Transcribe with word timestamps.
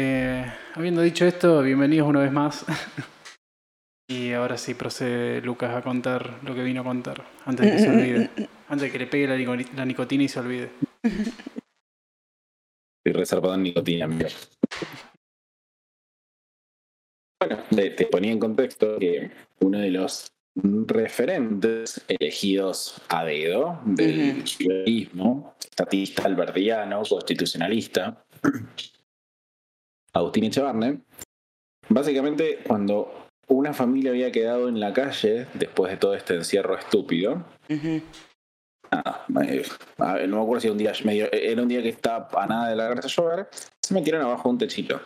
Eh, 0.00 0.44
habiendo 0.76 1.02
dicho 1.02 1.26
esto, 1.26 1.60
bienvenidos 1.60 2.08
una 2.08 2.20
vez 2.20 2.30
más. 2.30 2.64
y 4.08 4.32
ahora 4.32 4.56
sí 4.56 4.74
procede 4.74 5.40
Lucas 5.40 5.74
a 5.74 5.82
contar 5.82 6.38
lo 6.44 6.54
que 6.54 6.62
vino 6.62 6.82
a 6.82 6.84
contar, 6.84 7.26
antes 7.44 7.66
de 7.66 7.72
que 7.72 7.78
se 7.80 7.90
olvide. 7.90 8.30
Antes 8.70 8.82
de 8.82 8.92
que 8.92 8.98
le 8.98 9.06
pegue 9.06 9.26
la, 9.26 9.34
nico- 9.36 9.56
la 9.74 9.86
nicotina 9.86 10.24
y 10.24 10.28
se 10.28 10.40
olvide. 10.40 10.70
Estoy 11.02 11.32
reservado 13.14 13.54
en 13.54 13.62
nicotina, 13.62 14.04
amigo. 14.04 14.28
Bueno, 17.40 17.62
te, 17.74 17.90
te 17.92 18.06
ponía 18.06 18.32
en 18.32 18.38
contexto 18.38 18.98
que 18.98 19.30
uno 19.60 19.78
de 19.78 19.90
los 19.90 20.26
referentes 20.86 22.04
elegidos 22.08 23.00
a 23.08 23.24
dedo 23.24 23.80
del 23.86 24.44
liberalismo, 24.44 25.54
estatista, 25.58 26.24
albertiano, 26.26 27.00
constitucionalista, 27.08 28.22
Agustín 30.18 30.44
Echevarne, 30.44 31.00
básicamente 31.88 32.58
cuando 32.66 33.26
una 33.48 33.72
familia 33.72 34.10
había 34.10 34.30
quedado 34.30 34.68
en 34.68 34.78
la 34.80 34.92
calle 34.92 35.46
después 35.54 35.90
de 35.90 35.96
todo 35.96 36.14
este 36.14 36.34
encierro 36.34 36.76
estúpido, 36.78 37.44
nada, 38.90 39.24
no 39.28 39.40
me 40.36 40.42
acuerdo 40.42 40.60
si 40.60 40.66
era 40.66 40.72
un 40.72 40.78
día 40.78 40.92
medio, 41.04 41.28
era 41.32 41.62
un 41.62 41.68
día 41.68 41.82
que 41.82 41.88
estaba 41.90 42.28
a 42.42 42.46
nada 42.46 42.68
de 42.70 42.76
la 42.76 42.88
a 42.88 43.00
llover, 43.00 43.48
se 43.82 43.94
metieron 43.94 44.22
abajo 44.22 44.48
de 44.48 44.52
un 44.52 44.58
techito. 44.58 45.00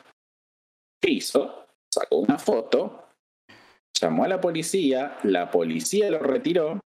¿Qué 1.01 1.11
hizo? 1.12 1.67
Sacó 1.92 2.17
una 2.19 2.39
foto, 2.39 3.06
llamó 4.01 4.25
a 4.25 4.29
la 4.29 4.41
policía, 4.41 5.19
la 5.25 5.51
policía 5.51 6.11
lo 6.11 6.19
retiró 6.20 6.81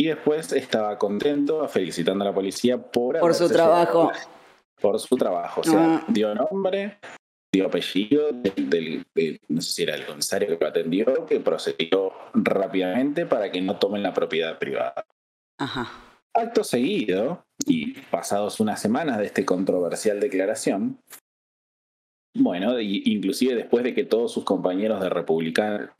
y 0.00 0.06
después 0.06 0.52
estaba 0.52 0.98
contento 0.98 1.66
felicitando 1.68 2.24
a 2.24 2.28
la 2.28 2.34
policía 2.34 2.78
por, 2.80 3.18
Por 3.18 3.34
su 3.34 3.48
trabajo. 3.48 4.10
llevado- 4.12 4.28
Por 4.80 5.00
su 5.00 5.16
trabajo. 5.16 5.60
O 5.60 5.64
sea, 5.64 5.96
Ah. 5.96 6.04
dio 6.08 6.34
nombre, 6.34 6.98
dio 7.52 7.66
apellido 7.66 8.30
del, 8.32 8.68
del- 8.70 9.06
del- 9.14 9.40
no 9.48 9.60
sé 9.62 9.70
si 9.70 9.82
era 9.84 9.94
el 9.94 10.04
comisario 10.06 10.48
que 10.48 10.64
lo 10.64 10.68
atendió, 10.68 11.26
que 11.26 11.40
procedió 11.40 12.12
rápidamente 12.34 13.26
para 13.26 13.50
que 13.50 13.60
no 13.60 13.78
tomen 13.78 14.02
la 14.02 14.12
propiedad 14.12 14.58
privada. 14.58 15.04
Ajá. 15.58 15.90
Acto 16.34 16.62
seguido, 16.62 17.44
y 17.66 17.92
pasados 18.10 18.60
unas 18.60 18.80
semanas 18.80 19.18
de 19.18 19.26
esta 19.26 19.44
controversial 19.44 20.20
declaración, 20.20 20.98
bueno, 22.36 22.78
inclusive 22.80 23.54
después 23.56 23.82
de 23.82 23.94
que 23.94 24.04
todos 24.04 24.32
sus 24.32 24.44
compañeros 24.44 25.00
de 25.00 25.08
Republican, 25.08 25.90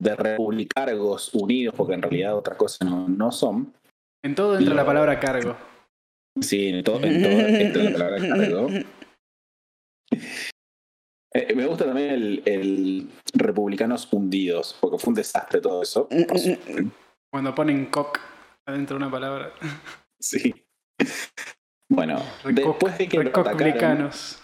de 0.00 0.16
Republicargos 0.16 1.32
Unidos, 1.34 1.74
porque 1.76 1.94
en 1.94 2.02
realidad 2.02 2.36
otra 2.36 2.56
cosa 2.56 2.84
no, 2.84 3.06
no 3.08 3.30
son, 3.30 3.72
En 4.24 4.34
todo 4.34 4.54
entra 4.58 4.70
Lo- 4.70 4.76
la 4.76 4.86
palabra 4.86 5.20
cargo. 5.20 5.56
sí, 6.40 6.68
en 6.68 6.82
todo, 6.82 7.04
en 7.04 7.22
todo 7.22 7.32
entra 7.32 7.82
la 7.84 7.92
palabra 7.92 8.18
cargo. 8.28 8.68
Eh, 11.34 11.54
me 11.54 11.66
gusta 11.66 11.86
también 11.86 12.10
el, 12.10 12.42
el 12.44 13.08
Republicanos 13.34 14.06
Hundidos, 14.12 14.76
porque 14.80 14.98
fue 14.98 15.10
un 15.10 15.14
desastre 15.14 15.60
todo 15.60 15.82
eso. 15.82 16.08
Cuando 17.30 17.54
ponen 17.54 17.86
cock 17.86 18.18
adentro 18.66 18.96
de 18.98 19.02
una 19.04 19.10
palabra. 19.10 19.52
Sí. 20.24 20.54
Bueno, 21.88 22.22
Recoc- 22.44 22.54
después 22.54 22.96
de 22.96 23.08
que 23.08 23.18
recoculicanos. 23.18 24.40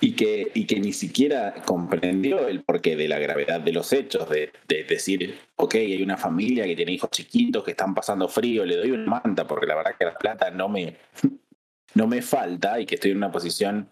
y 0.00 0.16
que, 0.16 0.50
y 0.54 0.66
que 0.66 0.80
ni 0.80 0.94
siquiera 0.94 1.52
comprendió 1.66 2.48
el 2.48 2.62
porqué 2.64 2.96
de 2.96 3.06
la 3.06 3.18
gravedad 3.18 3.60
de 3.60 3.72
los 3.72 3.92
hechos, 3.92 4.30
de, 4.30 4.50
de 4.66 4.84
decir, 4.84 5.38
ok, 5.56 5.74
hay 5.74 6.02
una 6.02 6.16
familia 6.16 6.64
que 6.64 6.74
tiene 6.74 6.92
hijos 6.92 7.10
chiquitos 7.10 7.62
que 7.64 7.72
están 7.72 7.94
pasando 7.94 8.28
frío, 8.28 8.64
le 8.64 8.76
doy 8.78 8.92
una 8.92 9.20
manta 9.22 9.46
porque 9.46 9.66
la 9.66 9.74
verdad 9.76 9.94
que 9.98 10.06
la 10.06 10.14
plata 10.14 10.50
no 10.50 10.70
me, 10.70 10.96
no 11.94 12.06
me 12.06 12.22
falta 12.22 12.80
y 12.80 12.86
que 12.86 12.94
estoy 12.94 13.10
en 13.10 13.18
una 13.18 13.30
posición 13.30 13.88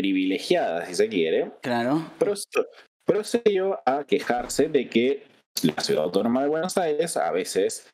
privilegiada, 0.00 0.86
si 0.86 0.94
se 0.94 1.08
quiere, 1.08 1.50
Claro. 1.60 2.02
proce- 2.18 2.66
procedió 3.04 3.80
a 3.84 4.04
quejarse 4.04 4.68
de 4.68 4.88
que 4.88 5.26
la 5.62 5.82
ciudad 5.82 6.04
autónoma 6.04 6.42
de 6.42 6.48
Buenos 6.48 6.78
Aires 6.78 7.16
a 7.18 7.30
veces 7.32 7.90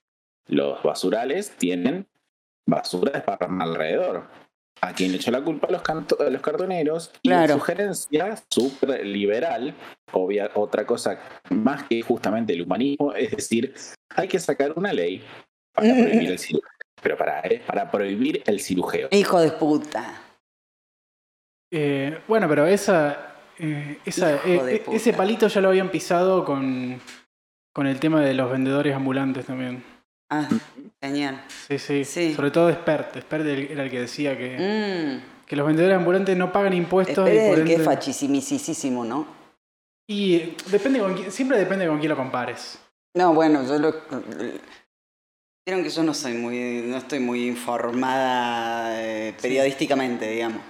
los 0.48 0.80
basurales 0.84 1.50
tienen 1.56 2.06
basura 2.68 3.10
desparramada 3.12 3.70
alrededor. 3.72 4.28
A 4.82 4.92
quien 4.92 5.10
le 5.10 5.16
echó 5.16 5.30
la 5.32 5.42
culpa 5.42 5.66
a 5.68 5.72
los, 5.72 5.82
canto- 5.82 6.18
a 6.20 6.30
los 6.30 6.42
cartoneros 6.42 7.10
y 7.22 7.28
Claro. 7.30 7.54
la 7.54 7.54
sugerencia 7.54 8.36
súper 8.50 9.04
liberal, 9.04 9.74
obvia, 10.12 10.50
otra 10.54 10.86
cosa 10.86 11.18
más 11.50 11.84
que 11.84 12.02
justamente 12.02 12.52
el 12.52 12.62
humanismo, 12.62 13.12
es 13.14 13.30
decir, 13.32 13.74
hay 14.10 14.28
que 14.28 14.38
sacar 14.38 14.74
una 14.76 14.92
ley 14.92 15.24
para 15.74 15.88
prohibir 16.22 16.30
el 16.30 16.38
cirujeo. 16.38 16.70
Pero 17.02 17.16
para, 17.16 17.40
¿eh? 17.40 17.62
para 17.66 17.90
prohibir 17.90 18.42
el 18.46 18.60
cirujeo. 18.60 19.08
Hijo 19.10 19.40
de 19.40 19.50
puta. 19.50 20.22
Eh, 21.70 22.18
bueno, 22.28 22.48
pero 22.48 22.66
esa, 22.66 23.34
eh, 23.58 23.98
esa 24.04 24.34
eh, 24.36 24.40
eh, 24.68 24.84
ese 24.92 25.12
palito 25.12 25.48
ya 25.48 25.60
lo 25.60 25.68
habían 25.68 25.90
pisado 25.90 26.44
con, 26.44 27.00
con 27.72 27.86
el 27.86 27.98
tema 28.00 28.20
de 28.20 28.34
los 28.34 28.50
vendedores 28.50 28.94
ambulantes 28.94 29.46
también. 29.46 29.82
Ah, 30.30 30.48
genial. 31.00 31.44
Sí, 31.68 31.78
sí. 31.78 32.04
Sí. 32.04 32.34
Sobre 32.34 32.50
todo 32.50 32.72
Spert. 32.72 33.16
Spert 33.20 33.46
era 33.46 33.84
el 33.84 33.90
que 33.90 34.00
decía 34.00 34.36
que, 34.36 34.56
Mm. 35.22 35.46
que 35.46 35.56
los 35.56 35.66
vendedores 35.66 35.96
ambulantes 35.96 36.36
no 36.36 36.50
pagan 36.52 36.72
impuestos. 36.72 37.28
y 37.28 37.32
Espere 37.32 37.48
por 37.50 37.58
el 37.60 37.64
que 37.66 37.74
es 37.74 37.84
fachisimicísimo, 37.84 39.04
¿no? 39.04 39.26
Y 40.08 40.54
depende 40.70 41.00
con 41.00 41.14
quién- 41.14 41.30
siempre 41.32 41.58
depende 41.58 41.86
con 41.86 41.98
quién 41.98 42.10
lo 42.10 42.16
compares. 42.16 42.78
No, 43.16 43.34
bueno, 43.34 43.66
yo 43.66 43.78
lo. 43.78 43.92
Vieron 45.66 45.82
que 45.82 45.90
yo 45.90 46.02
no 46.04 46.14
soy 46.14 46.34
muy. 46.34 46.82
no 46.86 46.96
estoy 46.96 47.18
muy 47.18 47.46
informada 47.48 48.90
periodísticamente, 49.42 50.28
digamos. 50.30 50.60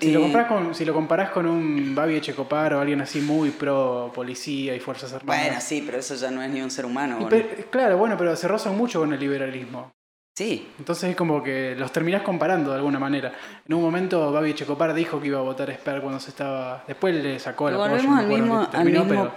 Si, 0.00 0.10
lo 0.10 0.20
Eh. 0.20 0.22
compras 0.22 0.46
con, 0.46 0.74
si 0.74 0.84
lo 0.86 0.94
comparás 0.94 1.30
con 1.30 1.46
un 1.46 1.94
Babi 1.94 2.16
Echecopar 2.16 2.72
o 2.74 2.80
alguien 2.80 3.02
así 3.02 3.20
muy 3.20 3.50
pro 3.50 4.10
policía 4.14 4.74
y 4.74 4.80
fuerzas 4.80 5.12
armadas. 5.12 5.42
Bueno, 5.44 5.60
sí, 5.60 5.82
pero 5.84 5.98
eso 5.98 6.14
ya 6.14 6.30
no 6.30 6.42
es 6.42 6.50
ni 6.50 6.62
un 6.62 6.70
ser 6.70 6.86
humano. 6.86 7.18
¿no? 7.20 7.28
claro, 7.70 7.98
bueno, 7.98 8.16
pero 8.16 8.34
se 8.36 8.48
rozan 8.48 8.74
mucho 8.76 9.00
con 9.00 9.12
el 9.12 9.20
liberalismo. 9.20 9.92
Sí, 10.34 10.68
Entonces 10.78 11.10
es 11.10 11.16
como 11.16 11.42
que 11.42 11.74
los 11.78 11.92
terminás 11.92 12.22
comparando 12.22 12.70
de 12.70 12.76
alguna 12.76 12.98
manera. 12.98 13.32
En 13.66 13.74
un 13.74 13.82
momento 13.82 14.32
Babi 14.32 14.50
Echecopar 14.50 14.92
dijo 14.94 15.20
que 15.20 15.28
iba 15.28 15.38
a 15.38 15.42
votar 15.42 15.68
Esper 15.70 16.00
cuando 16.00 16.20
se 16.20 16.30
estaba. 16.30 16.84
Después 16.86 17.14
le 17.14 17.38
sacó 17.38 17.70
la 17.70 17.76
Volvemos 17.76 18.18
al 18.18 18.26
mismo- 18.26 18.68
al 18.72 18.84
mismo 18.84 19.30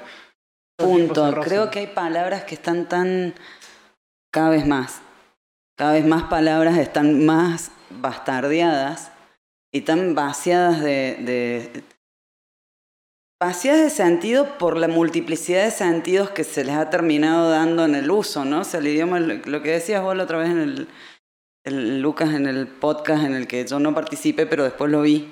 punto. 0.78 1.42
Creo 1.44 1.70
que 1.70 1.80
hay 1.80 1.88
palabras 1.88 2.44
que 2.44 2.56
están 2.56 2.88
tan. 2.88 3.34
cada 4.32 4.50
vez 4.50 4.66
más. 4.66 5.02
Cada 5.78 5.94
vez 5.94 6.06
más 6.06 6.24
palabras 6.24 6.78
están 6.78 7.26
más 7.26 7.72
bastardeadas 7.90 9.12
y 9.72 9.82
tan 9.82 10.16
vaciadas 10.16 10.82
de. 10.82 11.18
de 11.22 11.84
vaciadas 13.42 13.82
de 13.82 13.90
sentido 13.90 14.58
por 14.58 14.76
la 14.78 14.88
multiplicidad 14.90 15.64
de 15.66 15.72
sentidos 15.72 16.30
que 16.32 16.44
se 16.44 16.64
les 16.66 16.76
ha 16.76 16.90
terminado 16.90 17.50
dando 17.50 17.86
en 17.86 17.96
el 17.96 18.12
uso, 18.12 18.44
¿no? 18.44 18.62
O 18.62 18.64
sea, 18.64 18.80
el 18.82 18.88
idioma, 18.88 19.20
lo 19.20 19.62
que 19.64 19.72
decías 19.72 20.02
vos 20.04 20.16
la 20.16 20.24
otra 20.24 20.40
vez 20.40 20.50
en 20.50 20.60
el, 20.60 20.88
el 21.64 22.02
Lucas, 22.02 22.34
en 22.34 22.48
el 22.48 22.68
podcast 22.68 23.24
en 23.24 23.36
el 23.36 23.48
que 23.48 23.66
yo 23.66 23.80
no 23.80 23.94
participé, 23.96 24.46
pero 24.46 24.66
después 24.66 24.92
lo 24.92 25.02
vi, 25.04 25.32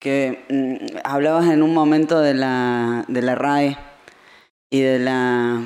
que 0.00 0.44
mm, 0.48 0.96
hablabas 1.04 1.46
en 1.48 1.62
un 1.62 1.72
momento 1.72 2.20
de 2.20 2.34
la, 2.34 3.04
de 3.06 3.22
la 3.22 3.34
RAE 3.36 3.78
y 4.72 4.80
de 4.80 4.98
la 4.98 5.60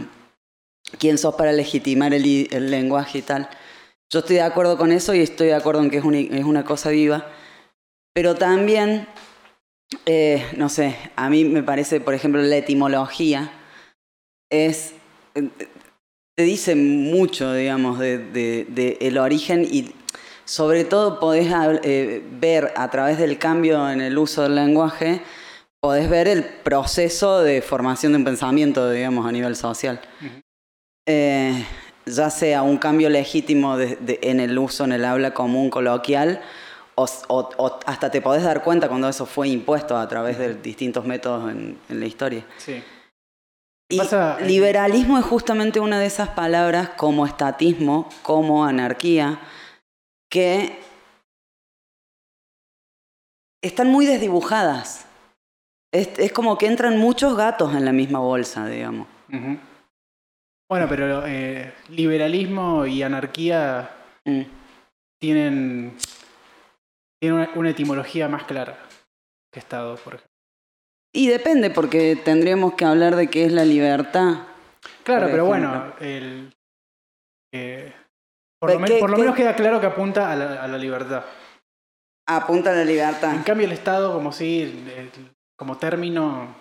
quién 0.99 1.17
sos 1.17 1.37
para 1.37 1.53
legitimar 1.53 2.13
el, 2.13 2.49
el 2.51 2.71
lenguaje 2.71 3.19
y 3.19 3.23
tal. 3.23 3.49
Yo 4.13 4.19
estoy 4.21 4.37
de 4.37 4.43
acuerdo 4.43 4.77
con 4.77 4.93
eso 4.93 5.15
y 5.15 5.21
estoy 5.21 5.49
de 5.49 5.55
acuerdo 5.55 5.83
en 5.83 5.91
que 5.91 5.99
es, 5.99 6.05
una- 6.05 6.19
es 6.19 6.45
una 6.45 6.65
cosa 6.67 6.91
viva, 6.91 7.27
pero 8.19 8.35
también, 8.35 9.07
eh, 10.05 10.45
no 10.57 10.69
sé, 10.69 10.97
a 11.15 11.31
mí 11.31 11.45
me 11.45 11.63
parece, 11.63 12.01
por 12.01 12.15
ejemplo, 12.15 12.43
la 12.43 12.57
etimología 12.57 13.53
es, 14.51 14.95
eh, 15.37 15.49
te 16.37 16.43
dice 16.43 16.75
mucho, 16.75 17.53
digamos, 17.53 18.01
de, 18.01 18.19
de- 18.19 18.67
de 18.71 18.99
el 19.03 19.19
origen 19.19 19.65
y 19.71 19.93
sobre 20.45 20.83
todo 20.83 21.21
podés 21.21 21.47
eh, 21.85 22.21
ver 22.41 22.73
a 22.75 22.91
través 22.91 23.19
del 23.19 23.39
cambio 23.39 23.89
en 23.89 24.01
el 24.01 24.19
uso 24.19 24.43
del 24.43 24.57
lenguaje, 24.57 25.21
podés 25.81 26.11
ver 26.11 26.27
el 26.27 26.43
proceso 26.43 27.41
de 27.43 27.63
formación 27.63 28.11
de 28.15 28.19
un 28.19 28.25
pensamiento, 28.25 28.91
digamos, 28.91 29.27
a 29.29 29.31
nivel 29.31 29.55
social. 29.55 30.01
Eh, 31.07 31.65
ya 32.05 32.31
sea 32.31 32.63
un 32.63 32.79
cambio 32.79 33.11
legítimo 33.11 33.77
de- 33.77 34.19
en 34.23 34.41
el 34.41 34.59
uso, 34.59 34.83
en 34.83 34.91
el 34.91 35.05
habla 35.05 35.35
común 35.35 35.71
coloquial, 35.71 36.41
o, 36.99 37.05
s- 37.05 37.25
o- 37.29 37.49
o 37.59 37.79
hasta 37.87 38.11
te 38.11 38.21
podés 38.21 38.43
dar 38.43 38.63
cuenta 38.65 38.89
cuando 38.89 39.09
eso 39.09 39.25
fue 39.25 39.49
impuesto 39.49 39.97
a 39.97 40.09
través 40.09 40.37
de 40.39 40.55
distintos 40.55 41.05
métodos 41.05 41.51
en, 41.53 41.79
en 41.89 42.01
la 42.01 42.07
historia. 42.07 42.45
Sí. 42.59 42.83
Y 43.91 43.99
Pasa- 43.99 44.39
liberalismo 44.41 45.19
es 45.19 45.25
justamente 45.25 45.81
una 45.81 45.99
de 46.01 46.07
esas 46.07 46.31
palabras 46.31 46.91
como 46.91 47.25
estatismo, 47.25 48.09
como 48.23 48.65
anarquía, 48.65 49.41
que 50.31 50.79
están 53.63 53.89
muy 53.91 54.05
desdibujadas. 54.07 55.07
Es, 55.93 56.19
es 56.19 56.33
como 56.33 56.59
que 56.59 56.67
entran 56.67 56.99
muchos 56.99 57.37
gatos 57.37 57.75
en 57.75 57.85
la 57.85 57.93
misma 57.93 58.19
bolsa, 58.19 58.67
digamos. 58.67 59.07
Bueno, 60.71 60.87
pero 60.89 61.25
eh, 61.27 61.73
liberalismo 61.89 62.87
y 62.87 63.03
anarquía 63.03 63.95
Mm. 64.25 64.43
tienen, 65.19 65.97
tienen 67.21 67.41
una, 67.41 67.51
una 67.55 67.71
etimología 67.71 68.29
más 68.29 68.45
clara 68.45 68.79
que 69.53 69.61
Estado, 69.61 69.97
por 69.97 70.15
ejemplo. 70.15 70.39
Y 71.13 71.29
depende, 71.29 71.71
porque 71.71 72.17
tendríamos 72.17 72.75
que 72.75 72.85
hablar 72.85 73.17
de 73.17 73.29
qué 73.29 73.45
es 73.47 73.53
la 73.53 73.65
libertad. 73.65 74.47
Claro, 75.05 75.29
pero 75.31 75.47
bueno, 75.47 75.95
el, 76.01 76.53
eh, 77.53 77.93
por, 78.61 78.73
lo, 78.73 79.19
menos 79.19 79.37
queda 79.37 79.55
claro 79.55 79.81
que 79.81 79.87
apunta 79.87 80.33
a 80.33 80.37
la, 80.37 80.79
libertad. 80.79 81.25
Apunta 82.27 82.71
a 82.71 82.75
la 82.75 82.85
libertad. 82.85 83.35
En 83.35 83.43
cambio, 83.43 83.67
el 83.67 83.73
Estado, 83.73 84.13
como 84.13 84.33
si, 84.33 84.85
como 85.57 85.79
término, 85.79 86.55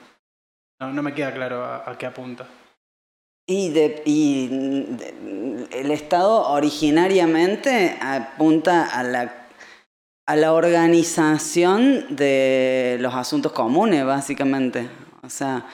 no, 0.80 1.04
me 1.04 1.14
queda 1.14 1.34
claro 1.34 1.66
a, 1.66 1.98
qué 1.98 2.06
apunta. 2.06 2.48
Y, 3.48 3.70
de, 3.70 4.04
y 4.06 4.98
el 5.72 5.92
Estado 5.92 6.50
originariamente 6.50 7.98
apunta 8.00 8.86
a 8.86 9.04
la 9.04 9.47
a 10.28 10.36
la 10.36 10.54
organización 10.54 12.16
de 12.16 12.98
los 13.00 13.14
asuntos 13.16 13.54
comunes, 13.54 14.06
básicamente. 14.06 14.90
O 15.24 15.30
sea, 15.30 15.66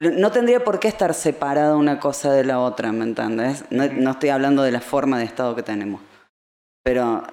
no 0.00 0.30
tendría 0.30 0.62
por 0.62 0.78
qué 0.78 0.88
estar 0.88 1.12
separada 1.12 1.76
una 1.76 1.98
cosa 1.98 2.32
de 2.32 2.44
la 2.44 2.60
otra, 2.60 2.92
¿me 2.92 3.04
entiendes? 3.04 3.64
No, 3.70 4.10
estoy 4.10 4.28
hablando 4.28 4.62
de 4.62 4.70
la 4.70 4.80
forma 4.80 5.18
de 5.18 5.24
Estado 5.24 5.56
que 5.56 5.62
tenemos. 5.62 6.00
Pero... 6.84 7.24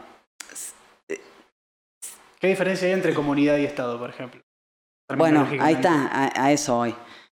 ¿Qué 2.39 2.47
diferencia 2.47 2.87
hay 2.87 2.93
entre 2.93 3.13
comunidad 3.13 3.57
y 3.57 3.65
Estado, 3.65 3.99
por 3.99 4.09
ejemplo? 4.09 4.41
Bueno, 5.15 5.47
ahí 5.59 5.75
está, 5.75 6.09
a, 6.11 6.51
eso 6.51 6.79
hoy. 6.79 6.95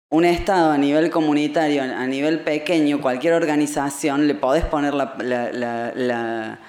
Un 0.09 0.23
Estado 0.23 0.71
a 0.71 0.77
nivel 0.77 1.11
comunitario, 1.11 1.83
a 1.83 2.07
nivel 2.07 2.39
pequeño, 2.39 3.01
cualquier 3.01 3.33
organización, 3.33 4.27
le 4.27 4.35
podés 4.35 4.63
poner 4.63 4.93
la, 4.93 5.15
la, 5.19 6.59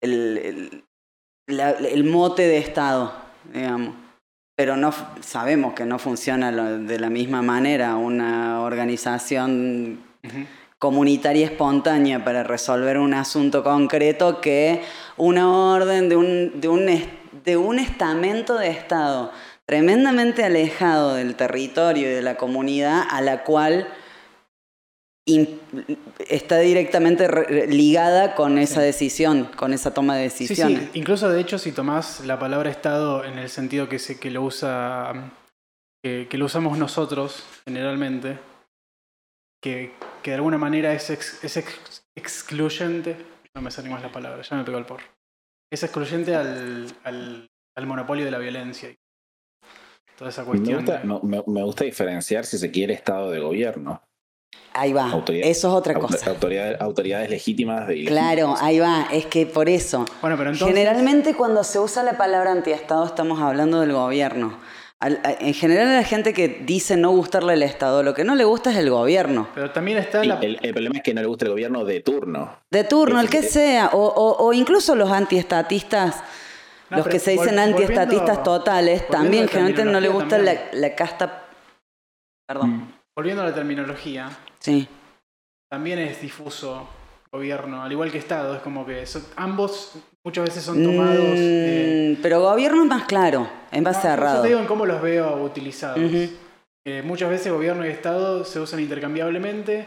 el, 0.00 0.84
el 1.46 2.04
mote 2.04 2.42
de 2.42 2.58
Estado, 2.58 3.12
digamos. 3.52 3.94
Pero 4.56 4.76
no 4.76 4.92
sabemos 5.20 5.74
que 5.74 5.84
no 5.84 5.98
funciona 5.98 6.52
de 6.52 6.98
la 7.00 7.10
misma 7.10 7.42
manera 7.42 7.96
una 7.96 8.60
organización 8.60 10.00
comunitaria 10.78 11.46
espontánea 11.46 12.24
para 12.24 12.44
resolver 12.44 12.98
un 12.98 13.14
asunto 13.14 13.64
concreto 13.64 14.40
que 14.40 14.82
una 15.16 15.50
orden 15.50 16.08
de 16.08 16.16
un, 16.16 16.60
de 16.60 16.68
un, 16.68 16.86
de 17.44 17.56
un 17.56 17.78
estamento 17.78 18.56
de 18.58 18.68
Estado 18.68 19.32
tremendamente 19.66 20.44
alejado 20.44 21.14
del 21.14 21.34
territorio 21.36 22.08
y 22.08 22.12
de 22.12 22.22
la 22.22 22.36
comunidad 22.36 23.02
a 23.10 23.22
la 23.22 23.42
cual 23.44 23.88
está 25.26 26.58
directamente 26.58 27.66
ligada 27.66 28.34
con 28.34 28.58
esa 28.58 28.82
decisión, 28.82 29.44
con 29.56 29.72
esa 29.72 29.94
toma 29.94 30.16
de 30.16 30.24
decisión. 30.24 30.68
Sí, 30.68 30.90
incluso 30.94 31.30
de 31.30 31.40
hecho 31.40 31.58
si 31.58 31.72
tomás 31.72 32.20
la 32.26 32.38
palabra 32.38 32.70
Estado 32.70 33.24
en 33.24 33.38
el 33.38 33.48
sentido 33.48 33.88
que, 33.88 33.98
se, 33.98 34.18
que 34.18 34.30
lo 34.30 34.42
usa 34.42 35.32
que, 36.02 36.28
lo 36.32 36.44
usamos 36.44 36.76
nosotros 36.76 37.42
generalmente, 37.64 38.38
que, 39.62 39.92
que 40.22 40.30
de 40.30 40.36
alguna 40.36 40.58
manera 40.58 40.92
es, 40.92 41.08
es 41.08 41.64
excluyente, 42.14 43.16
no 43.54 43.62
me 43.62 43.70
sale 43.70 43.88
más 43.88 44.02
la 44.02 44.12
palabra, 44.12 44.42
ya 44.42 44.56
me 44.56 44.64
pegó 44.64 44.76
el 44.76 44.84
por. 44.84 45.00
Es 45.72 45.82
excluyente 45.82 46.34
al, 46.34 46.86
al, 47.04 47.50
al 47.74 47.86
monopolio 47.86 48.26
de 48.26 48.30
la 48.30 48.38
violencia. 48.38 48.94
Toda 50.18 50.30
esa 50.30 50.44
cuestión. 50.44 50.84
me 51.24 51.62
gusta 51.62 51.84
diferenciar 51.84 52.44
si 52.44 52.58
se 52.58 52.70
quiere 52.70 52.92
Estado 52.92 53.30
de 53.30 53.40
gobierno. 53.40 54.02
Ahí 54.76 54.92
va, 54.92 55.06
eso 55.28 55.68
es 55.68 55.74
otra 55.74 55.94
cosa. 55.94 56.34
Autoridades, 56.80 57.30
legítimas 57.30 57.86
de 57.86 58.06
Claro, 58.06 58.56
ahí 58.60 58.80
va, 58.80 59.06
es 59.12 59.26
que 59.26 59.46
por 59.46 59.68
eso. 59.68 60.04
Bueno, 60.20 60.36
pero 60.36 60.52
Generalmente 60.52 61.34
cuando 61.34 61.62
se 61.62 61.78
usa 61.78 62.02
la 62.02 62.18
palabra 62.18 62.50
antiestado 62.50 63.06
estamos 63.06 63.40
hablando 63.40 63.80
del 63.80 63.92
gobierno. 63.92 64.58
En 65.00 65.54
general 65.54 65.88
a 65.88 65.94
la 65.94 66.02
gente 66.02 66.32
que 66.32 66.48
dice 66.48 66.96
no 66.96 67.10
gustarle 67.10 67.52
el 67.52 67.62
Estado, 67.62 68.02
lo 68.02 68.14
que 68.14 68.24
no 68.24 68.34
le 68.34 68.44
gusta 68.44 68.72
es 68.72 68.76
el 68.76 68.90
gobierno. 68.90 69.48
Pero 69.54 69.70
también 69.70 69.98
está 69.98 70.22
el, 70.22 70.56
problema 70.72 70.96
es 70.96 71.02
que 71.02 71.14
no 71.14 71.20
le 71.20 71.26
gusta 71.28 71.44
el 71.44 71.50
gobierno 71.52 71.84
de 71.84 72.00
turno. 72.00 72.58
De 72.68 72.82
turno, 72.82 73.20
el 73.20 73.30
que 73.30 73.42
sea. 73.42 73.90
O, 73.92 74.52
incluso 74.52 74.96
los 74.96 75.12
antiestatistas, 75.12 76.16
los 76.90 77.06
que 77.06 77.20
se 77.20 77.32
dicen 77.32 77.60
antiestatistas 77.60 78.42
totales, 78.42 79.06
también 79.06 79.46
generalmente 79.46 79.84
no 79.84 80.00
le 80.00 80.08
gusta 80.08 80.38
la, 80.38 80.94
casta... 80.96 81.44
Perdón. 82.46 82.70
Mm. 82.70 82.93
Volviendo 83.16 83.42
a 83.42 83.46
la 83.46 83.54
terminología, 83.54 84.30
Sí. 84.64 84.88
También 85.70 85.98
es 85.98 86.22
difuso 86.22 86.88
gobierno, 87.30 87.82
al 87.82 87.92
igual 87.92 88.10
que 88.10 88.16
Estado. 88.16 88.54
Es 88.54 88.62
como 88.62 88.86
que 88.86 89.04
ambos 89.36 89.92
muchas 90.24 90.44
veces 90.44 90.64
son 90.64 90.82
tomados. 90.82 91.36
Mm, 91.36 92.22
pero 92.22 92.40
gobierno 92.40 92.82
es 92.82 92.88
más 92.88 93.04
claro, 93.04 93.46
es 93.70 93.82
más 93.82 94.00
cerrado. 94.00 94.36
Yo 94.36 94.42
te 94.42 94.48
digo 94.48 94.60
en 94.60 94.66
cómo 94.66 94.86
los 94.86 95.02
veo 95.02 95.42
utilizados. 95.42 96.00
muchas 97.04 97.28
veces 97.28 97.52
gobierno 97.52 97.84
y 97.84 97.90
Estado 97.90 98.44
se 98.44 98.60
usan 98.60 98.80
intercambiablemente. 98.80 99.86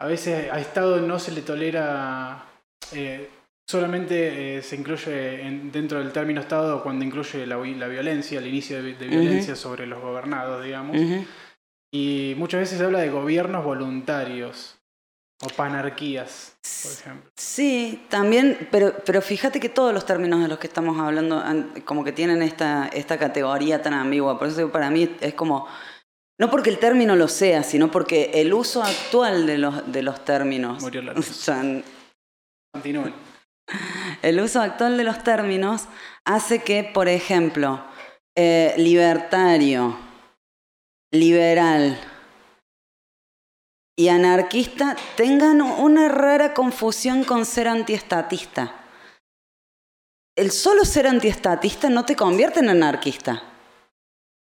A 0.00 0.06
veces 0.06 0.52
a 0.52 0.60
Estado 0.60 1.00
no 1.00 1.18
se 1.18 1.32
le 1.32 1.40
tolera. 1.40 2.44
Eh, 2.92 3.30
solamente 3.66 4.58
eh, 4.58 4.62
se 4.62 4.76
incluye 4.76 5.60
dentro 5.72 6.00
del 6.00 6.12
término 6.12 6.40
Estado 6.40 6.82
cuando 6.82 7.04
incluye 7.04 7.46
la, 7.46 7.56
violencia, 7.56 8.40
el 8.40 8.46
inicio 8.46 8.82
de, 8.82 8.92
violencia 8.92 9.56
sobre 9.56 9.86
los 9.86 10.02
gobernados, 10.02 10.62
digamos. 10.62 10.96
Y 11.92 12.34
muchas 12.36 12.60
veces 12.60 12.78
se 12.78 12.84
habla 12.84 13.00
de 13.00 13.10
gobiernos 13.10 13.64
voluntarios 13.64 14.78
o 15.42 15.48
panarquías, 15.48 16.56
por 16.82 16.92
ejemplo. 16.92 17.30
Sí, 17.36 18.04
también, 18.08 18.68
pero, 18.70 18.92
pero 19.06 19.22
fíjate 19.22 19.60
que 19.60 19.68
todos 19.68 19.94
los 19.94 20.04
términos 20.04 20.42
de 20.42 20.48
los 20.48 20.58
que 20.58 20.66
estamos 20.66 20.98
hablando 20.98 21.42
como 21.84 22.04
que 22.04 22.12
tienen 22.12 22.42
esta, 22.42 22.88
esta 22.88 23.18
categoría 23.18 23.80
tan 23.80 23.94
ambigua. 23.94 24.38
Por 24.38 24.48
eso 24.48 24.70
para 24.70 24.90
mí 24.90 25.16
es 25.20 25.34
como, 25.34 25.66
no 26.38 26.50
porque 26.50 26.70
el 26.70 26.78
término 26.78 27.16
lo 27.16 27.28
sea, 27.28 27.62
sino 27.62 27.90
porque 27.90 28.32
el 28.34 28.52
uso 28.52 28.82
actual 28.82 29.46
de 29.46 29.58
los, 29.58 29.90
de 29.90 30.02
los 30.02 30.24
términos... 30.24 30.82
Murió 30.82 31.02
la 31.02 31.14
Continúen. 32.72 33.14
El 34.22 34.40
uso 34.40 34.60
actual 34.60 34.96
de 34.96 35.04
los 35.04 35.22
términos 35.22 35.88
hace 36.24 36.62
que, 36.62 36.84
por 36.84 37.08
ejemplo, 37.08 37.82
eh, 38.36 38.74
libertario, 38.76 39.96
liberal 41.10 41.98
y 43.96 44.08
anarquista 44.08 44.96
tengan 45.16 45.60
una 45.60 46.08
rara 46.08 46.54
confusión 46.54 47.24
con 47.24 47.44
ser 47.44 47.68
antiestatista. 47.68 48.74
El 50.36 50.52
solo 50.52 50.84
ser 50.84 51.08
antiestatista 51.08 51.90
no 51.90 52.04
te 52.04 52.14
convierte 52.14 52.60
en 52.60 52.68
anarquista. 52.68 53.42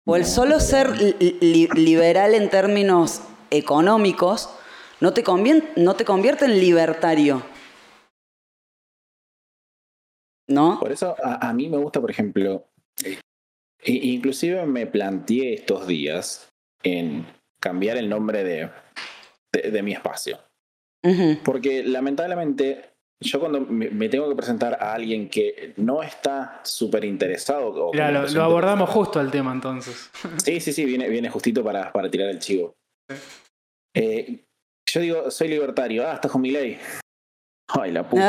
O 0.07 0.17
el 0.17 0.25
solo 0.25 0.61
ser 0.61 0.91
liberal 1.21 2.35
en 2.35 2.51
términos 2.51 3.23
económicos 3.51 4.51
no 5.01 5.15
te, 5.15 5.23
no 5.77 5.97
te 5.97 6.05
convierte 6.05 6.45
en 6.45 6.61
libertario. 6.61 7.43
¿No? 10.47 10.79
Por 10.81 10.93
eso 10.93 11.15
a, 11.23 11.49
a 11.49 11.53
mí 11.53 11.69
me 11.69 11.77
gusta, 11.77 12.01
por 12.01 12.11
ejemplo, 12.11 12.67
Inclusive 13.85 14.67
me 14.67 14.87
planteé 14.87 15.55
estos 15.55 15.87
días 15.87 16.49
en 16.83 17.27
cambiar 17.61 17.97
el 17.97 18.09
nombre 18.09 18.45
de, 18.45 18.71
de, 19.53 19.83
mi 19.83 19.93
espacio. 19.93 20.39
Porque 21.45 21.83
lamentablemente 21.83 22.99
yo 23.21 23.41
cuando 23.41 23.61
me, 23.61 24.09
tengo 24.09 24.29
que 24.29 24.37
presentar 24.37 24.79
a 24.81 24.95
alguien 24.95 25.29
que 25.29 25.75
no 25.77 26.03
está 26.03 26.61
súper 26.63 27.05
interesado... 27.05 27.91
lo, 27.93 28.43
abordamos 28.43 28.89
justo 28.91 29.19
al 29.19 29.31
tema 29.31 29.53
entonces. 29.53 30.11
Sí, 30.45 30.61
sí, 30.61 30.73
sí, 30.73 30.85
viene, 30.85 31.09
viene 31.09 31.29
justito 31.29 31.65
para, 31.65 31.93
para 31.93 32.09
tirar 32.11 32.29
el 32.29 32.39
chivo. 32.39 32.77
Eh, 33.95 34.45
yo 34.89 35.01
digo, 35.01 35.31
soy 35.31 35.49
libertario. 35.49 36.09
Ah, 36.09 36.15
estás 36.15 36.31
con 36.31 36.41
mi 36.41 36.51
ley. 36.51 36.79
Ay, 37.69 37.91
la 37.93 38.09
puta. 38.09 38.23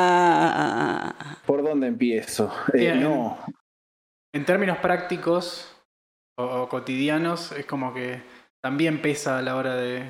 Ah. 0.00 1.36
¿Por 1.46 1.62
dónde 1.62 1.86
empiezo? 1.86 2.52
Eh, 2.74 2.94
no. 2.94 3.38
En 4.34 4.44
términos 4.44 4.78
prácticos 4.78 5.77
o, 6.38 6.68
cotidianos, 6.68 7.52
es 7.52 7.66
como 7.66 7.92
que 7.92 8.22
también 8.62 9.02
pesa 9.02 9.38
a 9.38 9.42
la 9.42 9.56
hora 9.56 9.74
de, 9.74 10.04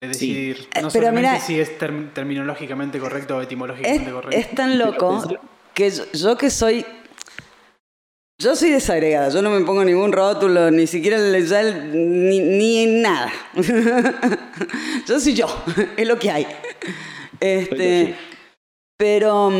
decidir. 0.00 0.68
Eh, 0.74 0.82
no 0.82 0.90
solamente 0.90 1.40
si 1.40 1.58
es 1.58 1.78
terminológicamente 1.78 2.98
correcto 2.98 3.36
o 3.36 3.42
etimológicamente 3.42 4.10
correcto. 4.10 4.36
Es 4.36 4.50
tan 4.54 4.78
loco 4.78 5.22
que 5.74 5.90
yo, 5.90 6.36
que 6.36 6.50
soy 6.50 6.84
yo 8.40 8.54
soy 8.54 8.70
desagregada, 8.70 9.30
yo 9.30 9.42
no 9.42 9.50
me 9.50 9.64
pongo 9.64 9.84
ningún 9.84 10.12
rótulo, 10.12 10.70
ni 10.70 10.86
siquiera 10.86 11.18
ni, 11.18 12.40
ni 12.40 12.86
nada. 12.86 13.32
yo 15.08 15.18
soy 15.18 15.34
yo, 15.34 15.46
es 15.96 16.06
lo 16.06 16.18
que 16.18 16.30
hay. 16.30 16.46
Este, 17.40 18.14
pero, 18.96 19.50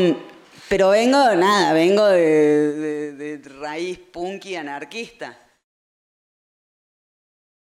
pero 0.69 0.89
vengo, 0.89 1.17
nada, 1.35 1.73
vengo 1.73 2.05
de, 2.05 3.13
de, 3.13 3.49
raíz 3.59 3.99
punky 3.99 4.55
anarquista. 4.55 5.37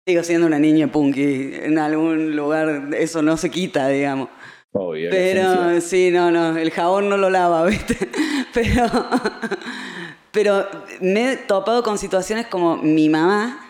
Sigo 0.09 0.23
siendo 0.23 0.47
una 0.47 0.57
niña 0.57 0.91
punky 0.91 1.51
en 1.53 1.77
algún 1.77 2.35
lugar, 2.35 2.89
eso 2.97 3.21
no 3.21 3.37
se 3.37 3.51
quita, 3.51 3.89
digamos. 3.89 4.29
Pero 5.11 5.79
sí, 5.81 6.09
no, 6.09 6.31
no, 6.31 6.57
el 6.57 6.71
jabón 6.71 7.09
no 7.09 7.17
lo 7.17 7.29
lava, 7.29 7.63
¿viste? 7.67 8.09
Pero 8.51 8.85
Pero 10.31 10.67
me 11.01 11.33
he 11.33 11.37
topado 11.37 11.83
con 11.83 11.97
situaciones 11.97 12.47
como 12.47 12.77
mi 12.77 13.09
mamá, 13.09 13.65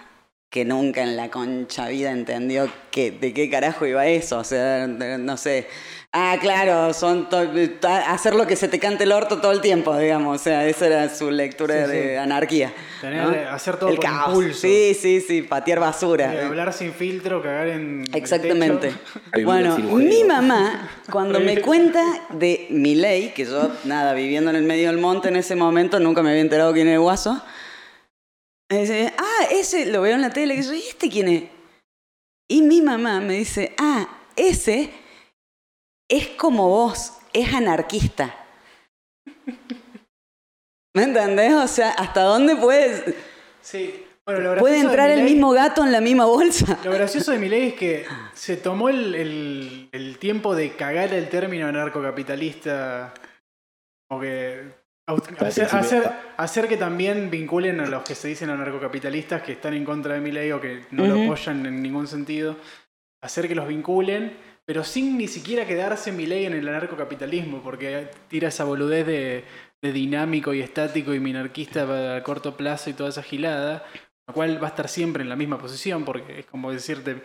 que 0.50 0.66
nunca 0.66 1.04
en 1.04 1.16
la 1.16 1.30
concha 1.30 1.88
vida 1.88 2.12
entendió 2.12 2.70
que, 2.92 3.12
de 3.12 3.34
qué 3.34 3.50
carajo 3.50 3.86
iba 3.86 4.08
eso. 4.08 4.40
O 4.40 4.44
sea, 4.44 4.88
no 4.88 5.38
sé. 5.38 5.68
Ah, 6.12 6.38
claro, 6.42 6.92
son 6.92 7.28
hacer 8.08 8.34
lo 8.34 8.48
que 8.48 8.56
se 8.56 8.68
te 8.68 8.80
cante 8.80 9.04
el 9.04 9.12
orto 9.12 9.40
todo 9.40 9.52
el 9.52 9.62
tiempo, 9.62 9.96
digamos. 9.96 10.42
O 10.42 10.44
sea, 10.44 10.66
esa 10.66 10.88
era 10.88 11.10
su 11.16 11.30
lectura 11.30 11.88
de 11.88 12.18
anarquía. 12.18 12.74
Tener, 13.00 13.48
Hacer 13.48 13.78
todo 13.78 13.90
el 13.92 13.98
por 13.98 14.06
caos. 14.06 14.30
impulso. 14.30 14.62
Sí, 14.62 14.96
sí, 15.00 15.22
sí, 15.22 15.44
patear 15.44 15.80
basura. 15.80 16.48
hablar 16.48 16.74
sin 16.74 16.94
filtro, 16.94 17.44
cagar 17.44 17.68
en. 17.68 18.06
Exactamente. 18.12 18.92
bueno, 19.46 19.78
mi 19.78 20.24
mamá, 20.24 20.90
cuando 21.12 21.40
me 21.40 21.62
cuenta 21.62 22.04
de 22.32 22.66
mi 22.72 22.96
ley, 22.96 23.32
que 23.36 23.46
yo, 23.46 23.72
nada, 23.84 24.14
viviendo 24.16 24.50
en 24.50 24.56
el 24.56 24.64
medio 24.64 24.88
del 24.88 24.98
monte 24.98 25.28
en 25.28 25.36
ese 25.36 25.56
momento, 25.56 26.00
nunca 26.00 26.24
me 26.24 26.32
había 26.32 26.42
enterado 26.42 26.74
quién 26.74 26.88
era 26.88 26.96
el 26.96 27.02
guaso. 27.02 27.40
Me 28.72 28.80
dice, 28.80 29.14
ah, 29.16 29.46
ese 29.52 29.86
lo 29.86 30.02
veo 30.02 30.16
en 30.16 30.22
la 30.22 30.32
tele, 30.32 30.56
y 30.56 30.64
yo, 30.64 30.74
¿y 30.74 30.80
este 30.88 31.08
quién 31.08 31.28
es? 31.28 31.44
Y 32.48 32.64
mi 32.64 32.82
mamá 32.82 33.20
me 33.22 33.36
dice, 33.36 33.76
ah, 33.78 34.08
ese 34.36 34.90
es 36.10 36.28
como 36.30 36.68
vos, 36.68 37.14
es 37.32 37.54
anarquista. 37.54 38.36
¿Me 40.96 41.04
entendés? 41.04 41.54
O 41.54 41.68
sea, 41.68 41.92
¿hasta 41.92 42.24
dónde 42.24 42.56
puedes...? 42.56 43.16
Sí. 43.62 44.06
¿Puede 44.60 44.80
entrar 44.80 45.10
el 45.10 45.24
mismo 45.24 45.52
gato 45.52 45.84
en 45.84 45.92
la 45.92 46.02
misma 46.02 46.26
bolsa? 46.26 46.78
Lo 46.84 46.92
gracioso 46.92 47.32
de 47.32 47.40
mi 47.40 47.50
ley 47.50 47.70
es 47.70 47.74
que 47.74 48.06
se 48.34 48.58
tomó 48.58 48.90
el, 48.90 50.18
tiempo 50.20 50.56
de 50.56 50.76
cagar 50.76 51.14
el 51.14 51.30
término 51.30 51.68
anarcocapitalista. 51.68 53.14
Como 54.08 54.22
que. 54.22 54.78
Hacer, 56.38 56.68
que 56.68 56.78
también 56.78 57.32
vinculen 57.32 57.80
a 57.80 57.88
los 57.88 58.04
que 58.04 58.14
se 58.14 58.28
dicen 58.28 58.52
anarcocapitalistas 58.52 59.42
que 59.42 59.54
están 59.54 59.74
en 59.74 59.84
contra 59.84 60.14
de 60.14 60.22
mi 60.22 60.32
ley 60.32 60.52
o 60.52 60.62
que 60.62 60.86
no 60.92 61.08
lo 61.08 61.24
apoyan 61.24 61.66
en 61.66 61.82
ningún 61.82 62.08
sentido. 62.08 62.56
Hacer 63.22 63.48
que 63.48 63.56
los 63.56 63.68
vinculen 63.68 64.38
pero 64.70 64.84
sin 64.84 65.18
ni 65.18 65.28
siquiera 65.28 65.66
quedarse 65.66 66.12
mi 66.12 66.28
ley 66.28 66.46
en 66.46 66.54
el 66.54 66.68
anarcocapitalismo, 66.68 67.64
porque 67.64 68.08
tira 68.28 68.50
esa 68.50 68.66
boludez 68.66 69.04
de, 69.04 69.44
dinámico 69.82 70.54
y 70.54 70.62
estático 70.62 71.12
y 71.12 71.20
minarquista 71.20 72.18
a 72.18 72.22
corto 72.22 72.56
plazo 72.56 72.92
y 72.92 72.94
toda 72.94 73.10
esa 73.10 73.24
gilada, 73.24 73.84
lo 74.28 74.34
cual 74.36 74.62
va 74.62 74.68
a 74.68 74.70
estar 74.70 74.88
siempre 74.88 75.24
en 75.24 75.30
la 75.30 75.36
misma 75.36 75.58
posición, 75.58 76.06
porque 76.06 76.42
es 76.42 76.46
como 76.46 76.72
decirte, 76.72 77.24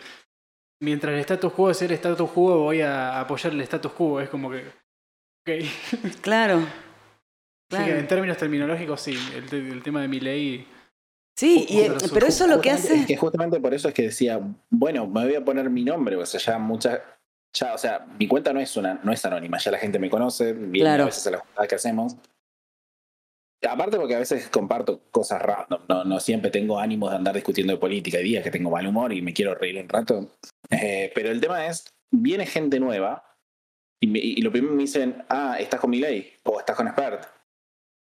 mientras 0.81 1.13
el 1.13 1.19
status 1.19 1.53
quo 1.53 1.69
es 1.69 1.79
el 1.83 1.91
status 1.91 2.31
quo, 2.31 2.57
voy 2.57 2.81
a 2.81 3.19
apoyar 3.19 3.53
el 3.53 3.61
status 3.61 3.91
quo, 3.91 4.19
es 4.19 4.29
como 4.29 4.49
que... 4.49 4.63
Claro. 6.21 6.65
en 7.69 8.07
términos 8.07 8.37
terminológicos, 8.37 9.01
sí, 9.01 9.15
el, 9.35 9.83
tema 9.83 10.01
de 10.01 10.07
mi 10.07 10.19
ley... 10.19 10.67
Sí, 11.37 11.67
pero 12.11 12.25
eso 12.25 12.47
lo 12.47 12.59
que 12.59 12.71
hace... 12.71 13.01
Es 13.01 13.05
que 13.05 13.17
justamente 13.17 13.59
por 13.59 13.71
eso 13.75 13.89
es 13.89 13.93
que 13.93 14.03
decía, 14.03 14.41
bueno, 14.71 15.05
me 15.05 15.25
voy 15.25 15.35
a 15.35 15.45
poner 15.45 15.69
mi 15.69 15.83
nombre, 15.83 16.15
o 16.15 16.25
sea, 16.25 16.39
ya 16.39 16.57
muchas 16.57 17.01
ya, 17.55 17.73
o 17.73 17.77
sea, 17.77 18.05
mi 18.19 18.27
cuenta 18.27 18.53
no 18.53 18.59
es 18.59 18.75
una, 18.77 18.99
no 19.03 19.11
es 19.11 19.25
anónima, 19.25 19.57
ya 19.57 19.71
la 19.71 19.77
gente 19.77 19.97
me 19.97 20.09
conoce, 20.09 20.53
viene 20.53 20.89
a 20.89 21.05
veces 21.05 21.25
a 21.27 21.31
las 21.31 21.41
jugadas 21.41 21.67
que 21.67 21.75
hacemos. 21.75 22.15
Aparte 23.67 23.97
porque 23.97 24.15
a 24.15 24.19
veces 24.19 24.47
comparto 24.49 25.01
cosas 25.09 25.41
random, 25.41 25.81
no, 25.87 26.03
no 26.03 26.19
siempre 26.19 26.51
tengo 26.51 26.77
ánimos 26.77 27.09
de 27.09 27.15
andar 27.15 27.33
discutiendo 27.33 27.73
de 27.73 27.79
política, 27.79 28.17
hay 28.17 28.25
días 28.25 28.43
que 28.43 28.51
tengo 28.51 28.69
mal 28.69 28.85
humor 28.85 29.13
y 29.13 29.21
me 29.21 29.33
quiero 29.33 29.55
reír 29.55 29.81
un 29.81 29.89
rato. 29.89 30.29
Eh, 30.69 31.11
pero 31.15 31.31
el 31.31 31.39
tema 31.41 31.65
es, 31.65 31.85
viene 32.11 32.45
gente 32.45 32.79
nueva 32.79 33.23
y, 34.01 34.41
lo 34.41 34.51
primero 34.51 34.73
me 34.73 34.83
dicen, 34.83 35.23
ah, 35.29 35.55
estás 35.59 35.79
con 35.79 35.89
mi 35.89 35.99
ley 35.99 36.33
o 36.43 36.59
estás 36.59 36.75
con 36.75 36.87
Expert. 36.87 37.25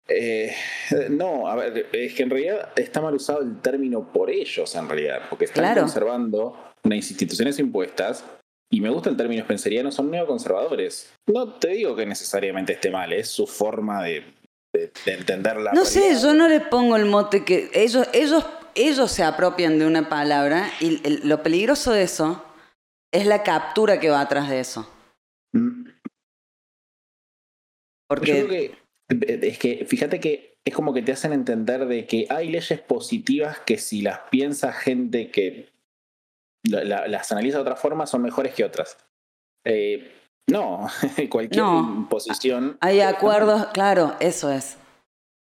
Eh, 0.09 0.53
no, 1.11 1.47
a 1.47 1.55
ver, 1.55 1.89
es 1.93 2.15
que 2.15 2.23
en 2.23 2.31
realidad 2.31 2.71
está 2.77 3.01
mal 3.01 3.15
usado 3.15 3.43
el 3.43 3.61
término 3.61 4.13
por 4.13 4.31
ellos, 4.31 4.75
en 4.75 4.89
realidad, 4.89 5.23
porque 5.29 5.45
están 5.45 5.79
conservando 5.79 6.73
unas 6.83 7.11
instituciones 7.11 7.59
impuestas 7.59 8.25
y 8.71 8.81
me 8.81 8.91
gusta 8.91 9.11
el 9.11 9.17
término 9.17 9.45
spenceriano, 9.45 9.93
son 9.93 10.11
neoconservadores. 10.11 11.13
No 11.27 11.55
te 11.55 11.69
digo 11.69 11.95
que 11.95 12.07
necesariamente 12.07 12.73
esté 12.73 12.91
mal, 12.91 13.13
es 13.13 13.29
su 13.29 13.47
forma 13.47 14.03
de, 14.03 14.25
de, 14.73 14.91
entender 15.07 15.59
la. 15.61 15.73
No 15.73 15.85
sé, 15.85 16.17
yo 16.21 16.35
no 16.35 16.49
le 16.49 16.61
pongo 16.61 16.97
el 16.97 17.05
mote 17.05 17.45
que 17.45 17.71
ellos, 17.75 18.09
ellos, 18.13 18.45
ellos 18.75 19.11
se 19.11 19.23
apropian 19.23 19.79
de 19.79 19.87
una 19.87 20.09
palabra 20.09 20.71
y 20.81 21.01
lo 21.27 21.43
peligroso 21.43 21.93
de 21.93 22.03
eso 22.03 22.45
es 23.13 23.27
la 23.27 23.43
captura 23.43 24.01
que 24.01 24.11
va 24.11 24.21
atrás 24.21 24.49
de 24.49 24.61
eso. 24.61 24.91
Mm. 25.53 25.89
Porque. 28.09 28.27
Yo 28.41 28.47
creo 28.47 28.49
que, 28.49 29.49
es 29.49 29.59
que, 29.59 29.85
fíjate 29.87 30.19
que 30.19 30.57
es 30.65 30.75
como 30.75 30.95
que 30.95 31.03
te 31.03 31.13
hacen 31.13 31.33
entender 31.33 31.87
de 31.87 32.07
que 32.07 32.27
hay 32.31 32.49
leyes 32.49 32.81
positivas 32.81 33.61
que 33.61 33.79
si 33.79 34.03
las 34.03 34.21
piensa 34.31 34.73
gente 34.73 35.31
que 35.31 35.74
las 36.65 37.33
analiza 37.33 37.59
de 37.59 37.63
otra 37.63 37.77
forma, 37.77 38.07
son 38.07 38.23
mejores 38.23 38.55
que 38.55 38.65
otras. 38.65 38.97
Eh, 39.65 40.13
no, 40.51 40.87
cualquier 41.31 41.65
posición. 42.09 42.77
Hay 42.81 43.01
acuerdos, 43.01 43.67
claro, 43.73 44.15
eso 44.21 44.51
es. 44.51 44.77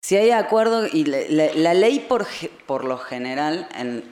Si 0.02 0.16
hay 0.16 0.30
acuerdo, 0.30 0.86
y 0.86 1.04
la, 1.04 1.74
ley 1.74 1.98
por, 1.98 2.26
por 2.66 2.84
lo 2.84 2.96
general, 2.98 3.68
en, 3.76 4.04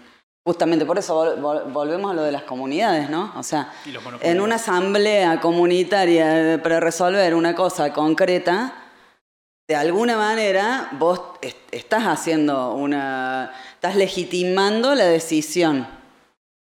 justamente 0.45 0.85
por 0.85 0.99
eso 0.99 1.37
volvemos 1.71 2.11
a 2.11 2.15
lo 2.15 2.23
de 2.23 2.33
las 2.33 2.43
comunidades, 2.43 3.09
¿no? 3.09 3.33
O 3.37 3.43
sea, 3.43 3.73
en 4.21 4.41
una 4.41 4.57
asamblea 4.57 5.41
comunitaria 5.41 6.61
para 6.63 6.81
resolver 6.81 7.35
una 7.35 7.55
cosa 7.55 7.93
concreta, 7.93 8.75
de 9.69 9.77
alguna 9.77 10.17
manera 10.17 10.89
vos 10.99 11.21
estás 11.71 12.05
haciendo 12.05 12.75
una. 12.75 13.53
estás 13.75 13.97
legitimando 13.97 14.95
la 14.95 15.05
decisión. 15.05 15.87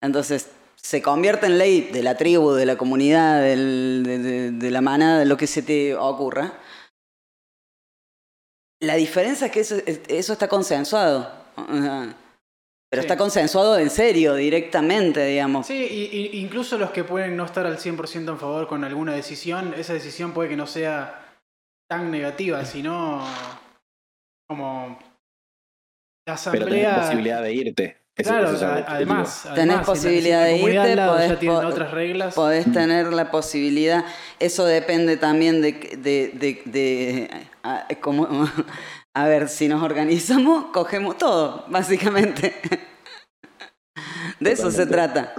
Entonces, 0.03 0.51
se 0.87 1.03
convierte 1.03 1.47
en 1.47 1.59
ley 1.59 1.81
de 1.81 2.03
la 2.03 2.17
tribu, 2.17 2.53
de 2.53 2.65
la 2.65 2.77
comunidad, 2.77 3.41
de, 3.41 4.71
la 4.71 4.81
manada, 4.81 5.19
de 5.19 5.27
lo 5.27 5.37
que 5.37 5.49
se 5.49 5.63
te 5.63 5.97
ocurra. 5.97 6.53
La 8.81 8.95
diferencia 8.95 9.49
es 9.49 9.53
que 9.53 9.61
eso, 9.61 10.33
está 10.33 10.47
consensuado. 10.47 11.29
Pero 12.89 13.03
está 13.03 13.17
consensuado 13.17 13.79
en 13.79 13.91
serio, 13.91 14.35
directamente, 14.35 15.25
digamos. 15.25 15.67
Sí, 15.67 15.75
y, 15.75 16.39
incluso 16.39 16.79
los 16.79 16.91
que 16.93 17.03
pueden 17.03 17.37
no 17.37 17.47
estar 17.47 17.67
al 17.67 17.79
100% 17.79 18.29
en 18.29 18.39
favor 18.39 18.69
con 18.69 18.85
alguna 18.85 19.13
decisión, 19.13 19.75
esa 19.75 19.93
decisión 19.93 20.33
puede 20.33 20.51
que 20.51 20.57
no 20.57 20.69
sea 20.69 21.41
tan 21.91 22.13
negativa, 22.13 22.65
sino 22.65 23.27
como 24.49 24.99
la 26.29 26.35
asamblea... 26.35 26.65
Pero 26.65 26.77
tenés 26.77 26.99
posibilidad 26.99 27.43
de 27.43 27.55
irte 27.55 28.06
claro, 28.25 28.85
además, 28.87 29.47
tenés 29.55 29.81
posibilidad 29.81 30.45
de 30.45 30.57
irte, 30.57 30.97
podés, 30.97 31.65
otras 31.65 31.91
reglas. 31.91 32.35
podés 32.35 32.73
tener 32.73 33.13
la 33.13 33.31
posibilidad. 33.31 34.05
Eso 34.39 34.65
depende 34.65 35.17
también 35.17 35.61
de, 35.61 35.73
de, 35.73 36.63
de, 36.65 37.47
a, 37.63 37.87
a 39.15 39.27
ver, 39.27 39.49
si 39.49 39.69
nos 39.69 39.83
organizamos, 39.83 40.67
cogemos 40.73 41.19
todo, 41.19 41.65
básicamente. 41.69 42.55
De 44.41 44.53
eso 44.53 44.71
se 44.71 44.87
trata. 44.87 45.33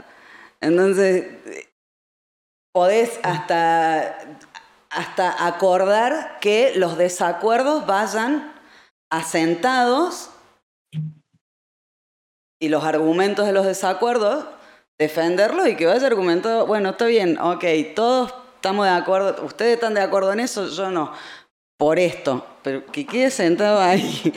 Entonces, 0.60 1.26
podés 2.74 3.20
hasta, 3.22 4.18
hasta 4.90 5.46
acordar 5.46 6.40
que 6.42 6.74
los 6.76 6.98
desacuerdos 6.98 7.86
vayan 7.86 8.52
asentados 9.12 10.32
y 12.60 12.70
los 12.70 12.84
argumentos 12.84 13.46
de 13.46 13.54
los 13.54 13.66
desacuerdos, 13.66 14.46
defenderlos 14.98 15.68
y 15.68 15.76
que 15.76 15.86
vaya 15.86 16.08
argumentado, 16.08 16.66
bueno, 16.66 16.90
está 16.90 17.06
bien, 17.06 17.40
ok, 17.40 17.64
todos 17.96 18.34
estamos 18.56 18.86
de 18.86 18.92
acuerdo, 18.92 19.46
ustedes 19.46 19.76
están 19.76 19.94
de 19.94 20.02
acuerdo 20.02 20.34
en 20.34 20.40
eso, 20.40 20.68
yo 20.68 20.90
no, 20.90 21.14
por 21.78 22.00
esto, 22.00 22.44
pero 22.64 22.86
que 22.88 23.06
quede 23.06 23.30
sentado 23.30 23.80
ahí. 23.80 24.34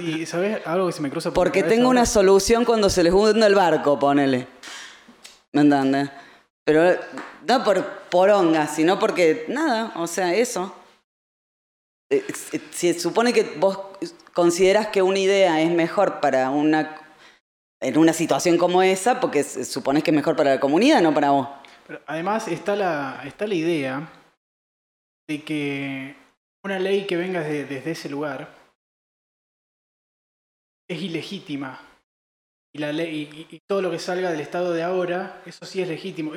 Y 0.00 0.26
sabes 0.26 0.60
algo 0.66 0.88
que 0.88 0.92
se 0.92 1.00
me 1.00 1.10
cruza 1.10 1.30
por 1.30 1.44
Porque 1.44 1.62
tengo 1.62 1.88
una 1.88 2.06
solución 2.06 2.64
cuando 2.64 2.90
se 2.90 3.04
les 3.04 3.12
hunde 3.12 3.46
el 3.46 3.54
barco, 3.54 3.98
ponele. 3.98 4.48
¿Me 5.52 5.62
entiendes? 5.62 6.10
Pero 6.64 6.98
no 7.46 7.64
por 7.64 7.84
poronga, 8.10 8.66
sino 8.66 8.98
porque 8.98 9.46
nada, 9.48 9.92
o 9.96 10.06
sea, 10.06 10.34
eso. 10.34 10.74
Eh, 12.10 12.24
se 12.70 12.98
supone 12.98 13.32
que 13.32 13.42
vos 13.58 13.78
consideras 14.32 14.88
que 14.88 15.02
una 15.02 15.18
idea 15.18 15.60
es 15.60 15.70
mejor 15.70 16.20
para 16.20 16.50
una 16.50 17.08
en 17.80 17.96
una 17.96 18.12
situación 18.12 18.58
como 18.58 18.82
esa, 18.82 19.20
porque 19.20 19.44
supones 19.44 20.02
que 20.02 20.10
es 20.10 20.16
mejor 20.16 20.36
para 20.36 20.54
la 20.54 20.60
comunidad, 20.60 21.00
no 21.00 21.14
para 21.14 21.30
vos. 21.30 21.48
Pero 21.86 22.00
además 22.06 22.48
está 22.48 22.74
la, 22.76 23.22
está 23.24 23.46
la 23.46 23.54
idea 23.54 24.12
de 25.28 25.44
que 25.44 26.16
una 26.64 26.78
ley 26.78 27.06
que 27.06 27.16
venga 27.16 27.40
desde, 27.40 27.90
ese 27.90 28.08
lugar 28.08 28.48
es 30.88 31.00
ilegítima. 31.00 31.80
Y, 32.74 32.78
la 32.78 32.92
ley, 32.92 33.46
y, 33.48 33.60
todo 33.66 33.80
lo 33.80 33.90
que 33.90 33.98
salga 33.98 34.30
del 34.30 34.40
estado 34.40 34.72
de 34.72 34.82
ahora, 34.82 35.40
eso 35.46 35.64
sí 35.64 35.80
es 35.80 35.88
legítimo. 35.88 36.32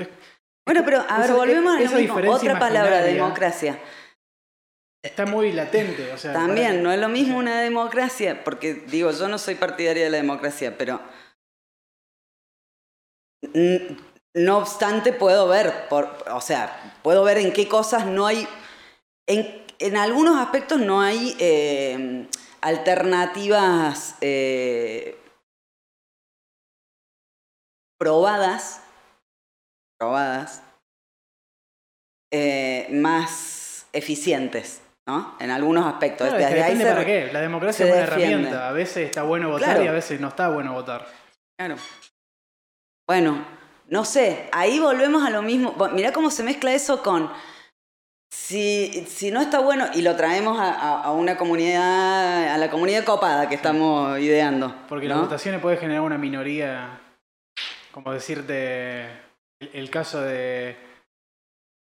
bueno, 0.66 0.82
pero 0.86 1.04
a 1.10 1.20
ver, 1.20 1.34
volvemos 1.34 1.75
a 1.75 2.22
la 2.22 2.32
otra 2.32 2.60
palabra, 2.60 3.01
democracia. 3.01 3.80
Está 5.03 5.25
muy 5.25 5.51
latente. 5.51 6.12
O 6.12 6.17
sea, 6.17 6.34
También, 6.34 6.84
no 6.84 6.91
es 6.91 7.00
lo 7.00 7.10
mismo 7.10 7.38
una 7.38 7.62
democracia, 7.62 8.43
porque 8.43 8.74
digo, 8.74 9.12
yo 9.12 9.27
no 9.27 9.38
soy 9.38 9.55
partidaria 9.55 10.03
de 10.05 10.10
la 10.10 10.17
democracia, 10.17 10.77
pero 10.77 11.01
no 14.34 14.58
obstante 14.58 15.13
puedo 15.13 15.48
ver, 15.48 15.88
por, 15.89 16.24
o 16.31 16.41
sea, 16.41 17.00
puedo 17.03 17.24
ver 17.24 17.38
en 17.38 17.53
qué 17.53 17.67
cosas 17.67 18.05
no 18.05 18.27
hay, 18.27 18.48
en, 19.27 19.65
en 19.79 19.98
algunos 19.98 20.39
aspectos 20.39 20.79
no 20.79 21.01
hay 21.01 21.36
eh, 21.39 22.27
alternativas 22.62 24.15
eh, 24.22 25.17
probadas, 27.98 28.81
probadas, 29.98 30.63
eh, 32.31 32.88
más 32.91 33.88
eficientes. 33.91 34.80
¿No? 35.08 35.36
En 35.39 35.51
algunos 35.51 35.86
aspectos. 35.86 36.27
Claro, 36.27 36.43
Desde 36.43 36.63
ahí 36.63 36.84
para 36.84 37.05
qué. 37.05 37.29
La 37.31 37.41
democracia 37.41 37.86
es 37.86 37.91
una 37.91 38.01
herramienta. 38.01 38.70
A 38.70 38.72
veces 38.72 39.05
está 39.05 39.24
bueno 39.24 39.50
votar 39.50 39.84
y 39.84 39.88
a 39.88 39.91
veces 39.91 40.20
no 40.20 40.29
está 40.29 40.50
bueno 40.50 40.74
votar. 40.74 41.08
Claro. 41.58 41.75
Bueno, 43.08 43.46
no 43.91 44.05
sé, 44.05 44.48
ahí 44.53 44.79
volvemos 44.79 45.24
a 45.25 45.29
lo 45.29 45.41
mismo. 45.41 45.75
Mirá 45.93 46.13
cómo 46.13 46.31
se 46.31 46.43
mezcla 46.43 46.74
eso 46.74 47.03
con. 47.03 47.29
Si, 48.34 49.05
si 49.10 49.29
no 49.31 49.41
está 49.41 49.60
bueno, 49.60 49.88
y 49.93 50.01
lo 50.01 50.15
traemos 50.15 50.58
a, 50.58 51.12
una 51.12 51.38
comunidad, 51.38 52.53
a 52.53 52.58
la 52.58 52.72
comunidad 52.72 53.03
copada 53.03 53.50
que 53.50 53.55
estamos 53.55 54.17
ideando. 54.20 54.74
Porque 54.88 55.10
las 55.10 55.20
votaciones 55.20 55.60
puede 55.60 55.75
generar 55.75 56.03
una 56.03 56.17
minoría, 56.17 57.01
como 57.91 58.13
decirte, 58.13 59.10
el, 59.60 59.89
caso 59.89 60.22
de 60.22 60.77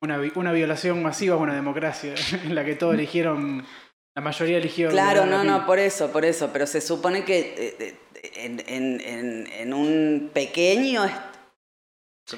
una, 0.00 0.20
una 0.34 0.52
violación 0.52 1.02
masiva 1.02 1.34
a 1.34 1.38
una 1.38 1.54
democracia, 1.54 2.14
en 2.44 2.54
la 2.54 2.64
que 2.64 2.74
todos 2.74 2.94
eligieron, 2.94 3.66
la 4.14 4.22
mayoría 4.22 4.58
eligió... 4.58 4.90
Claro, 4.90 5.26
no, 5.26 5.44
no, 5.44 5.66
por 5.66 5.78
eso, 5.78 6.10
por 6.10 6.24
eso, 6.24 6.50
pero 6.52 6.66
se 6.66 6.80
supone 6.80 7.24
que 7.24 7.38
eh, 7.38 7.76
eh, 8.14 8.30
en, 8.36 8.60
en, 9.00 9.46
en 9.52 9.74
un 9.74 10.30
pequeño 10.32 11.04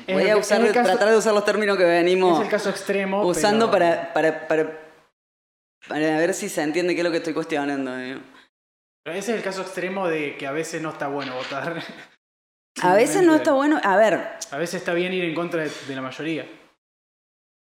Voy 0.09 0.29
a 0.29 0.37
usar, 0.37 0.73
tratar 0.73 1.11
de 1.11 1.17
usar 1.17 1.35
los 1.35 1.45
términos 1.45 1.77
que 1.77 1.85
venimos 1.85 2.39
es 2.39 2.45
el 2.45 2.51
caso 2.51 2.71
extremo, 2.71 3.27
usando 3.27 3.71
para, 3.71 4.13
para, 4.13 4.49
para, 4.49 4.81
para, 5.87 6.19
ver 6.19 6.35
si 6.35 6.49
se 6.49 6.63
entiende 6.63 6.95
qué 6.95 7.01
es 7.01 7.05
lo 7.05 7.11
que 7.11 7.19
estoy 7.19 7.35
cuestionando. 7.35 7.95
Ese 7.97 8.23
es 9.05 9.29
el 9.29 9.43
caso 9.43 9.63
extremo 9.63 10.09
de 10.09 10.37
que 10.37 10.47
a 10.47 10.53
veces 10.53 10.81
no 10.81 10.91
está 10.91 11.09
bueno 11.09 11.35
votar. 11.35 11.83
a 12.81 12.95
veces 12.95 13.23
no 13.23 13.35
está 13.35 13.53
bueno, 13.53 13.81
a 13.83 13.97
ver. 13.97 14.39
A 14.51 14.57
veces 14.57 14.77
está 14.77 14.95
bien 14.95 15.13
ir 15.13 15.25
en 15.25 15.35
contra 15.35 15.63
de, 15.63 15.95
la 15.95 16.03
mayoría. 16.03 16.47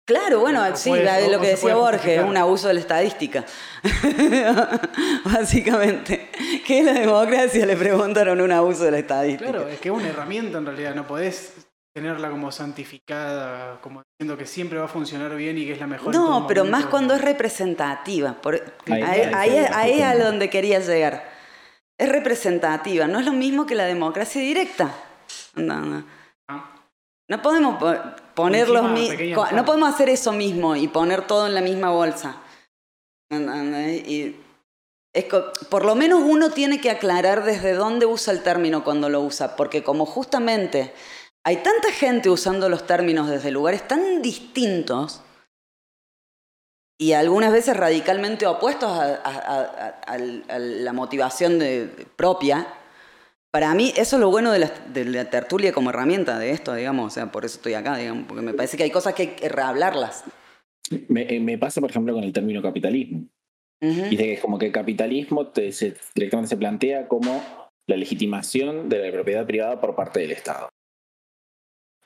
Claro, 0.04 0.40
bueno, 0.40 0.64
sí, 0.76 0.90
lo 1.30 1.40
que 1.40 1.48
decía 1.48 1.76
Borges, 1.76 2.24
un 2.24 2.36
abuso 2.36 2.68
de 2.68 2.74
la 2.74 2.80
estadística. 2.80 3.44
Básicamente. 5.24 6.28
¿Qué 6.66 6.80
es 6.80 6.84
la 6.84 6.94
democracia? 6.94 7.64
Le 7.64 7.76
preguntaron 7.76 8.40
un 8.40 8.50
abuso 8.50 8.84
de 8.84 8.90
la 8.90 8.98
estadística. 8.98 9.50
Claro, 9.50 9.68
es 9.68 9.78
que 9.78 9.90
es 9.90 9.94
una 9.94 10.08
herramienta 10.08 10.58
en 10.58 10.66
realidad, 10.66 10.94
no 10.96 11.06
podés 11.06 11.54
tenerla 11.94 12.30
como 12.30 12.50
santificada, 12.50 13.80
como 13.80 14.02
diciendo 14.18 14.36
que 14.36 14.46
siempre 14.46 14.78
va 14.78 14.86
a 14.86 14.88
funcionar 14.88 15.36
bien 15.36 15.58
y 15.58 15.66
que 15.66 15.72
es 15.72 15.80
la 15.80 15.86
mejor. 15.86 16.12
No, 16.12 16.46
pero 16.48 16.64
más 16.64 16.86
cuando 16.86 17.14
es 17.14 17.20
representativa. 17.20 18.38
ahí, 18.90 19.56
es 19.56 20.02
a 20.02 20.16
donde 20.16 20.50
quería 20.50 20.80
llegar. 20.80 21.30
Es 21.96 22.08
representativa, 22.08 23.06
no 23.06 23.20
es 23.20 23.26
lo 23.26 23.32
mismo 23.32 23.66
que 23.66 23.76
la 23.76 23.84
democracia 23.84 24.40
directa. 24.40 24.92
No, 25.54 25.74
ah. 25.74 26.04
Podemos 27.40 27.82
poner 28.34 28.68
los 28.68 28.82
no 29.52 29.64
podemos 29.64 29.94
hacer 29.94 30.08
eso 30.08 30.32
mismo 30.32 30.76
y 30.76 30.88
poner 30.88 31.26
todo 31.26 31.46
en 31.46 31.54
la 31.54 31.60
misma 31.60 31.90
bolsa. 31.90 32.36
Y 33.30 34.36
es 35.14 35.24
por 35.70 35.84
lo 35.84 35.94
menos 35.94 36.22
uno 36.24 36.50
tiene 36.50 36.80
que 36.80 36.90
aclarar 36.90 37.44
desde 37.44 37.72
dónde 37.74 38.06
usa 38.06 38.32
el 38.32 38.42
término 38.42 38.84
cuando 38.84 39.08
lo 39.08 39.20
usa, 39.20 39.56
porque 39.56 39.82
como 39.82 40.04
justamente 40.04 40.92
hay 41.44 41.58
tanta 41.58 41.90
gente 41.92 42.28
usando 42.28 42.68
los 42.68 42.86
términos 42.86 43.28
desde 43.28 43.50
lugares 43.50 43.86
tan 43.86 44.22
distintos 44.22 45.22
y 46.98 47.14
algunas 47.14 47.52
veces 47.52 47.76
radicalmente 47.76 48.46
opuestos 48.46 48.90
a, 48.92 50.18
la 50.18 50.92
motivación 50.92 51.60
propia. 52.14 52.66
Para 53.52 53.74
mí 53.74 53.92
eso 53.98 54.16
es 54.16 54.20
lo 54.20 54.30
bueno 54.30 54.50
de 54.50 54.60
la, 55.04 55.30
tertulia 55.30 55.72
como 55.72 55.90
herramienta 55.90 56.38
de 56.38 56.52
esto, 56.52 56.74
digamos, 56.74 57.12
o 57.12 57.14
sea, 57.14 57.30
por 57.30 57.44
eso 57.44 57.56
estoy 57.56 57.74
acá, 57.74 57.98
digamos, 57.98 58.24
porque 58.26 58.42
me 58.42 58.54
parece 58.54 58.78
que 58.78 58.84
hay 58.84 58.90
cosas 58.90 59.14
que 59.14 59.22
hay 59.22 59.28
que 59.28 59.48
rehablarlas. 59.50 60.24
Me, 61.08 61.26
eh, 61.28 61.58
pasa, 61.58 61.82
por 61.82 61.90
ejemplo, 61.90 62.14
con 62.14 62.24
el 62.24 62.32
término 62.32 62.62
capitalismo. 62.62 63.28
Dice 63.80 64.16
que 64.16 64.32
es 64.34 64.40
como 64.40 64.58
que 64.58 64.66
el 64.66 64.72
capitalismo 64.72 65.52
directamente 66.14 66.48
se 66.48 66.56
plantea 66.56 67.08
como 67.08 67.42
la 67.88 67.96
legitimación 67.96 68.88
de 68.88 69.06
la 69.06 69.12
propiedad 69.12 69.44
privada 69.44 69.80
por 69.80 69.96
parte 69.96 70.20
del 70.20 70.30
Estado. 70.30 70.68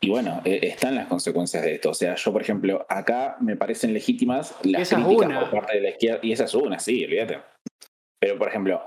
Y 0.01 0.09
bueno, 0.09 0.41
eh, 0.45 0.61
están 0.63 0.95
las 0.95 1.07
consecuencias 1.07 1.63
de 1.63 1.75
esto. 1.75 1.91
O 1.91 1.95
sea, 1.95 2.17
yo, 2.17 2.33
por 2.33 2.43
ejemplo, 2.43 2.87
acá 2.89 3.37
me 3.41 3.57
parecen 3.57 3.93
legítimas 3.93 4.55
las 4.63 4.89
críticas 4.89 5.45
por 5.45 5.51
parte 5.51 5.77
de 5.77 5.81
la 5.83 5.91
izquierda. 5.91 6.21
Y 6.23 6.33
esa 6.33 6.45
es 6.45 6.55
una, 6.55 6.79
sí, 6.79 7.05
olvídate. 7.05 7.41
Pero, 8.19 8.39
por 8.39 8.49
ejemplo, 8.49 8.83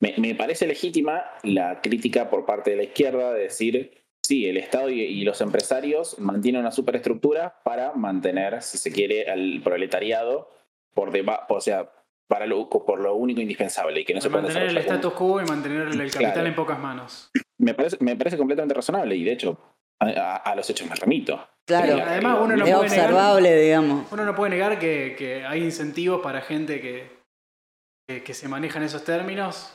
me, 0.00 0.34
parece 0.34 0.66
legítima 0.66 1.24
la 1.42 1.80
crítica 1.80 2.28
por 2.30 2.44
parte 2.44 2.70
de 2.70 2.76
la 2.76 2.82
izquierda 2.84 3.32
de 3.32 3.42
decir, 3.42 4.04
sí, 4.22 4.46
el 4.46 4.56
Estado 4.56 4.90
y, 4.90 5.22
los 5.24 5.40
empresarios 5.40 6.18
mantienen 6.18 6.60
una 6.60 6.72
superestructura 6.72 7.60
para 7.64 7.92
mantener, 7.94 8.62
si 8.62 8.78
se 8.78 8.92
quiere, 8.92 9.30
al 9.30 9.60
proletariado 9.62 10.50
por 10.94 11.10
debajo, 11.10 11.54
o 11.54 11.60
sea, 11.60 11.90
para 12.28 12.46
lo, 12.46 12.68
por 12.68 13.00
lo 13.00 13.14
único 13.14 13.40
indispensable 13.40 14.00
y 14.00 14.04
que 14.04 14.14
no 14.14 14.20
se 14.20 14.30
puede 14.30 14.44
mantener 14.44 14.68
el 14.68 14.78
status 14.78 15.12
quo 15.12 15.40
y 15.40 15.44
mantener 15.44 15.88
el 15.88 16.10
capital 16.10 16.46
en 16.46 16.54
pocas 16.54 16.78
manos. 16.78 17.30
Me 17.58 17.74
parece, 17.74 17.96
me 18.00 18.16
parece 18.16 18.36
completamente 18.36 18.74
razonable 18.74 19.16
y 19.16 19.24
de 19.24 19.32
hecho 19.32 19.58
a, 20.00 20.54
los 20.56 20.68
hechos 20.68 20.88
me 20.88 20.94
remito. 20.94 21.46
Claro, 21.66 22.02
además 22.04 22.38
uno 22.42 22.56
no 22.56 22.64
es 22.64 22.70
puede 22.70 22.86
observable, 22.86 23.48
negar, 23.48 23.62
digamos. 23.62 24.12
Uno 24.12 24.24
no 24.24 24.34
puede 24.34 24.50
negar 24.50 24.78
que, 24.78 25.44
hay 25.46 25.62
incentivos 25.62 26.20
para 26.20 26.40
gente 26.40 26.80
que, 26.80 28.22
que, 28.22 28.34
se 28.34 28.48
maneja 28.48 28.78
en 28.78 28.84
esos 28.84 29.04
términos, 29.04 29.72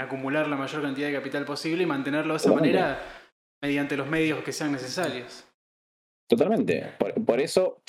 acumular 0.00 0.48
la 0.48 0.56
mayor 0.56 0.82
cantidad 0.82 1.08
de 1.08 1.14
capital 1.14 1.44
posible 1.44 1.82
y 1.82 1.86
mantenerlo 1.86 2.34
de 2.34 2.38
esa 2.38 2.52
manera 2.52 3.00
mediante 3.62 3.96
los 3.96 4.08
medios 4.08 4.42
que 4.42 4.52
sean 4.52 4.72
necesarios. 4.72 5.44
Totalmente. 6.28 6.92
Por, 6.98 7.40
eso 7.40 7.82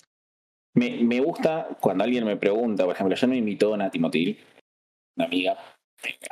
me, 0.75 1.03
me, 1.03 1.19
gusta 1.19 1.77
cuando 1.79 2.03
alguien 2.03 2.25
me 2.25 2.37
pregunta, 2.37 2.85
por 2.85 2.95
ejemplo, 2.95 3.15
yo 3.15 3.27
me 3.27 3.37
invitó 3.37 3.73
a 3.73 3.77
Nati 3.77 3.99
Motil, 3.99 4.39
una 5.15 5.25
amiga, 5.27 5.57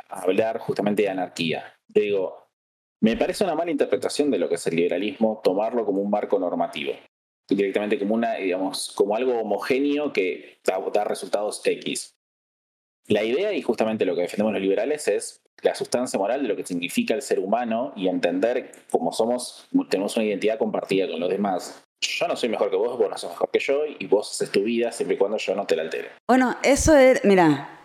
a 0.08 0.20
hablar 0.22 0.58
justamente 0.58 1.02
de 1.02 1.08
anarquía. 1.08 1.74
Le 1.94 2.02
digo, 2.02 2.50
me 3.02 3.16
parece 3.16 3.44
una 3.44 3.54
mala 3.54 3.70
interpretación 3.70 4.30
de 4.30 4.38
lo 4.38 4.48
que 4.48 4.56
es 4.56 4.66
el 4.66 4.76
liberalismo 4.76 5.40
tomarlo 5.42 5.86
como 5.86 6.02
un 6.02 6.10
marco 6.10 6.38
normativo, 6.38 6.92
directamente 7.48 7.98
como 7.98 8.14
una, 8.14 8.34
digamos, 8.34 8.92
como 8.94 9.16
algo 9.16 9.40
homogéneo 9.40 10.12
que 10.12 10.58
da, 10.64 11.04
resultados 11.04 11.62
X. 11.64 12.16
La 13.06 13.24
idea, 13.24 13.52
y 13.54 13.62
justamente 13.62 14.04
lo 14.04 14.14
que 14.14 14.22
defendemos 14.22 14.52
los 14.52 14.62
liberales, 14.62 15.08
es 15.08 15.42
la 15.62 15.74
sustancia 15.74 16.18
moral 16.18 16.42
de 16.42 16.48
lo 16.48 16.56
que 16.56 16.64
significa 16.64 17.14
el 17.14 17.22
ser 17.22 17.38
humano 17.38 17.92
y 17.96 18.08
entender 18.08 18.72
cómo 18.90 19.12
somos, 19.12 19.66
tenemos 19.88 20.16
una 20.16 20.26
identidad 20.26 20.58
compartida 20.58 21.08
con 21.08 21.20
los 21.20 21.28
demás. 21.28 21.82
Yo 22.00 22.26
no 22.28 22.36
soy 22.36 22.48
mejor 22.48 22.70
que 22.70 22.76
vos, 22.76 22.98
vos 22.98 23.10
no 23.10 23.18
sos 23.18 23.30
mejor 23.30 23.50
que 23.50 23.58
yo, 23.58 23.82
y 23.86 24.06
vos 24.06 24.30
haces 24.30 24.50
tu 24.50 24.62
vida 24.62 24.90
siempre 24.90 25.16
y 25.16 25.18
cuando 25.18 25.36
yo 25.36 25.54
no 25.54 25.66
te 25.66 25.76
la 25.76 25.82
altere. 25.82 26.10
Bueno, 26.26 26.56
eso 26.62 26.96
es, 26.96 27.24
mira, 27.24 27.80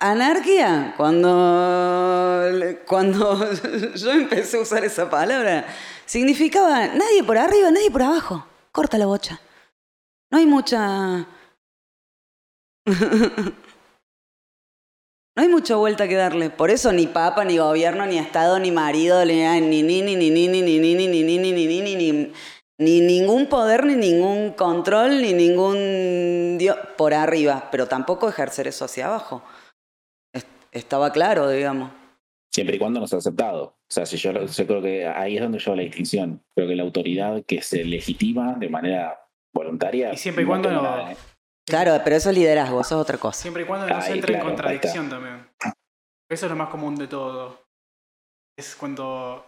Anarquía, 0.00 0.92
cuando, 0.98 2.42
cuando 2.86 3.50
yo 3.94 4.12
empecé 4.12 4.58
a 4.58 4.60
usar 4.60 4.84
esa 4.84 5.08
palabra, 5.08 5.66
significaba 6.04 6.88
nadie 6.88 7.24
por 7.24 7.38
arriba, 7.38 7.70
nadie 7.70 7.90
por 7.90 8.02
abajo. 8.02 8.46
Corta 8.70 8.98
la 8.98 9.06
bocha. 9.06 9.40
No 10.30 10.38
hay 10.38 10.46
mucha... 10.46 11.26
No 15.36 15.42
hay 15.42 15.48
mucha 15.48 15.76
vuelta 15.76 16.06
que 16.06 16.14
darle. 16.14 16.50
Por 16.50 16.70
eso 16.70 16.92
ni 16.92 17.06
papa, 17.06 17.44
ni 17.44 17.58
gobierno, 17.58 18.06
ni 18.06 18.18
estado, 18.18 18.58
ni 18.58 18.70
marido, 18.70 19.24
ni 19.24 19.34
ni 19.60 19.82
ni 19.82 20.02
ni 20.02 20.16
ni 20.16 20.30
ni 20.30 20.48
ni 20.48 20.62
ni 20.62 20.80
ni 20.80 21.08
ni 21.08 21.08
ni 21.08 21.38
ni 21.38 21.52
ni 21.52 21.66
ni 21.66 21.80
ni 21.82 22.12
ni 22.12 22.32
ni 22.76 23.00
ningún 23.00 23.46
poder, 23.46 23.84
ni 23.86 23.94
ningún 23.94 24.50
control, 24.52 25.22
ni 25.22 25.32
ningún 25.32 26.56
dios 26.58 26.76
por 26.96 27.14
arriba, 27.14 27.68
pero 27.70 27.86
tampoco 27.86 28.28
ejercer 28.28 28.66
eso 28.66 28.84
hacia 28.84 29.06
abajo 29.06 29.42
estaba 30.74 31.10
claro, 31.12 31.48
digamos. 31.48 31.90
Siempre 32.52 32.76
y 32.76 32.78
cuando 32.78 33.00
no 33.00 33.06
sea 33.06 33.18
aceptado. 33.18 33.64
O 33.64 33.76
sea, 33.88 34.06
si 34.06 34.16
yo, 34.16 34.32
creo 34.32 34.82
que 34.82 35.06
ahí 35.06 35.36
es 35.36 35.42
donde 35.42 35.58
yo 35.58 35.74
la 35.74 35.82
distinción. 35.82 36.42
Creo 36.54 36.68
que 36.68 36.76
la 36.76 36.82
autoridad 36.82 37.42
que 37.44 37.62
se 37.62 37.84
legitima 37.84 38.54
de 38.54 38.68
manera 38.68 39.18
voluntaria. 39.52 40.12
Y 40.12 40.16
siempre 40.16 40.44
y 40.44 40.46
cuando 40.46 40.70
no. 40.70 40.82
Claro, 41.66 41.98
pero 42.04 42.16
eso 42.16 42.30
es 42.30 42.36
liderazgo, 42.36 42.80
eso 42.80 42.96
es 42.96 43.00
otra 43.00 43.18
cosa. 43.18 43.40
Siempre 43.40 43.62
y 43.62 43.66
cuando 43.66 43.88
no 43.88 44.02
se 44.02 44.12
entre 44.12 44.34
en 44.34 44.40
contradicción 44.40 45.08
también. 45.08 45.48
Eso 46.30 46.46
es 46.46 46.50
lo 46.50 46.56
más 46.56 46.68
común 46.68 46.96
de 46.96 47.08
todo. 47.08 47.64
Es 48.56 48.76
cuando 48.76 49.46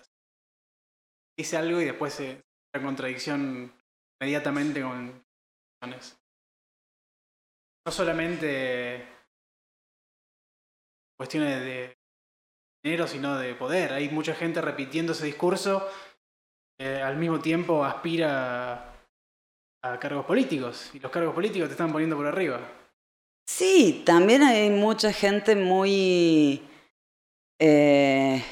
dice 1.38 1.56
algo 1.56 1.80
y 1.80 1.84
después 1.84 2.14
se 2.14 2.30
entra 2.30 2.44
en 2.74 2.82
contradicción 2.84 3.72
inmediatamente 4.20 4.80
con 4.82 5.26
no 7.86 7.92
solamente 7.92 9.06
cuestiones 11.16 11.60
de 11.60 11.96
dinero, 12.82 13.06
sino 13.06 13.38
de 13.38 13.54
poder. 13.54 13.92
Hay 13.92 14.08
mucha 14.08 14.34
gente 14.34 14.60
repitiendo 14.60 15.12
ese 15.12 15.26
discurso, 15.26 15.88
eh, 16.80 17.00
al 17.00 17.16
mismo 17.16 17.40
tiempo 17.40 17.84
aspira 17.84 18.85
a 19.92 19.98
cargos 19.98 20.26
políticos, 20.26 20.90
y 20.94 21.00
los 21.00 21.10
cargos 21.10 21.34
políticos 21.34 21.68
te 21.68 21.72
están 21.72 21.92
poniendo 21.92 22.16
por 22.16 22.26
arriba. 22.26 22.60
Sí, 23.46 24.02
también 24.04 24.42
hay 24.42 24.70
mucha 24.70 25.12
gente 25.12 25.54
muy... 25.54 26.62
Eh, 27.60 28.42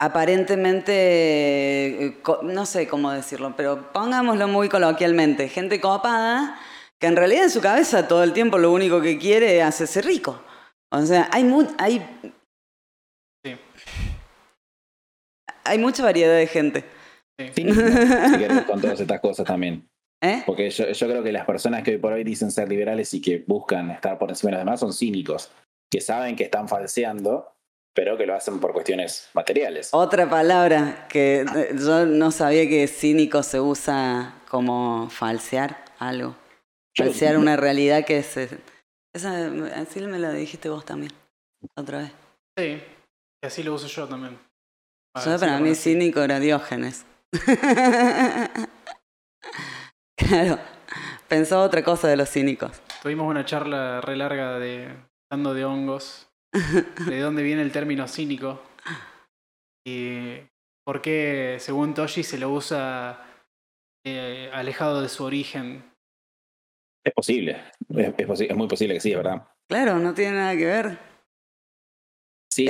aparentemente, 0.00 2.06
eh, 2.06 2.22
no 2.42 2.66
sé 2.66 2.88
cómo 2.88 3.12
decirlo, 3.12 3.54
pero 3.56 3.92
pongámoslo 3.92 4.48
muy 4.48 4.68
coloquialmente, 4.68 5.48
gente 5.48 5.80
copada 5.80 6.58
que 6.98 7.06
en 7.06 7.16
realidad 7.16 7.44
en 7.44 7.50
su 7.50 7.60
cabeza 7.60 8.08
todo 8.08 8.24
el 8.24 8.32
tiempo 8.32 8.58
lo 8.58 8.72
único 8.72 9.00
que 9.00 9.18
quiere 9.18 9.58
es 9.58 9.64
hacerse 9.64 10.02
rico. 10.02 10.42
O 10.90 11.04
sea, 11.04 11.28
hay, 11.32 11.44
hay, 11.78 12.20
hay 15.64 15.78
mucha 15.78 16.02
variedad 16.02 16.36
de 16.36 16.46
gente. 16.46 16.84
Sí. 17.38 17.66
con 18.66 18.80
todas 18.80 19.00
estas 19.00 19.20
cosas 19.20 19.46
también. 19.46 19.88
¿Eh? 20.22 20.42
Porque 20.46 20.70
yo, 20.70 20.90
yo, 20.90 21.08
creo 21.08 21.22
que 21.22 21.32
las 21.32 21.44
personas 21.44 21.82
que 21.82 21.92
hoy 21.92 21.98
por 21.98 22.12
hoy 22.12 22.24
dicen 22.24 22.50
ser 22.50 22.68
liberales 22.68 23.12
y 23.12 23.20
que 23.20 23.44
buscan 23.46 23.90
estar 23.90 24.18
por 24.18 24.30
encima 24.30 24.50
de 24.50 24.56
los 24.56 24.64
demás 24.64 24.80
son 24.80 24.92
cínicos, 24.92 25.52
que 25.90 26.00
saben 26.00 26.36
que 26.36 26.44
están 26.44 26.68
falseando 26.68 27.56
pero 27.96 28.18
que 28.18 28.26
lo 28.26 28.34
hacen 28.34 28.60
por 28.60 28.74
cuestiones 28.74 29.30
materiales. 29.32 29.88
Otra 29.92 30.28
palabra 30.28 31.06
que 31.08 31.40
eh, 31.40 31.74
yo 31.74 32.04
no 32.04 32.30
sabía 32.30 32.68
que 32.68 32.86
cínico 32.88 33.42
se 33.42 33.58
usa 33.58 34.34
como 34.50 35.08
falsear 35.08 35.82
algo. 35.98 36.36
Falsear 36.94 37.38
una 37.38 37.56
realidad 37.56 38.04
que 38.04 38.18
es... 38.18 38.36
Esa, 39.14 39.50
así 39.76 40.00
me 40.02 40.18
lo 40.18 40.30
dijiste 40.30 40.68
vos 40.68 40.84
también, 40.84 41.10
otra 41.74 42.00
vez. 42.00 42.12
Sí, 42.58 42.82
y 43.42 43.46
así 43.46 43.62
lo 43.62 43.72
uso 43.72 43.86
yo 43.86 44.06
también. 44.06 44.38
Para, 45.14 45.38
para 45.38 45.58
mí 45.58 45.74
cínico 45.74 46.20
era 46.20 46.38
Diógenes. 46.38 47.06
claro, 50.16 50.58
pensaba 51.28 51.62
otra 51.62 51.82
cosa 51.82 52.08
de 52.08 52.16
los 52.16 52.30
cínicos. 52.30 52.80
Tuvimos 53.02 53.28
una 53.28 53.44
charla 53.44 54.00
re 54.00 54.16
larga 54.16 54.58
de 54.58 54.94
dando 55.30 55.54
de 55.54 55.64
hongos 55.64 56.28
de 56.52 57.20
dónde 57.20 57.42
viene 57.42 57.62
el 57.62 57.72
término 57.72 58.06
cínico 58.08 58.62
y 59.86 60.40
por 60.84 61.00
qué, 61.00 61.56
según 61.60 61.94
Toshi, 61.94 62.24
se 62.24 62.38
lo 62.38 62.50
usa 62.50 63.24
eh, 64.04 64.50
alejado 64.52 65.00
de 65.00 65.08
su 65.08 65.24
origen. 65.24 65.84
Es 67.04 67.12
posible, 67.12 67.60
es, 67.88 68.56
muy 68.56 68.66
posible 68.66 68.94
que 68.94 69.00
sí, 69.00 69.14
¿verdad? 69.14 69.46
Claro, 69.68 69.98
no 69.98 70.12
tiene 70.12 70.36
nada 70.36 70.56
que 70.56 70.64
ver. 70.64 70.98
Sí, 72.56 72.66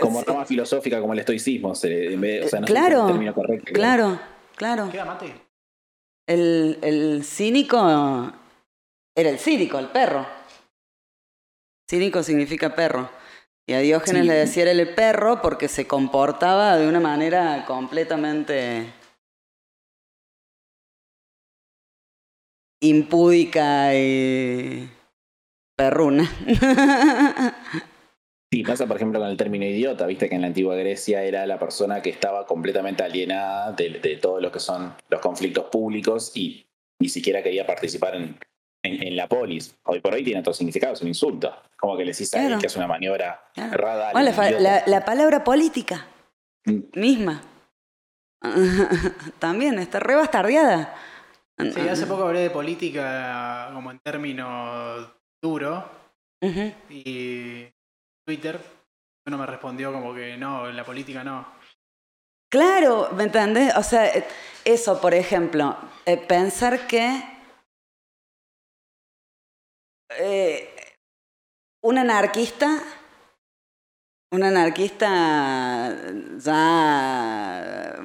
como, 0.00 0.20
rama 0.20 0.44
filosófica 0.44 1.00
como 1.00 1.12
el 1.12 1.20
estoicismo, 1.20 1.68
o 1.68 1.74
sea, 1.76 1.88
no 1.88 2.66
claro, 2.66 2.96
es 2.96 3.02
el 3.02 3.06
término 3.12 3.34
correcto. 3.34 3.72
Claro, 3.72 4.18
claro. 4.56 4.90
¿Queda 4.90 5.04
mate? 5.04 5.32
El, 6.26 6.78
el 6.82 7.22
cínico 7.22 7.78
era 9.14 9.30
el 9.30 9.38
cínico, 9.38 9.78
el 9.78 9.90
perro. 9.90 10.26
Cínico 11.88 12.24
significa 12.24 12.74
perro. 12.74 13.08
Y 13.68 13.74
a 13.74 13.78
Diógenes 13.78 14.26
le 14.26 14.34
decía 14.34 14.68
el 14.68 14.92
perro 14.92 15.40
porque 15.40 15.68
se 15.68 15.86
comportaba 15.86 16.76
de 16.76 16.88
una 16.88 16.98
manera 16.98 17.64
completamente 17.64 18.92
impúdica 22.80 23.94
y 23.94 24.90
perruna. 25.76 26.28
Sí, 28.50 28.62
pasa 28.62 28.86
por 28.86 28.96
ejemplo 28.96 29.18
con 29.18 29.28
el 29.28 29.36
término 29.36 29.64
idiota, 29.64 30.06
viste 30.06 30.28
que 30.28 30.36
en 30.36 30.42
la 30.42 30.46
antigua 30.46 30.76
Grecia 30.76 31.22
era 31.24 31.46
la 31.46 31.58
persona 31.58 32.00
que 32.00 32.10
estaba 32.10 32.46
completamente 32.46 33.02
alienada 33.02 33.72
de, 33.72 33.98
de 34.00 34.16
todos 34.16 34.40
los 34.40 34.52
que 34.52 34.60
son 34.60 34.94
los 35.08 35.20
conflictos 35.20 35.64
públicos 35.64 36.32
y 36.36 36.66
ni 37.00 37.08
siquiera 37.08 37.42
quería 37.42 37.66
participar 37.66 38.14
en, 38.14 38.38
en, 38.82 39.16
la 39.16 39.28
polis. 39.28 39.76
Hoy 39.84 40.00
por 40.00 40.14
hoy 40.14 40.24
tiene 40.24 40.40
otro 40.40 40.52
significado, 40.52 40.94
es 40.94 41.02
un 41.02 41.08
insulto. 41.08 41.54
Como 41.76 41.96
que 41.96 42.04
le 42.04 42.12
decís 42.12 42.32
a 42.34 42.58
que 42.58 42.66
es 42.66 42.76
una 42.76 42.86
maniobra 42.86 43.50
errada. 43.54 44.12
la, 44.86 45.04
palabra 45.04 45.44
política 45.44 46.06
mm. 46.64 46.98
misma. 46.98 47.42
También 49.38 49.78
está 49.78 50.00
re 50.00 50.14
bastardeada. 50.14 50.94
Sí, 51.58 51.88
hace 51.88 52.06
poco 52.06 52.24
hablé 52.24 52.40
de 52.40 52.50
política 52.50 53.70
como 53.72 53.90
en 53.90 53.98
términos 54.00 55.08
duros. 55.42 55.84
Y 56.90 57.66
Twitter 58.26 58.60
uno 59.26 59.38
me 59.38 59.46
respondió 59.46 59.92
como 59.92 60.14
que 60.14 60.36
no, 60.36 60.68
en 60.68 60.76
la 60.76 60.84
política 60.84 61.24
no. 61.24 61.46
Claro, 62.50 63.10
¿me 63.12 63.24
entendés? 63.24 63.74
O 63.76 63.82
sea, 63.82 64.10
eso, 64.64 65.00
por 65.00 65.14
ejemplo, 65.14 65.76
eh, 66.04 66.16
pensar 66.16 66.86
que 66.86 67.22
eh, 70.18 70.74
un 71.82 71.98
anarquista, 71.98 72.82
un 74.32 74.44
anarquista 74.44 75.96
ya 76.38 77.96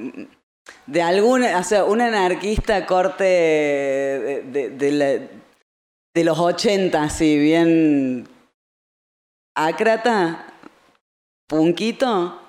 de 0.88 1.01
alguna, 1.01 1.60
o 1.60 1.63
sea, 1.63 1.86
un 1.86 2.01
anarquista 2.01 2.86
corte 2.88 3.23
de, 3.23 5.29
de, 6.13 6.23
los 6.23 6.39
80, 6.39 7.03
así 7.03 7.38
bien 7.38 8.27
ácrata, 9.65 10.54
punquito. 11.47 12.39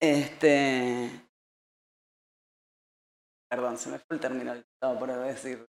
Este. 0.00 1.10
Perdón, 3.50 3.76
se 3.76 3.90
me 3.90 3.98
fue 3.98 4.14
el 4.14 4.20
término 4.20 4.52
que 4.54 4.60
estaba 4.60 4.98
por 4.98 5.12
decir. 5.12 5.66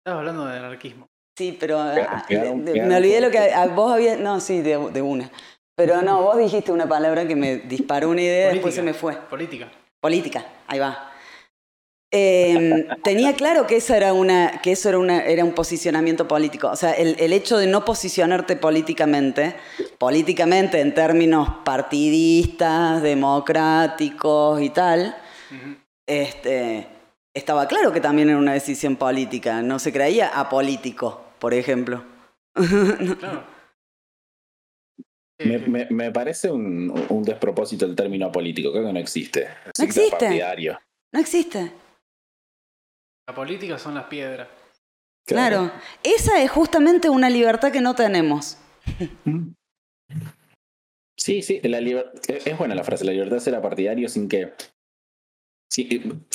Estabas 0.00 0.20
hablando 0.20 0.46
de 0.46 0.58
anarquismo. 0.58 1.06
Sí, 1.36 1.56
pero 1.58 1.80
ah, 1.80 2.26
me 2.28 2.96
olvidé 2.96 3.20
lo 3.20 3.30
que 3.30 3.52
vos 3.74 3.92
habías. 3.92 4.20
No, 4.20 4.38
sí, 4.38 4.60
de, 4.60 4.76
una. 4.76 5.30
Pero 5.76 6.02
no, 6.02 6.22
vos 6.22 6.36
dijiste 6.36 6.70
una 6.70 6.88
palabra 6.88 7.26
que 7.26 7.34
me 7.34 7.56
disparó 7.56 8.10
una 8.10 8.20
idea, 8.20 8.50
y 8.50 8.54
después 8.54 8.74
se 8.74 8.82
me 8.82 8.94
fue. 8.94 9.16
Política. 9.16 9.72
Política, 10.00 10.44
ahí 10.68 10.78
va. 10.78 11.13
Em, 12.16 12.86
tenía 13.02 13.34
claro 13.34 13.66
que 13.66 13.74
eso 13.78 13.92
era 13.92 14.12
una, 14.12 14.60
que 14.62 14.70
eso 14.70 14.88
era 14.88 15.00
una, 15.00 15.24
era 15.24 15.44
un 15.44 15.52
posicionamiento 15.52 16.28
político. 16.28 16.68
O 16.68 16.76
sea, 16.76 16.92
el, 16.92 17.16
el, 17.18 17.32
hecho 17.32 17.58
de 17.58 17.66
no 17.66 17.84
posicionarte 17.84 18.54
políticamente, 18.54 19.56
políticamente 19.98 20.80
en 20.80 20.94
términos 20.94 21.48
partidistas, 21.64 23.02
democráticos 23.02 24.62
y 24.62 24.70
tal, 24.70 25.16
este, 26.06 26.86
estaba 27.34 27.66
claro 27.66 27.92
que 27.92 28.00
también 28.00 28.28
era 28.28 28.38
una 28.38 28.52
decisión 28.52 28.94
política, 28.94 29.60
no 29.62 29.80
se 29.80 29.92
creía 29.92 30.28
apolítico, 30.28 31.20
por 31.40 31.52
ejemplo. 31.52 32.04
Claro. 33.18 33.54
Me, 35.66 35.88
me, 35.90 36.12
parece 36.12 36.48
un, 36.48 36.94
un, 37.08 37.22
despropósito 37.24 37.84
el 37.86 37.96
término 37.96 38.30
político, 38.30 38.70
creo 38.70 38.86
que 38.86 38.92
no 38.92 39.00
existe. 39.00 39.48
No 39.76 39.84
existe. 39.84 40.28
No 41.12 41.18
existe. 41.20 41.72
La 43.26 43.34
política 43.34 43.78
son 43.78 43.94
las 43.94 44.04
piedras. 44.04 44.48
Claro. 45.26 45.72
esa 46.02 46.42
es 46.42 46.50
justamente 46.50 47.08
una 47.08 47.30
libertad 47.30 47.72
que 47.72 47.80
no 47.80 47.94
tenemos. 47.94 48.58
Sí, 51.16 51.40
sí, 51.40 51.58
la 51.62 51.78
es 51.78 52.58
buena 52.58 52.74
la 52.74 52.84
frase, 52.84 53.04
la 53.06 53.12
libertad 53.12 53.36
de 53.36 53.40
ser 53.40 53.58
partidario 53.62 54.10
sin 54.10 54.28
que 54.28 54.52
Sí, 55.74 55.88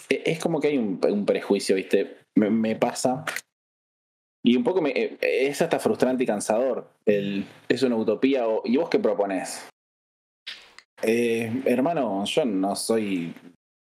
e, 0.09 0.23
es 0.25 0.39
como 0.39 0.59
que 0.59 0.67
hay 0.67 0.77
un, 0.77 1.25
prejuicio, 1.25 1.75
¿viste? 1.75 2.17
Me, 2.35 2.75
pasa. 2.75 3.23
Y 4.43 4.57
un 4.57 4.65
poco 4.65 4.81
me, 4.81 4.89
e, 4.89 5.17
es 5.21 5.61
hasta 5.61 5.79
frustrante 5.79 6.25
y 6.25 6.27
cansador. 6.27 6.89
El, 7.05 7.45
es 7.69 7.81
una 7.83 7.95
utopía. 7.95 8.43
¿Y 8.65 8.75
vos 8.75 8.89
qué 8.89 8.99
propones? 8.99 9.65
Eh, 11.01 11.61
hermano, 11.65 12.25
yo 12.25 12.43
no 12.43 12.75
soy 12.75 13.33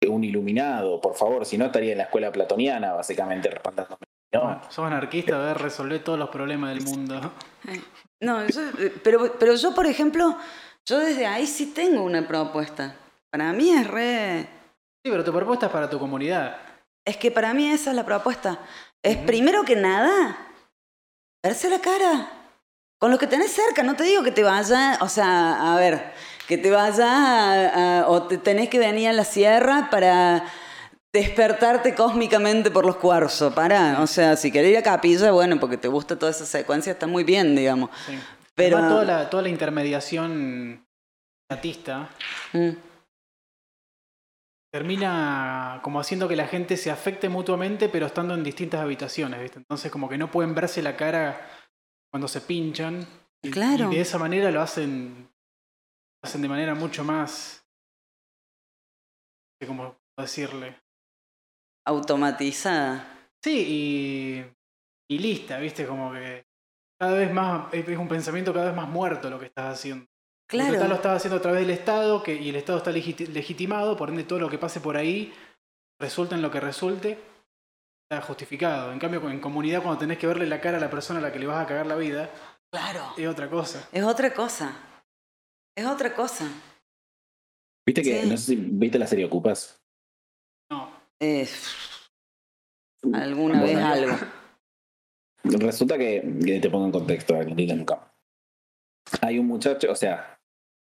un 0.05 0.23
iluminado, 0.23 1.01
por 1.01 1.15
favor, 1.15 1.45
si 1.45 1.57
no 1.57 1.65
estaría 1.65 1.93
en 1.93 1.97
la 1.97 2.03
escuela 2.05 2.31
platoniana, 2.31 2.93
básicamente, 2.93 3.49
respondiéndome. 3.49 4.05
No, 4.33 4.61
sos 4.69 4.85
anarquista, 4.85 5.35
a 5.35 5.45
ver, 5.45 5.57
resolver 5.57 6.03
todos 6.03 6.19
los 6.19 6.29
problemas 6.29 6.75
del 6.75 6.83
mundo. 6.83 7.33
No, 8.19 8.39
pero, 9.03 9.33
pero 9.39 9.55
yo, 9.55 9.73
por 9.73 9.87
ejemplo, 9.87 10.37
yo 10.85 10.99
desde 10.99 11.25
ahí 11.25 11.47
sí 11.47 11.67
tengo 11.67 12.03
una 12.03 12.27
propuesta. 12.27 12.95
Para 13.29 13.53
mí 13.53 13.69
es 13.71 13.87
re 13.87 14.47
Sí, 15.03 15.11
pero 15.11 15.23
tu 15.23 15.31
propuesta 15.31 15.67
es 15.67 15.71
para 15.71 15.89
tu 15.89 15.99
comunidad. 15.99 16.57
Es 17.05 17.17
que 17.17 17.31
para 17.31 17.53
mí 17.53 17.69
esa 17.69 17.91
es 17.91 17.95
la 17.95 18.05
propuesta. 18.05 18.59
Es 19.01 19.17
primero 19.17 19.63
que 19.63 19.75
nada, 19.75 20.37
verse 21.41 21.69
la 21.69 21.79
cara. 21.79 22.31
Con 22.99 23.11
lo 23.11 23.17
que 23.17 23.27
tenés 23.27 23.51
cerca, 23.51 23.83
no 23.83 23.95
te 23.95 24.03
digo 24.03 24.23
que 24.23 24.31
te 24.31 24.43
vaya, 24.43 24.97
o 25.01 25.07
sea, 25.07 25.73
a 25.73 25.77
ver, 25.77 26.11
que 26.47 26.57
te 26.57 26.71
vaya 26.71 28.05
o 28.07 28.23
te 28.23 28.37
tenés 28.37 28.69
que 28.69 28.79
venir 28.79 29.09
a 29.09 29.13
la 29.13 29.25
sierra 29.25 29.89
para 29.91 30.45
despertarte 31.13 31.95
cósmicamente 31.95 32.71
por 32.71 32.85
los 32.85 32.97
cuarzos. 32.97 33.53
Para, 33.53 34.01
o 34.01 34.07
sea, 34.07 34.35
si 34.35 34.51
querés 34.51 34.71
ir 34.71 34.77
a 34.77 34.83
capilla, 34.83 35.31
bueno, 35.31 35.59
porque 35.59 35.77
te 35.77 35.87
gusta 35.87 36.17
toda 36.17 36.31
esa 36.31 36.45
secuencia, 36.45 36.93
está 36.93 37.07
muy 37.07 37.23
bien, 37.23 37.55
digamos. 37.55 37.89
Pero 38.55 38.79
toda 38.79 39.05
la, 39.05 39.29
toda 39.29 39.43
la 39.43 39.49
intermediación 39.49 40.83
artista 41.49 42.09
mm. 42.53 42.69
termina 44.71 45.79
como 45.83 45.99
haciendo 45.99 46.27
que 46.27 46.35
la 46.35 46.47
gente 46.47 46.75
se 46.77 46.91
afecte 46.91 47.29
mutuamente, 47.29 47.89
pero 47.89 48.05
estando 48.07 48.33
en 48.33 48.43
distintas 48.43 48.81
habitaciones, 48.81 49.41
¿viste? 49.41 49.59
Entonces 49.59 49.91
como 49.91 50.09
que 50.09 50.17
no 50.17 50.31
pueden 50.31 50.55
verse 50.55 50.81
la 50.81 50.95
cara 50.95 51.49
cuando 52.11 52.27
se 52.27 52.41
pinchan. 52.41 53.07
Claro. 53.51 53.91
Y 53.91 53.95
de 53.95 54.01
esa 54.01 54.17
manera 54.17 54.51
lo 54.51 54.61
hacen, 54.61 55.29
hacen 56.23 56.41
de 56.41 56.49
manera 56.49 56.75
mucho 56.75 57.03
más, 57.03 57.65
¿cómo 59.65 59.95
decirle? 60.17 60.79
Automatizada. 61.85 63.29
Sí, 63.43 63.65
y, 63.67 65.15
y 65.15 65.19
lista, 65.19 65.57
¿viste? 65.59 65.85
Como 65.85 66.11
que 66.11 66.45
cada 66.99 67.13
vez 67.13 67.31
más, 67.31 67.73
es 67.73 67.97
un 67.97 68.07
pensamiento 68.07 68.53
cada 68.53 68.67
vez 68.67 68.75
más 68.75 68.89
muerto 68.89 69.29
lo 69.29 69.39
que 69.39 69.45
estás 69.45 69.75
haciendo. 69.75 70.05
Claro. 70.49 70.87
lo 70.87 70.95
estás 70.95 71.17
haciendo 71.17 71.37
a 71.37 71.41
través 71.41 71.61
del 71.61 71.71
Estado 71.71 72.23
que, 72.23 72.33
y 72.33 72.49
el 72.49 72.55
Estado 72.55 72.77
está 72.77 72.91
legitimado, 72.91 73.97
por 73.97 74.09
ende 74.09 74.23
todo 74.23 74.39
lo 74.39 74.49
que 74.49 74.57
pase 74.57 74.79
por 74.79 74.95
ahí 74.95 75.33
resulta 75.99 76.35
en 76.35 76.41
lo 76.41 76.51
que 76.51 76.59
resulte, 76.59 77.19
está 78.09 78.21
justificado. 78.25 78.91
En 78.91 78.99
cambio, 78.99 79.29
en 79.29 79.39
comunidad, 79.39 79.81
cuando 79.81 79.99
tenés 79.99 80.17
que 80.17 80.27
verle 80.27 80.45
la 80.45 80.61
cara 80.61 80.77
a 80.77 80.81
la 80.81 80.89
persona 80.89 81.19
a 81.19 81.21
la 81.21 81.31
que 81.31 81.39
le 81.39 81.47
vas 81.47 81.63
a 81.63 81.67
cagar 81.67 81.85
la 81.85 81.95
vida, 81.95 82.29
claro. 82.71 83.13
es 83.17 83.27
otra 83.27 83.49
cosa. 83.49 83.87
Es 83.91 84.03
otra 84.03 84.33
cosa. 84.33 84.73
Es 85.77 85.85
otra 85.85 86.15
cosa. 86.15 86.49
¿Viste 87.85 88.01
que, 88.01 88.23
no 88.23 88.35
sé 88.35 88.37
si 88.37 88.55
viste 88.55 88.97
la 88.97 89.05
serie 89.05 89.25
Ocupas? 89.25 89.79
No. 90.71 90.91
Eh, 91.19 91.47
alguna 93.13 93.61
vez 93.61 93.77
algo. 93.77 94.15
Resulta 95.43 95.99
que, 95.99 96.59
te 96.61 96.69
pongo 96.71 96.87
en 96.87 96.91
contexto, 96.91 97.35
nunca. 97.43 98.11
Hay 99.21 99.37
un 99.37 99.45
muchacho, 99.45 99.91
o 99.91 99.95
sea, 99.95 100.39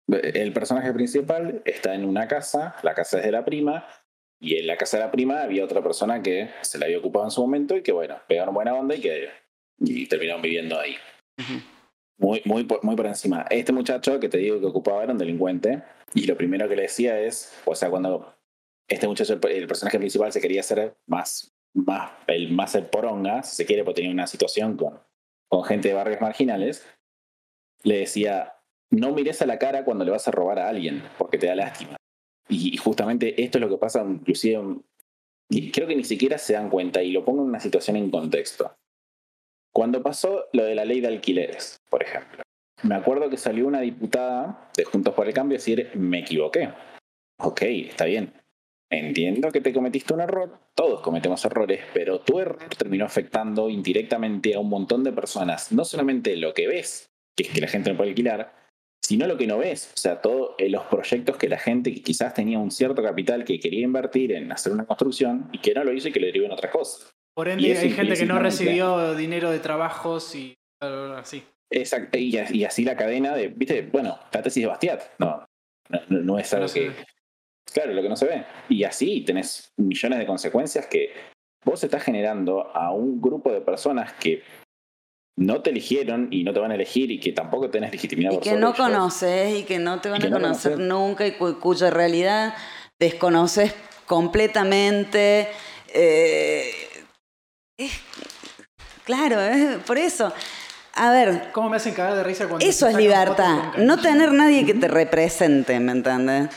el 0.08 0.54
personaje 0.54 0.94
principal 0.94 1.64
está 1.66 1.96
en 1.96 2.06
una 2.06 2.28
casa, 2.28 2.76
la 2.84 2.94
casa 2.94 3.18
es 3.18 3.26
de 3.26 3.32
la 3.32 3.44
prima, 3.44 3.88
y 4.40 4.58
en 4.58 4.68
la 4.68 4.78
casa 4.78 4.98
de 4.98 5.04
la 5.06 5.12
prima 5.12 5.42
había 5.42 5.66
otra 5.66 5.82
persona 5.82 6.22
que 6.22 6.52
se 6.62 6.78
la 6.78 6.86
había 6.86 7.00
ocupado 7.00 7.26
en 7.26 7.32
su 7.32 7.42
momento 7.42 7.76
y 7.76 7.82
que, 7.82 7.92
bueno, 7.92 8.16
pegaron 8.28 8.54
buena 8.54 8.76
onda 8.76 8.96
y 8.96 9.02
que 9.02 9.30
y 9.80 10.06
terminaron 10.06 10.44
viviendo 10.44 10.80
ahí. 10.80 10.96
Muy, 12.18 12.42
muy, 12.46 12.68
muy 12.82 12.96
por 12.96 13.06
encima. 13.06 13.46
Este 13.50 13.72
muchacho 13.72 14.20
que 14.20 14.30
te 14.30 14.40
digo 14.40 14.60
que 14.60 14.66
ocupaba 14.66 15.04
era 15.04 15.12
un 15.12 15.20
delincuente 15.20 15.84
y 16.14 16.26
lo 16.26 16.36
primero 16.36 16.68
que 16.68 16.76
le 16.76 16.84
decía 16.84 17.20
es, 17.20 17.54
o 17.66 17.76
sea, 17.76 17.90
cuando 17.90 18.34
este 18.88 19.08
muchacho, 19.08 19.34
el 19.34 19.68
personaje 19.68 20.00
principal, 20.00 20.32
se 20.32 20.42
quería 20.42 20.62
hacer 20.62 20.96
más 21.06 21.54
más 21.78 22.12
el, 22.28 22.52
más 22.52 22.76
el 22.76 22.86
poronga, 22.86 23.44
si 23.44 23.56
se 23.56 23.66
quiere, 23.66 23.84
porque 23.84 24.02
tenía 24.02 24.12
una 24.12 24.28
situación 24.28 24.76
con, 24.78 25.00
con 25.48 25.64
gente 25.64 25.90
de 25.90 25.94
barrios 25.94 26.22
marginales, 26.22 26.86
le 27.84 28.00
decía, 28.00 28.56
no 28.90 29.14
mires 29.14 29.42
a 29.42 29.46
la 29.46 29.60
cara 29.60 29.86
cuando 29.86 30.04
le 30.04 30.12
vas 30.12 30.28
a 30.28 30.32
robar 30.32 30.60
a 30.60 30.70
alguien, 30.70 31.04
porque 31.18 31.38
te 31.38 31.48
da 31.48 31.56
lástima. 31.56 31.96
Y, 32.50 32.78
justamente 32.78 33.42
esto 33.42 33.58
es 33.58 33.62
lo 33.62 33.70
que 33.70 33.78
pasa, 33.78 34.04
inclusive, 34.04 34.78
y 35.50 35.72
creo 35.72 35.88
que 35.88 35.96
ni 35.96 36.04
siquiera 36.04 36.38
se 36.38 36.54
dan 36.54 36.70
cuenta, 36.70 37.04
y 37.04 37.12
lo 37.12 37.24
pongo 37.24 37.44
en 37.44 37.50
una 37.50 37.60
situación 37.60 37.96
en 37.98 38.10
contexto. 38.10 38.76
Cuando 39.74 40.02
pasó 40.02 40.46
lo 40.54 40.64
de 40.64 40.76
la 40.76 40.86
ley 40.86 41.02
de 41.02 41.08
alquileres, 41.08 41.80
por 41.90 42.04
ejemplo, 42.04 42.44
me 42.84 42.96
acuerdo 42.96 43.30
que 43.30 43.38
salió 43.38 43.68
una 43.68 43.82
diputada 43.82 44.70
de 44.76 44.84
Juntos 44.84 45.14
por 45.14 45.28
el 45.28 45.34
Cambio 45.34 45.56
a 45.56 45.60
decir, 45.60 45.92
me 45.96 46.20
equivoqué. 46.20 46.70
Ok, 47.40 47.62
está 47.64 48.06
bien. 48.06 48.34
Entiendo 48.90 49.52
que 49.52 49.62
te 49.62 49.74
cometiste 49.74 50.14
un 50.14 50.22
error, 50.22 50.60
todos 50.74 51.02
cometemos 51.02 51.44
errores, 51.44 51.82
pero 51.94 52.22
tu 52.22 52.40
error 52.40 52.58
terminó 52.78 53.06
afectando 53.06 53.70
indirectamente 53.70 54.56
a 54.56 54.60
un 54.60 54.70
montón 54.70 55.04
de 55.04 55.12
personas. 55.12 55.72
No 55.72 55.84
solamente 55.84 56.38
lo 56.38 56.54
que 56.54 56.68
ves, 56.68 57.10
que 57.36 57.44
es 57.44 57.50
que 57.50 57.62
la 57.62 57.68
gente 57.68 57.92
no 57.92 57.98
puede 57.98 58.12
alquilar, 58.12 58.54
sino 59.04 59.28
lo 59.28 59.38
que 59.38 59.48
no 59.48 59.58
ves. 59.58 59.92
O 59.94 59.98
sea, 59.98 60.22
todos 60.22 60.52
eh, 60.58 60.70
los 60.70 60.86
proyectos 60.86 61.36
que 61.38 61.50
la 61.50 61.58
gente 61.58 61.94
que 61.94 62.02
quizás 62.02 62.34
tenía 62.34 62.60
un 62.60 62.72
cierto 62.72 63.04
capital 63.04 63.44
que 63.44 63.60
quería 63.60 63.82
invertir 63.82 64.32
en 64.32 64.52
hacer 64.52 64.72
una 64.72 64.86
construcción 64.86 65.50
y 65.52 65.60
que 65.60 65.74
no 65.74 65.84
lo 65.84 65.94
hizo 65.94 66.08
y 66.08 66.12
que 66.14 66.20
le 66.20 66.28
derivó 66.28 66.46
en 66.46 66.54
otra 66.54 66.72
cosa. 66.72 67.10
Por 67.38 67.50
ende, 67.50 67.78
hay 67.78 67.92
gente 67.92 68.16
que 68.16 68.26
no 68.26 68.40
recibió 68.40 69.14
dinero 69.14 69.52
de 69.52 69.60
trabajos 69.60 70.34
y 70.34 70.58
así. 70.82 71.44
Exacto, 71.70 72.18
y, 72.18 72.36
así 72.66 72.84
la 72.84 72.98
cadena 72.98 73.36
de, 73.36 73.50
viste, 73.50 73.84
bueno, 73.84 74.18
la 74.34 74.42
tesis 74.42 74.64
de 74.64 74.68
Bastiat, 74.68 75.04
no, 75.20 75.46
no, 76.10 76.40
es 76.40 76.52
algo 76.56 76.68
que 76.68 76.92
Claro, 77.72 77.94
lo 77.94 78.02
que 78.02 78.10
no 78.10 78.16
se 78.16 78.26
ve. 78.26 78.44
Y 78.70 78.84
así 78.86 79.22
tenés 79.22 79.72
millones 79.78 80.18
de 80.18 80.26
consecuencias 80.26 80.88
que 80.88 81.14
vos 81.64 81.84
estás 81.84 82.02
generando 82.02 82.76
a 82.76 82.92
un 82.92 83.22
grupo 83.22 83.52
de 83.52 83.62
personas 83.62 84.14
que 84.14 84.42
no 85.36 85.62
te 85.62 85.70
eligieron 85.70 86.30
y 86.32 86.44
no 86.44 86.54
te 86.54 86.60
van 86.60 86.72
a 86.72 86.76
elegir 86.76 87.12
y 87.12 87.20
que 87.20 87.34
tampoco 87.34 87.70
tenés 87.70 87.92
legitimidad. 87.92 88.32
Y 88.32 88.40
que 88.40 88.54
no 88.54 88.74
conoces 88.74 89.60
y 89.60 89.64
que 89.64 89.78
no 89.78 90.02
te 90.02 90.10
van 90.10 90.26
a 90.26 90.32
conocer 90.32 90.80
nunca 90.80 91.28
y 91.28 91.34
cuya 91.34 91.92
realidad 91.92 92.56
desconoces 92.98 93.76
completamente. 94.08 95.50
Eh, 95.94 96.87
claro, 99.04 99.38
por 99.86 99.98
eso. 99.98 100.34
A 100.94 101.12
ver. 101.12 101.52
¿Cómo 101.52 101.70
me 101.70 101.78
hacen 101.78 101.94
cagar 101.94 102.16
de 102.16 102.24
risa 102.24 102.48
cuando... 102.48 102.66
Eso 102.66 102.88
es 102.88 102.96
libertad. 102.96 103.76
No 103.78 103.98
tener 103.98 104.32
nadie 104.32 104.66
que 104.66 104.74
te 104.74 104.88
represente, 104.88 105.80
¿me 105.80 105.92
entiendes? 105.92 106.50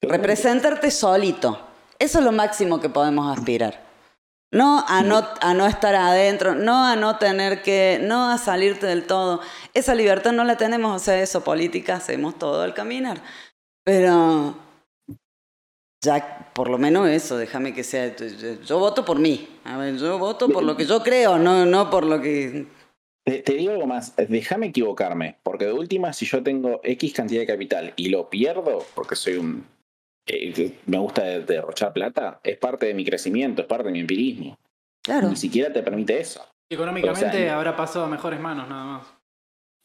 Representarte 0.00 0.90
solito. 0.90 1.60
Eso 1.98 2.18
es 2.18 2.24
lo 2.24 2.32
máximo 2.32 2.80
que 2.80 2.88
podemos 2.88 3.36
aspirar. 3.36 3.84
No 4.52 4.84
a, 4.86 5.02
no 5.02 5.26
a 5.40 5.54
no 5.54 5.66
estar 5.66 5.94
adentro, 5.96 6.54
no 6.54 6.84
a 6.84 6.94
no 6.94 7.18
tener 7.18 7.62
que, 7.62 7.98
no 8.02 8.30
a 8.30 8.38
salirte 8.38 8.86
del 8.86 9.04
todo. 9.04 9.40
Esa 9.74 9.94
libertad 9.94 10.32
no 10.32 10.44
la 10.44 10.56
tenemos, 10.56 10.94
o 10.94 11.04
sea, 11.04 11.20
eso, 11.20 11.42
política, 11.42 11.96
hacemos 11.96 12.38
todo 12.38 12.62
al 12.62 12.72
caminar. 12.72 13.20
Pero 13.84 14.56
ya, 16.06 16.50
por 16.54 16.70
lo 16.70 16.78
menos 16.78 17.08
eso, 17.08 17.36
déjame 17.36 17.74
que 17.74 17.84
sea. 17.84 18.16
Yo 18.64 18.78
voto 18.78 19.04
por 19.04 19.18
mí. 19.18 19.48
A 19.64 19.76
ver, 19.76 19.96
yo 19.96 20.18
voto 20.18 20.48
por 20.48 20.62
lo 20.62 20.76
que 20.76 20.86
yo 20.86 21.02
creo, 21.02 21.38
no, 21.38 21.66
no 21.66 21.90
por 21.90 22.06
lo 22.06 22.20
que. 22.22 22.66
Te, 23.24 23.42
te 23.42 23.54
digo 23.54 23.72
algo 23.72 23.86
más, 23.86 24.14
déjame 24.16 24.68
equivocarme, 24.68 25.36
porque 25.42 25.66
de 25.66 25.72
última, 25.72 26.12
si 26.12 26.24
yo 26.26 26.42
tengo 26.42 26.80
X 26.82 27.12
cantidad 27.12 27.40
de 27.40 27.46
capital 27.46 27.92
y 27.96 28.08
lo 28.08 28.30
pierdo, 28.30 28.86
porque 28.94 29.16
soy 29.16 29.36
un 29.36 29.66
eh, 30.26 30.80
me 30.86 30.98
gusta 30.98 31.22
derrochar 31.22 31.92
plata, 31.92 32.40
es 32.42 32.58
parte 32.58 32.86
de 32.86 32.94
mi 32.94 33.04
crecimiento, 33.04 33.62
es 33.62 33.68
parte 33.68 33.86
de 33.86 33.92
mi 33.92 34.00
empirismo. 34.00 34.58
Claro. 35.02 35.28
Ni 35.28 35.36
siquiera 35.36 35.72
te 35.72 35.82
permite 35.82 36.18
eso. 36.18 36.44
Económicamente 36.68 37.48
habrá 37.48 37.76
pasado 37.76 38.06
a 38.06 38.08
mejores 38.08 38.40
manos, 38.40 38.68
nada 38.68 38.84
más. 38.84 39.06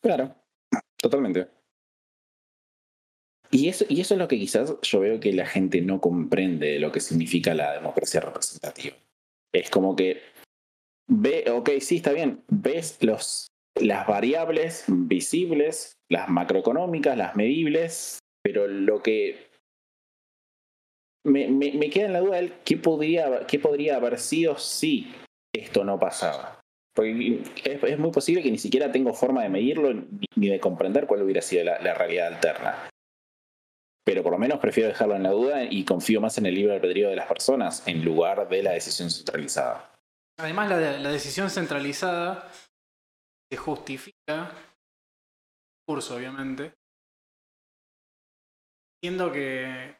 Claro, 0.01 0.35
totalmente. 0.97 1.47
Y 3.51 3.67
eso, 3.67 3.85
y 3.89 4.01
eso 4.01 4.13
es 4.13 4.19
lo 4.19 4.27
que 4.27 4.39
quizás 4.39 4.75
yo 4.81 4.99
veo 5.01 5.19
que 5.19 5.33
la 5.33 5.45
gente 5.45 5.81
no 5.81 5.99
comprende 5.99 6.79
lo 6.79 6.91
que 6.91 7.01
significa 7.01 7.53
la 7.53 7.73
democracia 7.73 8.21
representativa. 8.21 8.95
Es 9.53 9.69
como 9.69 9.95
que 9.95 10.21
ve, 11.07 11.45
ok, 11.51 11.69
sí, 11.81 11.97
está 11.97 12.13
bien, 12.13 12.43
ves 12.47 12.97
los, 13.01 13.47
las 13.79 14.07
variables 14.07 14.85
visibles, 14.87 15.97
las 16.09 16.29
macroeconómicas, 16.29 17.17
las 17.17 17.35
medibles, 17.35 18.19
pero 18.41 18.67
lo 18.67 19.01
que 19.01 19.51
me, 21.25 21.47
me, 21.49 21.89
queda 21.89 22.05
en 22.05 22.13
la 22.13 22.19
duda 22.19 22.41
de 22.41 22.53
qué 22.63 22.77
podría, 22.77 23.45
qué 23.47 23.59
podría 23.59 23.97
haber 23.97 24.17
sido 24.17 24.57
si 24.57 25.13
esto 25.53 25.83
no 25.83 25.99
pasaba. 25.99 26.59
Porque 26.93 27.41
es, 27.63 27.99
muy 27.99 28.11
posible 28.11 28.43
que 28.43 28.51
ni 28.51 28.57
siquiera 28.57 28.91
tengo 28.91 29.13
forma 29.13 29.43
de 29.43 29.49
medirlo 29.49 29.93
ni 30.35 30.49
de 30.49 30.59
comprender 30.59 31.07
cuál 31.07 31.21
hubiera 31.21 31.41
sido 31.41 31.63
la, 31.63 31.93
realidad 31.93 32.27
alterna. 32.27 32.89
Pero 34.11 34.23
por 34.23 34.33
lo 34.33 34.37
menos 34.37 34.59
prefiero 34.59 34.89
dejarlo 34.89 35.15
en 35.15 35.23
la 35.23 35.29
duda 35.29 35.63
y 35.63 35.85
confío 35.85 36.19
más 36.19 36.37
en 36.37 36.45
el 36.45 36.53
libre 36.53 36.73
albedrío 36.73 37.07
de 37.07 37.15
las 37.15 37.27
personas 37.27 37.87
en 37.87 38.03
lugar 38.03 38.49
de 38.49 38.61
la 38.61 38.71
decisión 38.71 39.09
centralizada. 39.09 39.89
Además, 40.37 40.69
la, 40.69 41.09
decisión 41.09 41.49
centralizada 41.49 42.51
se 43.49 43.55
justifica, 43.55 44.51
curso 45.87 46.17
obviamente, 46.17 46.73
siendo 49.01 49.31
que 49.31 49.95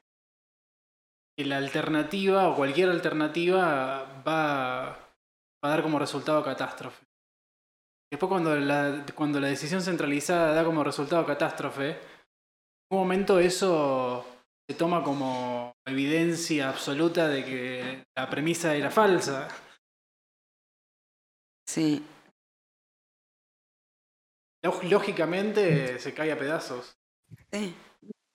la 1.38 1.56
alternativa 1.56 2.50
o 2.50 2.56
cualquier 2.58 2.90
alternativa 2.90 4.22
va, 4.28 4.90
a 4.90 5.70
dar 5.70 5.84
como 5.84 6.00
resultado 6.00 6.44
catástrofe. 6.44 7.06
Después 8.12 8.28
cuando 8.28 8.58
la, 8.58 9.06
cuando 9.16 9.40
la 9.40 9.48
decisión 9.48 9.82
centralizada 9.82 10.54
da 10.54 10.66
como 10.66 10.84
resultado 10.84 11.26
catástrofe, 11.26 12.11
un 12.92 12.98
momento 12.98 13.40
eso 13.40 14.26
se 14.70 14.76
toma 14.76 15.04
como 15.04 15.74
evidencia 15.86 16.70
absoluta 16.70 17.30
de 17.30 17.46
que 17.46 18.04
la 18.16 18.30
premisa 18.30 18.76
era 18.76 18.92
falsa. 18.92 19.48
Sí. 21.68 22.06
Lógicamente 24.90 25.98
se 26.00 26.14
cae 26.14 26.34
a 26.34 26.38
pedazos. 26.38 26.94
Sí. 27.52 27.74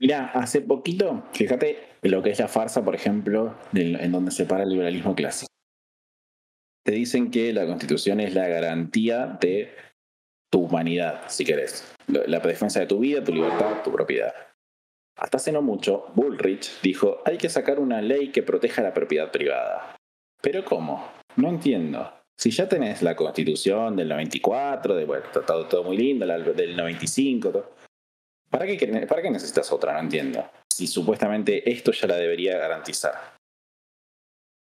Mira, 0.01 0.33
hace 0.33 0.63
poquito, 0.63 1.25
fíjate 1.33 1.99
lo 2.03 2.23
que 2.23 2.31
es 2.31 2.39
la 2.39 2.49
farsa, 2.49 2.85
por 2.85 2.95
ejemplo, 2.95 3.55
en 3.73 4.11
donde 4.13 4.31
se 4.31 4.47
para 4.47 4.63
el 4.63 4.71
liberalismo 4.71 5.15
clásico. 5.15 5.53
Te 6.85 6.93
dicen 6.93 7.31
que 7.31 7.53
la 7.53 7.67
constitución 7.67 8.21
es 8.21 8.35
la 8.35 8.49
garantía 8.49 9.27
de 9.41 9.75
tu 10.51 10.61
humanidad, 10.61 11.29
si 11.29 11.45
querés. 11.45 11.93
La 12.07 12.39
defensa 12.39 12.81
de 12.81 12.87
tu 12.87 13.01
vida, 13.01 13.23
tu 13.23 13.35
libertad, 13.35 13.83
tu 13.83 13.93
propiedad. 13.93 14.33
Hasta 15.17 15.39
hace 15.39 15.51
no 15.51 15.63
mucho, 15.63 16.13
Bullrich 16.15 16.81
dijo, 16.83 17.23
hay 17.25 17.39
que 17.39 17.49
sacar 17.49 17.81
una 17.81 18.03
ley 18.03 18.31
que 18.33 18.43
proteja 18.43 18.83
la 18.83 18.93
propiedad 18.93 19.33
privada. 19.33 19.97
¿Pero 20.43 20.65
cómo? 20.65 21.11
No 21.37 21.49
entiendo. 21.49 22.13
Si 22.39 22.51
ya 22.51 22.69
tenés 22.69 23.01
la 23.01 23.17
constitución 23.17 23.97
del 23.97 24.11
94, 24.11 24.95
de, 24.95 25.05
bueno, 25.07 25.25
todo, 25.47 25.67
todo 25.67 25.85
muy 25.85 25.97
lindo, 25.97 26.27
del 26.27 26.77
95, 26.77 27.73
¿para, 28.51 28.67
qué, 28.67 29.07
¿para 29.09 29.23
qué 29.23 29.31
necesitas 29.31 29.73
otra? 29.73 29.95
No 29.95 30.01
entiendo. 30.01 30.51
Si 30.71 30.87
supuestamente 30.87 31.71
esto 31.71 31.93
ya 31.93 32.07
la 32.09 32.17
debería 32.17 32.59
garantizar. 32.59 33.15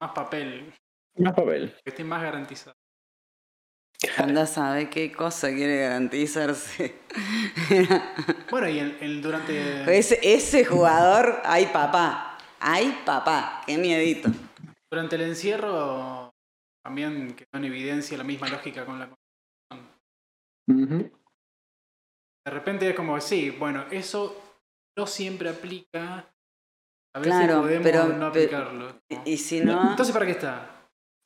Más 0.01 0.13
papel. 0.13 0.73
Más 1.17 1.35
papel. 1.35 1.75
Que 1.85 1.91
esté 1.91 2.05
más 2.05 2.23
garantizado. 2.23 2.75
Anda 4.17 4.47
sabe 4.47 4.89
qué 4.89 5.11
cosa 5.11 5.49
quiere 5.49 5.81
garantizarse. 5.81 6.95
bueno, 8.51 8.69
y 8.69 8.79
el, 8.79 9.21
durante. 9.21 9.99
Ese, 9.99 10.21
ese 10.23 10.65
jugador, 10.65 11.43
ay 11.45 11.67
papá, 11.73 12.39
ay 12.61 13.03
papá, 13.05 13.63
qué 13.67 13.77
miedito. 13.77 14.29
Durante 14.89 15.17
el 15.17 15.23
encierro 15.23 16.33
también 16.85 17.35
quedó 17.35 17.49
en 17.55 17.65
evidencia 17.65 18.17
la 18.17 18.23
misma 18.23 18.49
lógica 18.49 18.87
con 18.87 19.01
la 19.01 19.09
constitución. 19.09 21.13
De 22.45 22.53
repente 22.53 22.89
es 22.89 22.95
como, 22.95 23.21
sí, 23.21 23.51
bueno, 23.51 23.87
eso 23.91 24.41
no 24.97 25.09
siempre 25.09 25.49
aplica. 25.49 26.33
A 27.15 27.19
veces 27.19 27.35
claro, 27.35 27.63
podemos 27.63 27.83
pero, 27.83 28.09
no 28.09 28.27
aplicarlo. 28.27 29.01
y 29.25 29.39
si 29.39 29.61
no. 29.61 29.91
Entonces, 29.91 30.13
¿para 30.13 30.25
qué 30.25 30.33
está? 30.33 30.78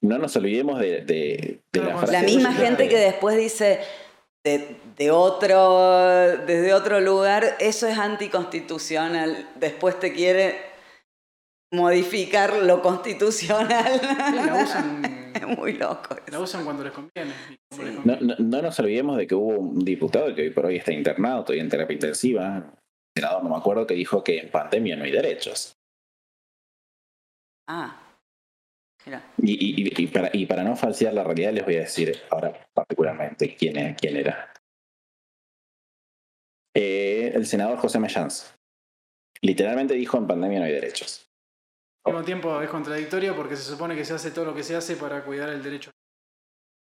No 0.03 0.19
nos 0.19 0.37
olvidemos 0.37 0.81
de, 0.81 1.61
la 1.73 1.97
frase. 1.97 2.13
La 2.13 2.23
misma 2.23 2.53
gente 2.53 2.89
que 2.89 2.99
después 2.99 3.37
dice 3.37 3.81
de, 4.45 5.11
otro, 5.11 6.37
desde 6.45 6.75
otro 6.75 7.01
lugar, 7.01 7.57
eso 7.61 7.87
es 7.87 7.97
anticonstitucional, 7.97 9.49
después 9.55 9.99
te 10.01 10.13
quiere 10.13 10.73
modificar 11.73 12.55
lo 12.57 12.83
constitucional. 12.83 14.01
la 14.35 14.63
usan, 14.63 15.33
es 15.35 15.59
muy 15.59 15.75
loco. 15.75 16.17
La 16.31 16.41
usan 16.41 16.65
cuando 16.65 16.83
les 16.83 16.93
conviene. 16.93 17.33
No, 18.05 18.17
no, 18.21 18.63
nos 18.63 18.79
olvidemos 18.81 19.17
de 19.17 19.27
que 19.27 19.35
hubo 19.37 19.59
un 19.59 19.85
diputado 19.85 20.35
que 20.35 20.43
hoy 20.43 20.51
por 20.51 20.67
hoy 20.67 20.77
está 20.77 20.93
internado, 20.93 21.45
todavía 21.45 21.63
en 21.63 21.71
terapia 21.71 21.95
intensiva, 21.95 22.75
senador 23.17 23.45
no 23.45 23.51
me 23.51 23.57
acuerdo, 23.57 23.87
que 23.87 23.95
dijo 23.95 24.25
que 24.25 24.39
en 24.39 24.51
pandemia 24.51 24.97
no 24.97 25.05
hay 25.05 25.13
derechos. 25.13 25.77
Ah. 27.69 28.12
Y, 29.39 30.07
para, 30.09 30.31
y 30.33 30.47
para 30.47 30.63
no 30.63 30.77
falsear 30.77 31.13
la 31.15 31.25
realidad, 31.25 31.53
les 31.53 31.65
voy 31.65 31.77
a 31.77 31.81
decir 31.81 32.17
ahora 32.31 32.53
particularmente 32.73 33.57
quién, 33.57 33.95
quién 33.95 34.17
era. 34.17 34.53
Eh, 36.75 37.33
el 37.35 37.47
senador 37.47 37.79
José 37.79 37.99
Mellanz. 37.99 38.55
Literalmente 39.41 39.95
dijo 39.95 40.17
en 40.19 40.27
pandemia 40.27 40.61
no 40.61 40.67
hay 40.67 40.73
derechos. 40.73 41.29
Al 42.05 42.13
mismo 42.13 42.25
tiempo 42.25 42.63
es 42.63 42.71
contradictorio 42.71 43.37
porque 43.37 43.57
se 43.57 43.65
supone 43.65 43.95
que 43.95 44.05
se 44.05 44.15
hace 44.15 44.31
todo 44.31 44.47
lo 44.47 44.55
que 44.55 44.63
se 44.63 44.77
hace 44.77 44.97
para 44.97 45.25
cuidar 45.25 45.49
el 45.51 45.63
derecho. 45.63 45.91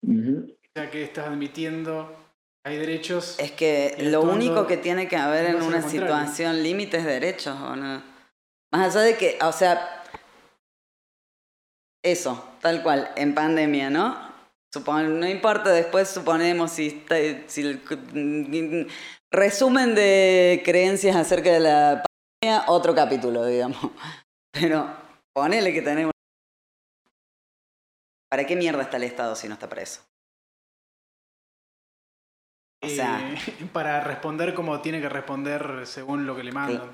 O 0.03 0.69
sea 0.75 0.89
que 0.91 1.03
estás 1.03 1.27
admitiendo 1.27 2.25
hay 2.65 2.77
derechos. 2.77 3.35
Es 3.37 3.51
que 3.51 3.95
lo 3.99 4.21
único 4.21 4.65
que 4.65 4.77
tiene 4.77 5.07
que 5.07 5.17
haber 5.17 5.45
en 5.45 5.61
una 5.61 5.87
situación 5.87 6.63
límite 6.63 6.97
es 6.97 7.05
derechos, 7.05 7.55
¿o 7.61 7.75
no? 7.75 8.01
Más 8.73 8.95
allá 8.95 9.05
de 9.05 9.17
que, 9.17 9.37
o 9.43 9.51
sea, 9.51 9.94
eso, 12.05 12.55
tal 12.61 12.83
cual, 12.83 13.11
en 13.15 13.33
pandemia, 13.33 13.89
¿no? 13.89 14.33
no 14.83 15.27
importa, 15.27 15.71
después 15.71 16.09
suponemos 16.09 16.71
si, 16.71 17.03
si 17.47 17.81
resumen 19.31 19.95
de 19.95 20.61
creencias 20.63 21.15
acerca 21.15 21.51
de 21.51 21.59
la 21.61 22.03
pandemia, 22.41 22.65
otro 22.67 22.93
capítulo, 22.93 23.45
digamos. 23.45 23.91
Pero 24.51 24.95
ponele 25.33 25.73
que 25.73 25.81
tenemos... 25.81 26.11
¿Para 28.29 28.45
qué 28.45 28.55
mierda 28.55 28.83
está 28.83 28.97
el 28.97 29.03
Estado 29.03 29.35
si 29.35 29.47
no 29.47 29.53
está 29.53 29.69
preso? 29.69 30.01
O 32.83 32.89
sea, 32.89 33.33
eh, 33.33 33.65
para 33.73 34.01
responder 34.01 34.53
como 34.53 34.81
tiene 34.81 35.01
que 35.01 35.09
responder 35.09 35.87
según 35.87 36.27
lo 36.27 36.35
que 36.35 36.43
le 36.43 36.51
mandan. 36.51 36.91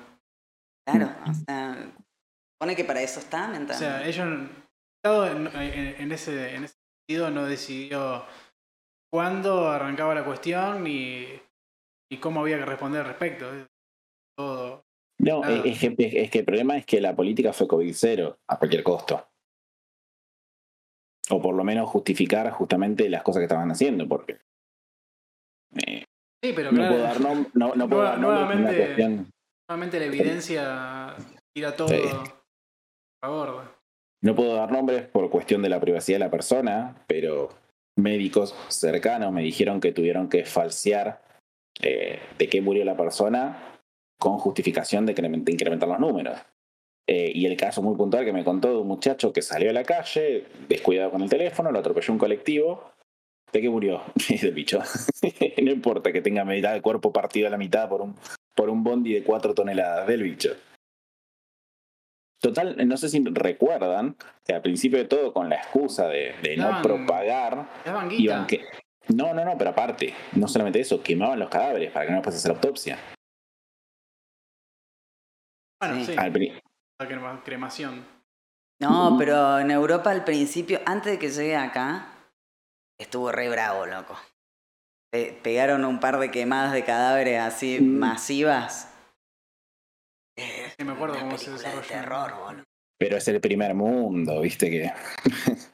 Claro, 0.86 1.14
o 1.28 1.34
sea, 1.34 1.92
pone 2.58 2.74
que 2.76 2.84
para 2.84 3.02
eso 3.02 3.20
está, 3.20 3.48
¿me 3.48 3.58
O 3.58 3.74
sea, 3.74 4.06
ellos 4.06 4.26
en, 5.04 6.12
ese, 6.12 6.54
en 6.54 6.64
ese 6.64 6.76
sentido 7.08 7.30
no 7.30 7.46
decidió 7.46 8.24
cuándo 9.12 9.68
arrancaba 9.68 10.14
la 10.14 10.24
cuestión 10.24 10.84
ni, 10.84 11.26
cómo 12.20 12.40
había 12.40 12.58
que 12.58 12.66
responder 12.66 13.02
al 13.02 13.08
respecto. 13.08 13.46
Todo. 14.36 14.84
No, 15.18 15.44
es 15.44 15.78
que, 15.78 15.94
es 15.98 16.30
que, 16.30 16.38
el 16.38 16.44
problema 16.44 16.76
es 16.76 16.86
que 16.86 17.00
la 17.00 17.14
política 17.14 17.52
fue 17.52 17.68
COVID 17.68 17.92
cero 17.94 18.38
a 18.48 18.58
cualquier 18.58 18.82
costo. 18.82 19.28
O 21.30 21.40
por 21.40 21.54
lo 21.54 21.62
menos 21.62 21.88
justificar 21.88 22.50
justamente 22.50 23.08
las 23.08 23.22
cosas 23.22 23.40
que 23.40 23.44
estaban 23.44 23.70
haciendo, 23.70 24.08
porque. 24.08 24.40
Eh, 25.86 26.04
sí, 26.42 26.52
pero 26.54 26.72
no 26.72 26.88
puedo 26.88 27.02
dar, 27.02 27.20
no, 27.20 27.74
no, 27.74 27.88
puedo 27.88 28.02
dar 28.02 28.18
nuevamente, 28.18 28.96
nuevamente 29.68 30.00
la 30.00 30.06
evidencia 30.06 31.16
tira 31.54 31.76
todo 31.76 31.88
a 31.94 33.26
favor. 33.26 33.71
No 34.22 34.36
puedo 34.36 34.54
dar 34.54 34.70
nombres 34.70 35.02
por 35.02 35.28
cuestión 35.30 35.62
de 35.62 35.68
la 35.68 35.80
privacidad 35.80 36.18
de 36.18 36.24
la 36.24 36.30
persona, 36.30 36.94
pero 37.08 37.50
médicos 37.96 38.54
cercanos 38.68 39.32
me 39.32 39.42
dijeron 39.42 39.80
que 39.80 39.92
tuvieron 39.92 40.28
que 40.28 40.44
falsear 40.44 41.22
eh, 41.82 42.20
de 42.38 42.48
qué 42.48 42.60
murió 42.60 42.84
la 42.84 42.96
persona 42.96 43.80
con 44.18 44.38
justificación 44.38 45.06
de, 45.06 45.12
incrementar 45.48 45.88
los 45.88 45.98
números. 45.98 46.38
Eh, 47.08 47.32
y 47.34 47.46
el 47.46 47.56
caso 47.56 47.82
muy 47.82 47.96
puntual 47.96 48.24
que 48.24 48.32
me 48.32 48.44
contó 48.44 48.68
de 48.68 48.76
un 48.76 48.86
muchacho 48.86 49.32
que 49.32 49.42
salió 49.42 49.70
a 49.70 49.72
la 49.72 49.82
calle, 49.82 50.46
descuidado 50.68 51.10
con 51.10 51.22
el 51.22 51.28
teléfono, 51.28 51.72
lo 51.72 51.80
atropelló 51.80 52.12
un 52.12 52.18
colectivo. 52.20 52.92
¿De 53.52 53.60
qué 53.60 53.68
murió? 53.68 54.02
de 54.40 54.50
bicho. 54.52 54.80
no 55.62 55.70
importa 55.72 56.12
que 56.12 56.22
tenga 56.22 56.44
mitad 56.44 56.74
de 56.74 56.80
cuerpo 56.80 57.12
partido 57.12 57.48
a 57.48 57.50
la 57.50 57.58
mitad 57.58 57.88
por 57.88 58.02
un, 58.02 58.14
por 58.54 58.70
un 58.70 58.84
bondi 58.84 59.14
de 59.14 59.24
cuatro 59.24 59.52
toneladas 59.52 60.06
del 60.06 60.22
bicho. 60.22 60.54
Total, 62.42 62.76
no 62.88 62.96
sé 62.96 63.08
si 63.08 63.22
recuerdan 63.24 64.16
que 64.44 64.52
al 64.52 64.62
principio 64.62 64.98
de 64.98 65.04
todo, 65.04 65.32
con 65.32 65.48
la 65.48 65.54
excusa 65.54 66.08
de, 66.08 66.56
no 66.58 66.82
propagar, 66.82 67.68
iban 68.18 68.48
que. 68.48 68.64
No, 69.14 69.32
no, 69.32 69.44
no, 69.44 69.56
pero 69.56 69.70
aparte, 69.70 70.12
no 70.32 70.48
solamente 70.48 70.80
eso, 70.80 71.00
quemaban 71.04 71.38
los 71.38 71.48
cadáveres 71.48 71.92
para 71.92 72.06
que 72.06 72.12
no 72.12 72.20
puedas 72.20 72.40
hacer 72.40 72.50
autopsia. 72.50 72.98
Bueno, 75.80 76.04
sí. 76.04 76.16
La 76.16 77.42
cremación. 77.44 78.04
No, 78.80 79.14
pero 79.16 79.60
en 79.60 79.70
Europa 79.70 80.10
al 80.10 80.24
principio, 80.24 80.80
antes 80.84 81.12
de 81.12 81.18
que 81.20 81.30
llegue 81.30 81.54
acá, 81.54 82.08
estuvo 82.98 83.30
re 83.30 83.48
bravo, 83.50 83.86
loco. 83.86 84.18
pegaron 85.44 85.84
un 85.84 86.00
par 86.00 86.18
de 86.18 86.32
quemadas 86.32 86.72
de 86.72 86.82
cadáveres 86.82 87.40
así 87.40 87.80
mm. 87.80 87.98
masivas 87.98 88.91
Sí, 90.76 90.84
me 90.84 90.92
acuerdo 90.92 91.18
cómo 91.18 91.36
se 91.38 91.50
desarrolló. 91.50 91.88
terror, 91.88 92.64
Pero 92.98 93.16
es 93.16 93.28
el 93.28 93.40
primer 93.40 93.74
mundo, 93.74 94.40
viste 94.40 94.70
que. 94.70 94.92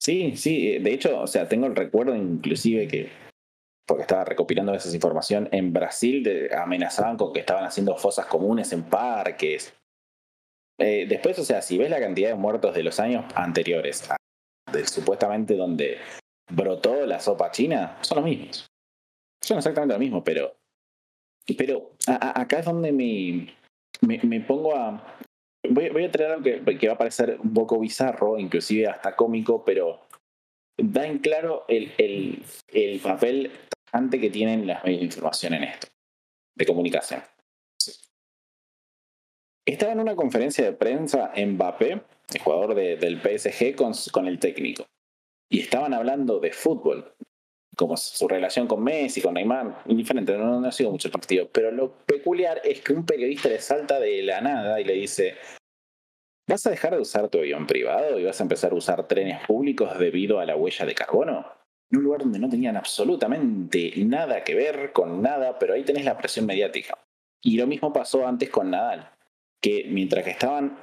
sí, 0.00 0.36
sí, 0.36 0.78
de 0.78 0.92
hecho, 0.92 1.20
o 1.20 1.26
sea, 1.26 1.48
tengo 1.48 1.66
el 1.66 1.76
recuerdo 1.76 2.14
inclusive 2.14 2.86
que, 2.88 3.10
porque 3.86 4.02
estaba 4.02 4.24
recopilando 4.24 4.74
esa 4.74 4.94
información, 4.94 5.48
en 5.52 5.72
Brasil 5.72 6.50
amenazaban 6.56 7.16
con 7.16 7.32
que 7.32 7.40
estaban 7.40 7.64
haciendo 7.64 7.96
fosas 7.96 8.26
comunes 8.26 8.72
en 8.72 8.82
parques. 8.84 9.74
Eh, 10.78 11.06
después, 11.08 11.38
o 11.38 11.44
sea, 11.44 11.62
si 11.62 11.78
ves 11.78 11.90
la 11.90 12.00
cantidad 12.00 12.28
de 12.28 12.34
muertos 12.34 12.74
de 12.74 12.82
los 12.82 13.00
años 13.00 13.24
anteriores, 13.34 14.08
del 14.72 14.86
supuestamente 14.86 15.56
donde 15.56 15.98
brotó 16.50 17.06
la 17.06 17.20
sopa 17.20 17.50
china, 17.50 17.96
son 18.02 18.16
los 18.16 18.24
mismos. 18.24 18.66
Son 19.42 19.58
exactamente 19.58 19.94
lo 19.94 20.00
mismo, 20.00 20.24
pero 20.24 20.56
pero 21.54 21.92
acá 22.06 22.60
es 22.60 22.64
donde 22.64 22.92
me, 22.92 23.54
me, 24.00 24.40
pongo 24.40 24.76
a... 24.76 25.18
Voy, 25.68 26.04
a 26.04 26.10
traer 26.10 26.32
algo 26.32 26.42
que, 26.42 26.88
va 26.88 26.94
a 26.94 26.98
parecer 26.98 27.38
un 27.42 27.54
poco 27.54 27.78
bizarro, 27.78 28.38
inclusive 28.38 28.86
hasta 28.86 29.16
cómico, 29.16 29.64
pero 29.64 30.00
da 30.78 31.06
en 31.06 31.18
claro 31.18 31.64
el, 31.68 31.92
el, 31.98 32.42
el 32.68 33.00
papel 33.00 33.50
tajante 33.84 34.20
que 34.20 34.30
tienen 34.30 34.66
las 34.66 34.84
medios 34.84 35.00
de 35.00 35.06
información 35.06 35.54
en 35.54 35.64
esto, 35.64 35.88
de 36.56 36.66
comunicación. 36.66 37.22
Estaba 39.66 39.92
en 39.92 40.00
una 40.00 40.14
conferencia 40.14 40.64
de 40.64 40.72
prensa 40.72 41.32
Mbappé, 41.36 42.02
el 42.34 42.40
jugador 42.40 42.74
del 42.74 43.20
PSG, 43.20 43.74
con, 43.74 43.92
con 44.12 44.28
el 44.28 44.38
técnico. 44.38 44.86
Y 45.50 45.60
estaban 45.60 45.92
hablando 45.92 46.38
de 46.38 46.52
fútbol. 46.52 47.12
Como 47.76 47.96
su 47.98 48.26
relación 48.26 48.66
con 48.66 48.82
Messi, 48.82 49.20
con 49.20 49.34
Neymar, 49.34 49.82
indiferente, 49.86 50.36
no, 50.36 50.60
no 50.60 50.66
ha 50.66 50.72
sido 50.72 50.90
mucho 50.90 51.08
el 51.08 51.12
partido. 51.12 51.48
Pero 51.52 51.70
lo 51.70 51.92
peculiar 51.92 52.60
es 52.64 52.80
que 52.80 52.94
un 52.94 53.04
periodista 53.04 53.50
le 53.50 53.60
salta 53.60 54.00
de 54.00 54.22
la 54.22 54.40
nada 54.40 54.80
y 54.80 54.84
le 54.84 54.94
dice, 54.94 55.34
¿vas 56.48 56.66
a 56.66 56.70
dejar 56.70 56.94
de 56.94 57.02
usar 57.02 57.28
tu 57.28 57.38
avión 57.38 57.66
privado 57.66 58.18
y 58.18 58.24
vas 58.24 58.40
a 58.40 58.44
empezar 58.44 58.72
a 58.72 58.76
usar 58.76 59.06
trenes 59.06 59.46
públicos 59.46 59.98
debido 59.98 60.40
a 60.40 60.46
la 60.46 60.56
huella 60.56 60.86
de 60.86 60.94
carbono? 60.94 61.46
En 61.90 61.98
un 61.98 62.04
lugar 62.04 62.20
donde 62.20 62.38
no 62.38 62.48
tenían 62.48 62.76
absolutamente 62.76 63.92
nada 63.98 64.42
que 64.42 64.54
ver 64.54 64.92
con 64.92 65.22
nada, 65.22 65.58
pero 65.58 65.74
ahí 65.74 65.84
tenés 65.84 66.04
la 66.06 66.16
presión 66.16 66.46
mediática. 66.46 66.98
Y 67.42 67.58
lo 67.58 67.66
mismo 67.66 67.92
pasó 67.92 68.26
antes 68.26 68.48
con 68.48 68.70
Nadal, 68.70 69.10
que 69.60 69.86
mientras 69.88 70.24
que 70.24 70.30
estaban 70.30 70.78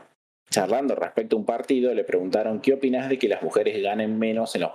charlando 0.52 0.94
respecto 0.94 1.36
a 1.36 1.40
un 1.40 1.46
partido, 1.46 1.94
le 1.94 2.04
preguntaron 2.04 2.62
qué 2.62 2.74
opinas 2.74 3.10
de 3.10 3.18
que 3.18 3.28
las 3.28 3.42
mujeres 3.42 3.82
ganen 3.82 4.20
menos 4.20 4.56
en 4.56 4.62
los, 4.62 4.72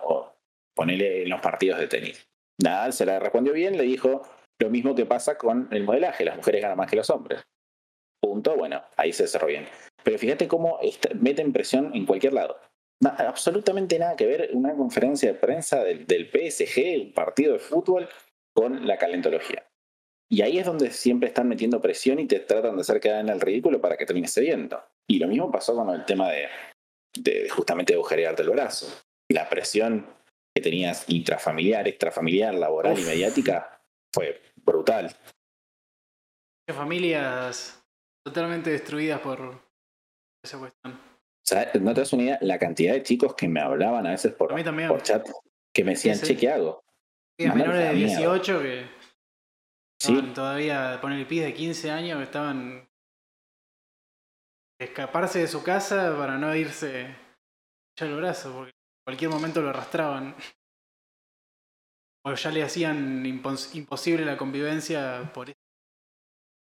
ponele 0.79 1.25
en 1.25 1.29
los 1.29 1.41
partidos 1.41 1.81
de 1.81 1.89
tenis. 1.89 2.29
Nadal 2.63 2.93
se 2.93 3.05
la 3.05 3.19
respondió 3.19 3.53
bien, 3.53 3.77
le 3.77 3.83
dijo 3.83 4.23
lo 4.61 4.71
mismo 4.71 4.95
que 4.95 5.07
pasa 5.07 5.37
con 5.37 5.69
el 5.73 5.83
modelaje, 5.83 6.25
las 6.25 6.37
mujeres 6.37 6.63
ganan 6.63 6.79
más 6.79 6.89
que 6.89 6.95
los 6.95 7.11
hombres. 7.11 7.45
Punto, 8.23 8.57
bueno, 8.57 8.81
ahí 8.97 9.13
se 9.13 9.27
cerró 9.27 9.49
bien. 9.49 9.67
Pero 10.05 10.19
fíjate 10.19 10.47
cómo 10.47 10.79
meten 11.17 11.53
presión 11.53 11.91
en 11.97 12.07
cualquier 12.07 12.33
lado. 12.33 12.61
absolutamente 13.01 13.99
nada 13.99 14.15
que 14.15 14.27
ver 14.27 14.51
una 14.53 14.75
conferencia 14.77 15.33
de 15.33 15.39
prensa 15.39 15.83
del, 15.83 16.07
del 16.07 16.31
PSG, 16.31 17.07
un 17.07 17.13
partido 17.13 17.55
de 17.55 17.59
fútbol, 17.59 18.09
con 18.55 18.87
la 18.87 18.99
calentología. 18.99 19.67
Y 20.31 20.43
ahí 20.43 20.59
es 20.59 20.67
donde 20.67 20.93
siempre 20.93 21.29
están 21.29 21.49
metiendo 21.49 21.81
presión 21.81 22.21
y 22.21 22.27
te 22.27 22.39
tratan 22.39 22.77
de 22.77 22.83
hacer 22.83 23.01
quedar 23.01 23.21
en 23.21 23.31
el 23.31 23.41
ridículo 23.41 23.81
para 23.81 23.97
que 23.97 24.07
termines 24.07 24.33
cediendo. 24.33 24.81
Y 25.09 25.19
lo 25.19 25.27
mismo 25.27 25.51
pasó 25.51 25.75
con 25.75 25.91
el 25.91 26.05
tema 26.05 26.31
de, 26.31 26.47
de 27.17 27.49
justamente 27.49 27.95
agujerearte 27.95 28.43
el 28.43 28.51
brazo. 28.51 28.87
La 29.29 29.49
presión 29.49 30.18
que 30.59 30.71
tenías 30.71 31.05
intrafamiliar, 31.09 31.87
extrafamiliar, 31.87 32.53
laboral 32.55 32.99
y 32.99 33.05
mediática 33.05 33.81
fue 34.13 34.43
brutal. 34.57 35.15
Familias 36.69 37.81
totalmente 38.27 38.71
destruidas 38.71 39.21
por 39.21 39.63
esa 40.45 40.59
cuestión. 40.59 41.01
no 41.81 41.95
te 41.95 42.01
das 42.01 42.13
una 42.13 42.23
idea 42.25 42.39
la 42.43 42.59
cantidad 42.59 42.95
de 42.95 43.05
chicos 43.05 43.35
que 43.35 43.49
me 43.49 43.61
hablaban 43.61 44.07
a 44.07 44.11
veces 44.11 44.33
por, 44.33 44.49
por 44.89 45.03
chat 45.03 45.29
que 45.73 45.85
me 45.85 45.93
decían, 45.93 46.19
che, 46.21 46.37
¿qué 46.37 46.51
hago? 46.51 46.83
menores 47.39 47.91
de 47.91 47.95
18 47.95 48.63
que 48.63 48.99
Sí. 50.01 50.33
Todavía 50.33 50.99
poner 51.01 51.19
el 51.19 51.27
pie 51.27 51.45
de 51.45 51.55
15 51.55 51.91
años 51.91 52.23
estaban 52.23 52.89
escaparse 54.81 55.41
de 55.41 55.49
su 55.49 55.65
casa 55.65 56.17
para 56.17 56.39
no 56.39 56.55
irse 56.55 57.17
ya 57.99 58.07
el 58.07 58.15
brazo, 58.15 58.53
porque 58.53 58.78
cualquier 59.09 59.31
momento 59.31 59.63
lo 59.63 59.71
arrastraban. 59.71 60.35
O 62.27 62.35
ya 62.35 62.51
le 62.51 62.63
hacían 62.63 63.25
imposible 63.25 64.23
la 64.23 64.37
convivencia 64.37 65.31
por 65.33 65.51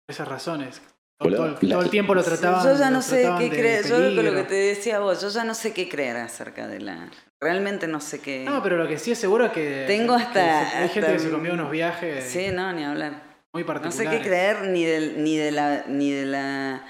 esas 0.07 0.25
razones. 0.25 0.81
Todo, 1.19 1.81
el 1.81 1.89
tiempo 1.89 2.15
lo 2.15 2.23
trataban. 2.23 2.63
Yo 2.65 2.79
ya 2.79 2.89
no 2.89 3.01
sé 3.01 3.29
qué 3.37 3.49
creer. 3.49 3.85
Yo 3.85 3.97
con 4.15 4.23
lo 4.23 4.33
que 4.33 4.43
te 4.43 4.55
decía 4.55 4.99
vos, 4.99 5.21
yo 5.21 5.27
ya 5.27 5.43
no 5.43 5.53
sé 5.53 5.73
qué 5.73 5.89
creer 5.89 6.15
acerca 6.15 6.69
de 6.69 6.79
la. 6.79 7.09
Realmente 7.41 7.85
no 7.85 7.99
sé 7.99 8.21
qué. 8.21 8.45
No, 8.45 8.63
pero 8.63 8.77
lo 8.77 8.87
que 8.87 8.97
sí 8.97 9.11
es 9.11 9.17
seguro 9.17 9.47
es 9.47 9.51
que. 9.51 9.83
Tengo 9.85 10.13
hasta. 10.13 10.79
hay 10.83 10.87
gente 10.87 11.11
que 11.11 11.19
se 11.19 11.29
comió 11.29 11.53
unos 11.53 11.69
viajes. 11.69 12.23
Sí, 12.23 12.47
no, 12.53 12.71
ni 12.71 12.85
hablar. 12.85 13.23
No 13.51 13.91
sé 13.91 14.09
qué 14.09 14.21
creer 14.21 14.69
ni, 14.69 14.85
del, 14.85 15.21
ni 15.21 15.35
de 15.35 15.51
la. 15.51 15.83
Ni 15.89 16.11
de 16.11 16.25
la 16.25 16.85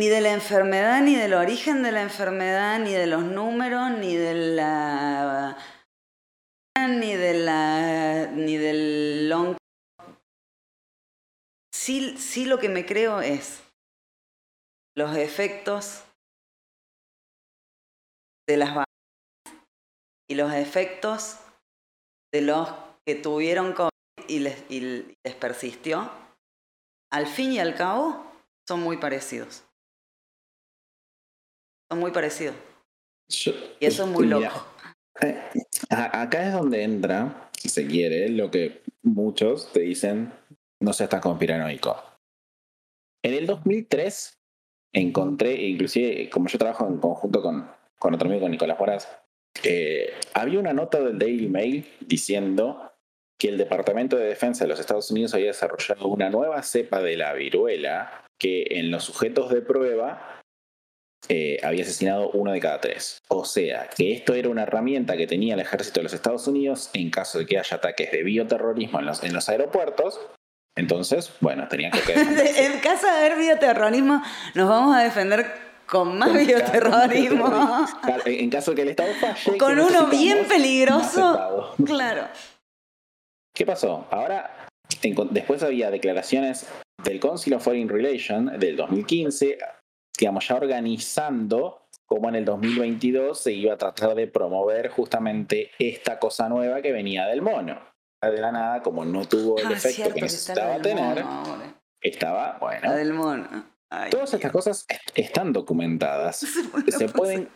ni 0.00 0.08
de 0.08 0.22
la 0.22 0.32
enfermedad, 0.32 1.02
ni 1.02 1.14
del 1.14 1.34
origen 1.34 1.82
de 1.82 1.92
la 1.92 2.00
enfermedad, 2.00 2.78
ni 2.78 2.94
de 2.94 3.06
los 3.06 3.22
números, 3.22 3.90
ni 3.98 4.16
de 4.16 4.32
la 4.32 5.58
ni 6.78 7.14
de 7.14 7.34
la 7.34 8.26
ni 8.32 8.56
del 8.56 9.28
long 9.28 9.58
sí, 11.70 12.16
sí 12.16 12.46
lo 12.46 12.58
que 12.58 12.70
me 12.70 12.86
creo 12.86 13.20
es 13.20 13.62
los 14.96 15.14
efectos 15.18 16.02
de 18.48 18.56
las 18.56 18.70
vacunas 18.70 19.66
y 20.30 20.34
los 20.34 20.54
efectos 20.54 21.40
de 22.32 22.40
los 22.40 22.70
que 23.04 23.16
tuvieron 23.16 23.74
y 24.28 24.38
les, 24.38 24.64
persistió, 25.38 26.10
al 27.12 27.26
fin 27.26 27.52
y 27.52 27.58
al 27.58 27.74
cabo 27.74 28.24
son 28.66 28.80
muy 28.80 28.96
parecidos. 28.96 29.66
Son 31.90 31.98
muy 31.98 32.12
parecidos. 32.12 32.54
y 33.28 33.84
eso 33.84 34.04
es 34.04 34.08
muy 34.08 34.26
loco. 34.26 34.66
Eh, 35.22 35.40
acá 35.90 36.46
es 36.46 36.52
donde 36.52 36.84
entra, 36.84 37.50
si 37.52 37.68
se 37.68 37.86
quiere, 37.86 38.28
lo 38.28 38.50
que 38.50 38.82
muchos 39.02 39.72
te 39.72 39.80
dicen, 39.80 40.32
no 40.80 40.92
seas 40.92 41.10
tan 41.10 41.20
conspiranoico. 41.20 41.96
En 43.24 43.34
el 43.34 43.46
2003 43.46 44.38
encontré, 44.94 45.54
inclusive 45.54 46.30
como 46.30 46.48
yo 46.48 46.58
trabajo 46.58 46.86
en 46.86 46.98
conjunto 46.98 47.42
con, 47.42 47.68
con 47.98 48.14
otro 48.14 48.28
amigo, 48.28 48.42
con 48.42 48.52
Nicolás 48.52 48.78
Moraz, 48.78 49.08
eh, 49.64 50.14
había 50.32 50.60
una 50.60 50.72
nota 50.72 51.00
del 51.00 51.18
Daily 51.18 51.48
Mail 51.48 51.86
diciendo 52.00 52.92
que 53.38 53.48
el 53.48 53.58
Departamento 53.58 54.16
de 54.16 54.26
Defensa 54.26 54.64
de 54.64 54.68
los 54.68 54.80
Estados 54.80 55.10
Unidos 55.10 55.34
había 55.34 55.48
desarrollado 55.48 56.06
una 56.08 56.30
nueva 56.30 56.62
cepa 56.62 57.02
de 57.02 57.16
la 57.16 57.32
viruela 57.32 58.24
que 58.38 58.66
en 58.70 58.90
los 58.90 59.04
sujetos 59.04 59.50
de 59.50 59.60
prueba 59.60 60.39
eh, 61.28 61.58
había 61.62 61.82
asesinado 61.82 62.30
uno 62.30 62.52
de 62.52 62.60
cada 62.60 62.80
tres. 62.80 63.22
O 63.28 63.44
sea, 63.44 63.88
que 63.96 64.12
esto 64.12 64.34
era 64.34 64.48
una 64.48 64.62
herramienta 64.62 65.16
que 65.16 65.26
tenía 65.26 65.54
el 65.54 65.60
ejército 65.60 66.00
de 66.00 66.04
los 66.04 66.12
Estados 66.12 66.46
Unidos 66.46 66.90
en 66.92 67.10
caso 67.10 67.38
de 67.38 67.46
que 67.46 67.58
haya 67.58 67.76
ataques 67.76 68.10
de 68.10 68.22
bioterrorismo 68.22 69.00
en 69.00 69.06
los, 69.06 69.22
en 69.22 69.32
los 69.32 69.48
aeropuertos. 69.48 70.20
Entonces, 70.76 71.32
bueno, 71.40 71.68
tenían 71.68 71.92
que... 71.92 72.12
en 72.14 72.80
caso 72.80 73.06
de 73.06 73.12
haber 73.12 73.38
bioterrorismo, 73.38 74.22
nos 74.54 74.68
vamos 74.68 74.96
a 74.96 75.02
defender 75.02 75.46
con 75.86 76.16
más 76.16 76.32
bioterrorismo. 76.32 77.86
en 78.24 78.50
caso 78.50 78.70
de 78.70 78.74
que 78.76 78.82
el 78.82 78.88
Estado 78.90 79.12
falle. 79.14 79.58
Con 79.58 79.78
uno 79.78 80.06
bien 80.06 80.46
peligroso. 80.46 81.74
Claro. 81.84 82.28
¿Qué 83.54 83.66
pasó? 83.66 84.06
Ahora, 84.10 84.68
después 85.30 85.62
había 85.62 85.90
declaraciones 85.90 86.66
del 87.02 87.18
Council 87.18 87.54
of 87.54 87.64
Foreign 87.64 87.88
Relations 87.88 88.58
del 88.58 88.76
2015, 88.76 89.58
digamos, 90.20 90.46
ya 90.46 90.56
organizando 90.56 91.86
cómo 92.06 92.28
en 92.28 92.36
el 92.36 92.44
2022 92.44 93.40
se 93.40 93.52
iba 93.52 93.74
a 93.74 93.78
tratar 93.78 94.14
de 94.14 94.26
promover 94.26 94.88
justamente 94.88 95.70
esta 95.78 96.18
cosa 96.18 96.48
nueva 96.48 96.82
que 96.82 96.92
venía 96.92 97.26
del 97.26 97.42
mono. 97.42 97.80
De 98.22 98.38
la 98.38 98.52
nada, 98.52 98.82
como 98.82 99.04
no 99.06 99.26
tuvo 99.26 99.58
el 99.58 99.68
ah, 99.68 99.72
efecto 99.72 100.12
que 100.12 100.20
necesitaba 100.20 100.80
tener, 100.82 101.24
estaba, 102.02 102.58
bueno. 102.60 102.92
del 102.92 103.14
mono. 103.14 103.64
todas 104.10 104.34
estas 104.34 104.52
cosas 104.52 104.86
están 105.14 105.54
documentadas. 105.54 106.36
se 106.88 107.08
pueden 107.08 107.48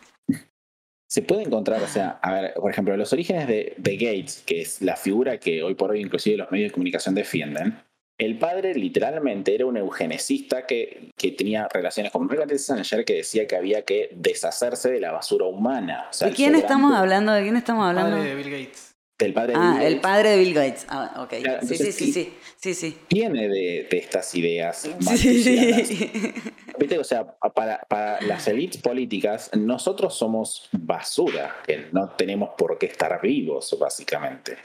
se 1.07 1.21
puede 1.21 1.43
encontrar, 1.43 1.81
o 1.83 1.87
sea, 1.87 2.19
a 2.21 2.33
ver, 2.33 2.53
por 2.55 2.71
ejemplo, 2.71 2.97
los 2.97 3.13
orígenes 3.13 3.47
de, 3.47 3.75
Gates, 3.77 4.43
que 4.45 4.61
es 4.61 4.81
la 4.81 4.95
figura 4.95 5.39
que 5.39 5.61
hoy 5.61 5.75
por 5.75 5.91
hoy 5.91 6.01
inclusive 6.01 6.37
los 6.37 6.51
medios 6.51 6.69
de 6.69 6.73
comunicación 6.73 7.13
defienden, 7.13 7.79
el 8.17 8.37
padre 8.37 8.73
literalmente 8.75 9.53
era 9.53 9.65
un 9.65 9.77
eugenicista 9.77 10.65
que, 10.65 11.11
que 11.17 11.31
tenía 11.31 11.67
relaciones 11.67 12.11
con 12.11 12.25
Margaret 12.27 12.57
Sanger 12.57 13.03
que 13.03 13.15
decía 13.15 13.45
que 13.45 13.55
había 13.55 13.83
que 13.83 14.09
deshacerse 14.15 14.89
de 14.89 15.01
la 15.01 15.11
basura 15.11 15.45
humana. 15.45 16.09
¿De 16.19 16.31
quién 16.31 16.55
estamos 16.55 16.93
hablando? 16.93 17.33
¿De 17.33 17.43
quién 17.43 17.57
estamos 17.57 17.85
hablando? 17.85 18.17
de 18.17 18.35
Bill 18.35 18.51
Gates. 18.51 18.95
Del 19.17 19.33
padre 19.33 19.53
de 19.53 19.59
ah, 19.59 19.79
el 19.81 20.01
padre 20.01 20.31
de 20.31 20.37
Bill 20.37 20.53
Gates. 20.53 20.85
Ah, 20.89 21.23
ok. 21.23 21.33
sí, 21.61 21.77
sí, 21.77 21.91
sí, 21.91 22.11
sí, 22.11 22.33
sí, 22.57 22.73
sí. 22.73 22.97
Tiene 23.07 23.47
de, 23.47 23.87
de 23.89 23.97
estas 23.97 24.33
ideas. 24.35 24.89
Sí. 24.99 26.11
¿Viste? 26.77 26.99
O 26.99 27.03
sea, 27.03 27.25
para, 27.53 27.79
para 27.87 28.21
las 28.21 28.45
élites 28.49 28.81
políticas, 28.81 29.51
nosotros 29.55 30.15
somos 30.15 30.67
basura, 30.73 31.55
que 31.65 31.87
no 31.93 32.09
tenemos 32.09 32.49
por 32.57 32.77
qué 32.77 32.87
estar 32.87 33.21
vivos, 33.21 33.77
básicamente. 33.79 34.57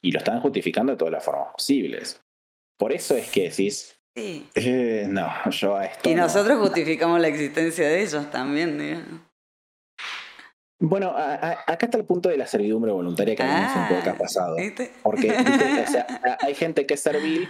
Y 0.00 0.10
lo 0.12 0.18
están 0.18 0.40
justificando 0.40 0.92
de 0.92 0.98
todas 0.98 1.12
las 1.12 1.24
formas 1.24 1.52
posibles. 1.52 2.18
Por 2.78 2.92
eso 2.92 3.16
es 3.16 3.30
que 3.30 3.50
decís, 3.50 3.98
Sí. 4.16 4.48
Eh, 4.56 5.06
no, 5.08 5.28
yo 5.50 5.76
a 5.76 5.84
esto. 5.84 6.10
Y 6.10 6.14
nosotros 6.14 6.58
justificamos 6.58 7.20
la 7.20 7.28
existencia 7.28 7.86
de 7.86 8.02
ellos 8.02 8.28
también, 8.32 8.76
digamos. 8.76 9.20
Bueno, 10.80 11.12
acá 11.16 11.86
está 11.86 11.98
el 11.98 12.04
punto 12.04 12.28
de 12.28 12.36
la 12.36 12.46
servidumbre 12.46 12.92
voluntaria 12.92 13.34
que 13.34 13.42
a 13.42 13.46
mí 13.46 13.52
me 13.90 14.10
ha 14.10 14.18
pasado. 14.18 14.56
Porque 15.02 15.30
hay 16.40 16.54
gente 16.54 16.86
que 16.86 16.94
es 16.94 17.00
servil. 17.00 17.48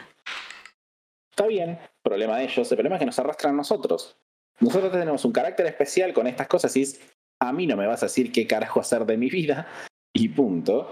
Está 1.30 1.46
bien, 1.46 1.78
problema 2.02 2.38
de 2.38 2.44
ellos. 2.44 2.70
El 2.70 2.76
problema 2.76 2.96
es 2.96 3.00
que 3.00 3.06
nos 3.06 3.18
arrastran 3.18 3.54
a 3.54 3.56
nosotros. 3.58 4.18
Nosotros 4.60 4.90
tenemos 4.92 5.24
un 5.24 5.32
carácter 5.32 5.66
especial 5.66 6.12
con 6.12 6.26
estas 6.26 6.48
cosas 6.48 6.74
y 6.76 6.82
es, 6.82 7.00
a 7.40 7.52
mí 7.52 7.66
no 7.66 7.76
me 7.76 7.86
vas 7.86 8.02
a 8.02 8.06
decir 8.06 8.32
qué 8.32 8.46
carajo 8.46 8.80
hacer 8.80 9.04
de 9.04 9.16
mi 9.16 9.28
vida 9.28 9.68
y 10.12 10.30
punto. 10.30 10.90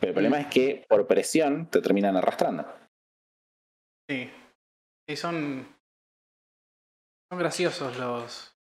Pero 0.00 0.10
el 0.10 0.14
problema 0.14 0.40
es 0.40 0.46
que 0.48 0.84
por 0.88 1.06
presión 1.06 1.68
te 1.70 1.80
terminan 1.80 2.16
arrastrando. 2.16 2.66
Sí. 4.08 4.30
Son, 5.16 5.66
son 7.30 7.38
graciosos 7.38 7.96
los, 7.96 8.54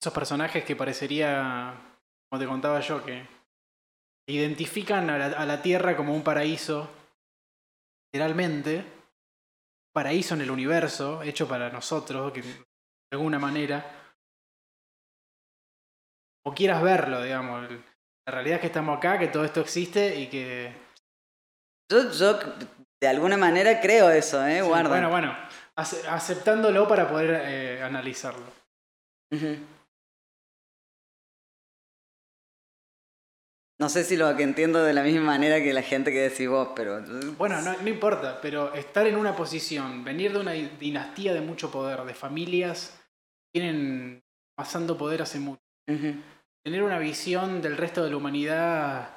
esos 0.00 0.12
personajes 0.12 0.64
que 0.64 0.76
parecería, 0.76 1.74
como 2.28 2.40
te 2.40 2.46
contaba 2.46 2.80
yo, 2.80 3.04
que 3.04 3.26
identifican 4.28 5.08
a 5.10 5.46
la, 5.46 5.62
Tierra 5.62 5.96
como 5.96 6.14
un 6.14 6.22
paraíso, 6.22 6.88
literalmente, 8.12 8.84
paraíso 9.92 10.34
en 10.34 10.42
el 10.42 10.50
universo, 10.50 11.22
hecho 11.22 11.48
para 11.48 11.70
nosotros, 11.70 12.32
que, 12.32 12.42
de 12.42 12.64
alguna 13.12 13.38
manera, 13.38 14.14
o 16.44 16.54
quieras 16.54 16.82
verlo, 16.82 17.22
digamos. 17.22 17.68
La 18.26 18.32
realidad 18.32 18.56
es 18.56 18.60
que 18.60 18.66
estamos 18.68 18.96
acá, 18.96 19.18
que 19.18 19.28
todo 19.28 19.44
esto 19.44 19.60
existe 19.60 20.20
y 20.20 20.28
que... 20.28 20.72
Yo, 21.88 22.10
yo 22.10 22.38
de 23.06 23.10
alguna 23.10 23.36
manera 23.36 23.80
creo 23.80 24.10
eso, 24.10 24.44
¿eh? 24.44 24.62
Guarda. 24.62 24.88
Bueno, 24.88 25.10
bueno, 25.10 25.36
aceptándolo 25.76 26.88
para 26.88 27.08
poder 27.08 27.40
eh, 27.44 27.82
analizarlo. 27.82 28.44
No 33.78 33.88
sé 33.88 34.02
si 34.02 34.16
lo 34.16 34.34
que 34.36 34.42
entiendo 34.42 34.82
de 34.82 34.92
la 34.92 35.04
misma 35.04 35.20
manera 35.20 35.62
que 35.62 35.72
la 35.72 35.82
gente 35.82 36.10
que 36.10 36.18
decís 36.18 36.48
vos, 36.48 36.70
pero... 36.74 37.00
Bueno, 37.36 37.60
no, 37.62 37.76
no, 37.76 37.88
importa, 37.88 38.40
pero 38.40 38.74
estar 38.74 39.06
en 39.06 39.16
una 39.16 39.36
posición, 39.36 40.02
venir 40.02 40.32
de 40.32 40.40
una 40.40 40.52
dinastía 40.52 41.32
de 41.32 41.42
mucho 41.42 41.70
poder, 41.70 42.00
de 42.00 42.14
familias 42.14 42.98
que 43.52 43.60
tienen 43.60 44.24
pasando 44.56 44.98
poder 44.98 45.22
hace 45.22 45.38
mucho, 45.38 45.60
tener 45.86 46.82
una 46.82 46.98
visión 46.98 47.62
del 47.62 47.76
resto 47.76 48.02
de 48.02 48.10
la 48.10 48.16
humanidad, 48.16 49.10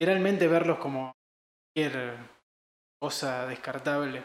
literalmente 0.00 0.48
verlos 0.48 0.78
como 0.78 1.14
cualquier 1.74 2.35
cosa 3.06 3.46
descartable. 3.46 4.20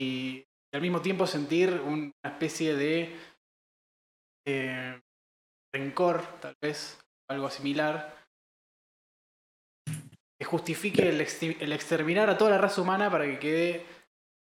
Y, 0.00 0.44
al 0.74 0.80
mismo 0.80 1.00
tiempo 1.00 1.24
sentir 1.24 1.70
una 1.86 2.12
especie 2.24 2.74
de 2.74 3.16
eh, 4.44 5.00
rencor, 5.72 6.20
tal 6.40 6.56
vez, 6.60 6.98
algo 7.30 7.48
similar, 7.48 8.12
que 10.36 10.44
justifique 10.44 11.08
el, 11.08 11.20
exterminar 11.20 12.28
a 12.28 12.36
toda 12.36 12.50
la 12.50 12.58
raza 12.58 12.82
humana 12.82 13.08
para 13.08 13.24
que 13.26 13.38
quede 13.38 13.86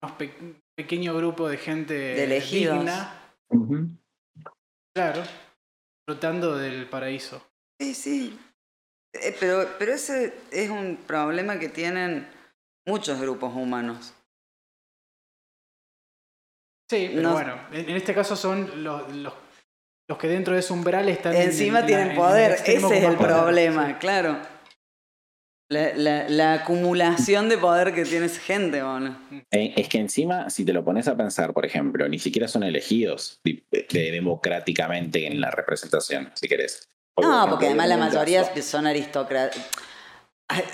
un 0.02 0.62
pequeño 0.74 1.14
grupo 1.14 1.46
de 1.46 1.58
gente 1.58 1.92
de 1.92 2.40
digna. 2.40 3.36
Claro, 4.96 5.22
disfrutando 5.98 6.56
del 6.56 6.88
paraíso. 6.88 7.46
Sí, 7.78 7.92
sí. 7.92 8.38
Eh, 9.12 9.36
pero, 9.38 9.68
pero 9.78 9.92
ese 9.92 10.34
es 10.50 10.70
un 10.70 10.96
problema 11.06 11.58
que 11.58 11.68
tienen 11.68 12.33
muchos 12.86 13.20
grupos 13.20 13.54
humanos. 13.54 14.14
Sí, 16.90 17.10
pero 17.14 17.32
bueno, 17.32 17.58
en, 17.72 17.90
este 17.90 18.14
caso 18.14 18.36
son 18.36 18.84
los, 18.84 19.10
los 19.16 19.32
los 20.08 20.18
que 20.18 20.28
dentro 20.28 20.52
de 20.54 20.60
ese 20.60 20.72
umbral 20.72 21.08
están... 21.08 21.34
Encima 21.34 21.86
tienen 21.86 22.14
poder, 22.14 22.52
ese 22.52 22.76
es 22.76 23.04
el 23.04 23.16
problema, 23.16 23.98
claro. 23.98 24.38
La, 25.70 26.52
acumulación 26.52 27.48
de 27.48 27.56
poder 27.56 27.94
que 27.94 28.04
tiene 28.04 28.26
esa 28.26 28.40
gente, 28.40 28.82
bueno. 28.82 29.18
Eh, 29.50 29.72
es 29.76 29.88
que 29.88 29.98
encima, 29.98 30.50
si 30.50 30.64
te 30.64 30.74
lo 30.74 30.84
pones 30.84 31.08
a 31.08 31.16
pensar, 31.16 31.54
por 31.54 31.64
ejemplo, 31.64 32.06
ni 32.08 32.18
siquiera 32.18 32.48
son 32.48 32.64
elegidos 32.64 33.40
democráticamente 33.90 35.26
en 35.26 35.40
la 35.40 35.50
representación, 35.50 36.30
si 36.34 36.48
querés. 36.48 36.86
no, 37.20 37.48
porque 37.48 37.66
además 37.66 37.88
la 37.88 37.96
mayoría 37.96 38.44
son 38.62 38.86
aristócratas. 38.86 39.58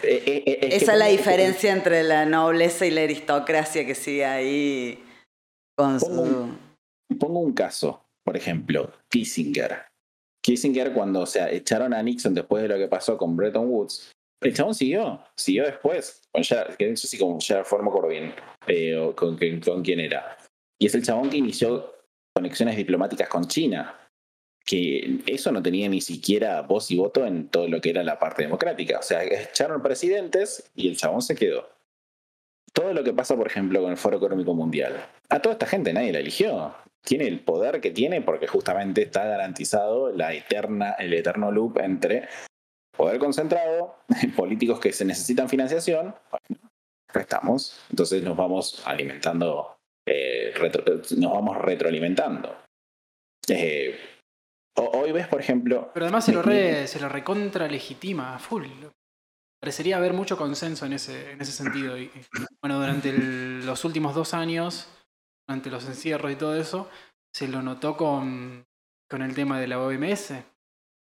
Eh, 0.03 0.23
eh, 0.27 0.59
Esa 0.73 0.93
es 0.93 0.99
la 0.99 1.07
diferencia 1.07 1.73
entre 1.73 2.03
la 2.03 2.27
nobleza 2.27 2.87
y 2.87 2.91
la 2.91 3.03
aristocracia 3.03 3.87
que 3.87 3.95
sigue 3.95 4.25
ahí 4.25 5.05
con 5.77 6.01
su... 6.01 6.57
pongo 7.19 7.41
un 7.41 7.53
caso. 7.53 8.05
Por 8.25 8.37
ejemplo, 8.37 8.93
Kissinger. 9.09 9.87
Kissinger, 10.45 10.93
cuando 10.93 11.27
se 11.27 11.55
echaron 11.55 11.95
a 11.95 12.03
Nixon 12.03 12.35
después 12.35 12.63
de 12.63 12.69
lo 12.69 12.77
que 12.77 12.89
pasó 12.89 13.17
con 13.17 13.37
Bretton 13.37 13.69
Woods, 13.69 14.13
el 14.43 14.55
chabón 14.55 14.75
siguió, 14.75 15.23
siguió 15.37 15.65
después, 15.65 16.23
con 16.33 16.43
Gerard, 16.43 16.77
que 16.77 16.91
eso 16.91 17.07
sí 17.07 17.19
con 17.19 17.41
Gerard 17.41 17.67
Corbin, 17.67 18.33
eh, 18.67 18.97
o 18.97 19.15
con, 19.15 19.39
con 19.39 19.83
quién 19.83 20.01
era. 20.01 20.37
Y 20.81 20.87
es 20.87 20.95
el 20.95 21.05
chabón 21.05 21.29
que 21.29 21.37
inició 21.37 21.95
conexiones 22.35 22.77
diplomáticas 22.77 23.29
con 23.29 23.47
China, 23.47 24.10
que 24.65 25.21
eso 25.27 25.53
no 25.53 25.63
tenía 25.63 25.89
ni 25.89 26.01
siquiera 26.01 26.63
voz 26.63 26.91
y 26.91 26.97
voto 26.97 27.27
en 27.27 27.49
todo 27.49 27.69
lo 27.69 27.81
que 27.81 27.91
era 27.91 28.05
la 28.05 28.19
parte 28.19 28.43
democrática. 28.43 28.99
O 28.99 29.03
sea, 29.03 29.25
echaron 29.25 29.83
presidentes 29.83 30.71
y 30.75 30.89
el 30.89 30.97
chabón 30.97 31.23
se 31.23 31.35
quedó. 31.35 31.69
Todo 32.73 32.93
lo 32.93 33.03
que 33.03 33.13
pasa, 33.13 33.37
por 33.37 33.47
ejemplo, 33.47 33.83
con 33.83 33.91
el 33.91 33.97
Foro 33.97 34.19
Económico 34.19 34.55
Mundial. 34.55 35.05
A 35.29 35.41
toda 35.41 35.55
esta 35.55 35.67
gente 35.67 35.93
nadie 35.93 36.13
la 36.13 36.21
eligió 36.21 36.75
tiene 37.03 37.27
el 37.27 37.41
poder 37.41 37.81
que 37.81 37.91
tiene 37.91 38.21
porque 38.23 38.47
justamente 38.47 39.03
está 39.03 39.25
garantizado 39.25 40.13
la 40.13 40.35
eterna, 40.35 40.93
el 40.93 41.13
eterno 41.13 41.51
loop 41.51 41.79
entre 41.79 42.29
poder 42.97 43.19
concentrado, 43.19 43.97
políticos 44.37 44.81
que 44.81 44.93
se 44.93 45.05
necesitan 45.05 45.49
financiación, 45.49 46.15
prestamos, 47.13 47.81
entonces 47.91 48.23
nos 48.23 48.37
vamos 48.37 48.83
alimentando, 48.87 49.79
eh, 50.07 50.53
nos 51.17 51.33
vamos 51.33 51.57
retroalimentando. 51.59 52.57
Eh, 53.49 53.99
hoy 54.77 55.13
ves, 55.13 55.27
por 55.29 55.41
ejemplo... 55.41 55.91
Pero 55.93 56.07
además 56.07 56.25
se 56.25 56.33
lo, 56.33 56.43
re, 56.43 56.87
se 56.87 57.01
lo 57.01 57.09
recontra 57.09 57.69
legitima 57.69 58.39
full. 58.39 58.67
Parecería 59.61 59.97
haber 59.97 60.13
mucho 60.13 60.37
consenso 60.37 60.87
en 60.87 60.95
ese, 60.95 61.33
en 61.33 61.41
ese 61.41 61.53
sentido. 61.53 61.99
Y, 61.99 62.11
bueno, 62.63 62.81
durante 62.81 63.13
los 63.13 63.85
últimos 63.85 64.15
dos 64.15 64.33
años 64.35 64.89
ante 65.49 65.71
los 65.71 65.85
encierros 65.87 66.33
y 66.33 66.37
todo 66.37 66.55
eso, 66.55 66.89
se 67.35 67.49
lo 67.49 67.61
notó 67.61 67.97
con, 67.97 68.65
con 69.09 69.23
el 69.23 69.35
tema 69.35 69.61
de 69.61 69.67
la 69.67 69.81
OMS. 69.81 70.35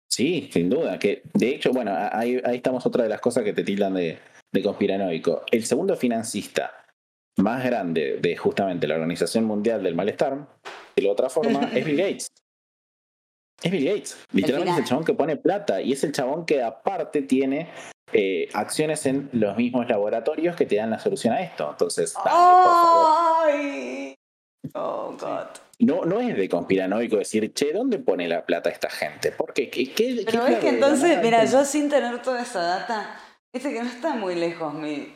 Sí, 0.09 0.49
sin 0.51 0.69
duda. 0.69 0.97
Que, 0.97 1.21
de 1.33 1.49
hecho, 1.49 1.71
bueno, 1.71 1.93
ahí, 2.11 2.41
ahí 2.43 2.57
estamos 2.57 2.85
otra 2.85 3.03
de 3.03 3.09
las 3.09 3.21
cosas 3.21 3.43
que 3.43 3.53
te 3.53 3.63
tildan 3.63 3.93
de, 3.93 4.17
de 4.51 4.63
conspiranoico. 4.63 5.43
El 5.51 5.65
segundo 5.65 5.95
financista 5.95 6.85
más 7.37 7.63
grande 7.63 8.19
de 8.21 8.35
justamente 8.35 8.87
la 8.87 8.95
Organización 8.95 9.45
Mundial 9.45 9.83
del 9.83 9.95
Malestar, 9.95 10.47
de 10.95 11.01
la 11.01 11.11
otra 11.11 11.29
forma, 11.29 11.69
es 11.73 11.85
Bill 11.85 11.97
Gates. 11.97 12.31
Es 13.61 13.71
Bill 13.71 13.85
Gates. 13.85 14.17
Literalmente 14.31 14.71
es 14.71 14.77
el 14.79 14.85
chabón 14.85 15.05
que 15.05 15.13
pone 15.13 15.35
plata 15.35 15.81
y 15.81 15.91
es 15.93 16.03
el 16.03 16.11
chabón 16.11 16.45
que 16.45 16.63
aparte 16.63 17.21
tiene 17.21 17.69
eh, 18.13 18.49
acciones 18.53 19.05
en 19.05 19.29
los 19.33 19.55
mismos 19.57 19.87
laboratorios 19.87 20.55
que 20.55 20.65
te 20.65 20.77
dan 20.77 20.89
la 20.89 20.99
solución 20.99 21.33
a 21.33 21.41
esto. 21.41 21.69
Entonces, 21.69 22.15
dale, 22.23 24.15
Oh, 24.73 25.15
God. 25.19 25.47
No, 25.79 26.03
no 26.03 26.19
es 26.19 26.35
de 26.35 26.49
conspiranoico 26.49 27.17
decir, 27.17 27.53
che, 27.53 27.71
¿dónde 27.71 27.99
pone 27.99 28.27
la 28.27 28.45
plata 28.45 28.69
esta 28.69 28.89
gente? 28.89 29.31
Porque 29.31 29.69
qué, 29.69 29.93
qué, 29.93 30.23
Pero 30.25 30.45
es 30.45 30.59
que 30.59 30.69
entonces, 30.69 31.19
mira, 31.23 31.45
yo 31.45 31.63
sin 31.63 31.89
tener 31.89 32.21
toda 32.21 32.41
esa 32.41 32.61
data, 32.61 33.17
viste 33.53 33.71
que 33.71 33.81
no 33.81 33.89
está 33.89 34.15
muy 34.15 34.35
lejos 34.35 34.73
mi. 34.73 35.15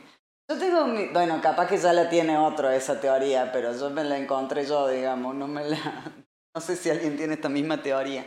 Yo 0.50 0.58
tengo 0.58 0.86
mi. 0.86 1.08
Bueno, 1.08 1.40
capaz 1.42 1.68
que 1.68 1.76
ya 1.76 1.92
la 1.92 2.08
tiene 2.08 2.38
otro 2.38 2.70
esa 2.70 2.98
teoría, 2.98 3.52
pero 3.52 3.78
yo 3.78 3.90
me 3.90 4.04
la 4.04 4.16
encontré 4.16 4.64
yo, 4.64 4.88
digamos, 4.88 5.34
no 5.34 5.46
me 5.46 5.64
la. 5.68 6.12
No 6.54 6.60
sé 6.60 6.76
si 6.76 6.88
alguien 6.88 7.16
tiene 7.16 7.34
esta 7.34 7.48
misma 7.48 7.82
teoría. 7.82 8.24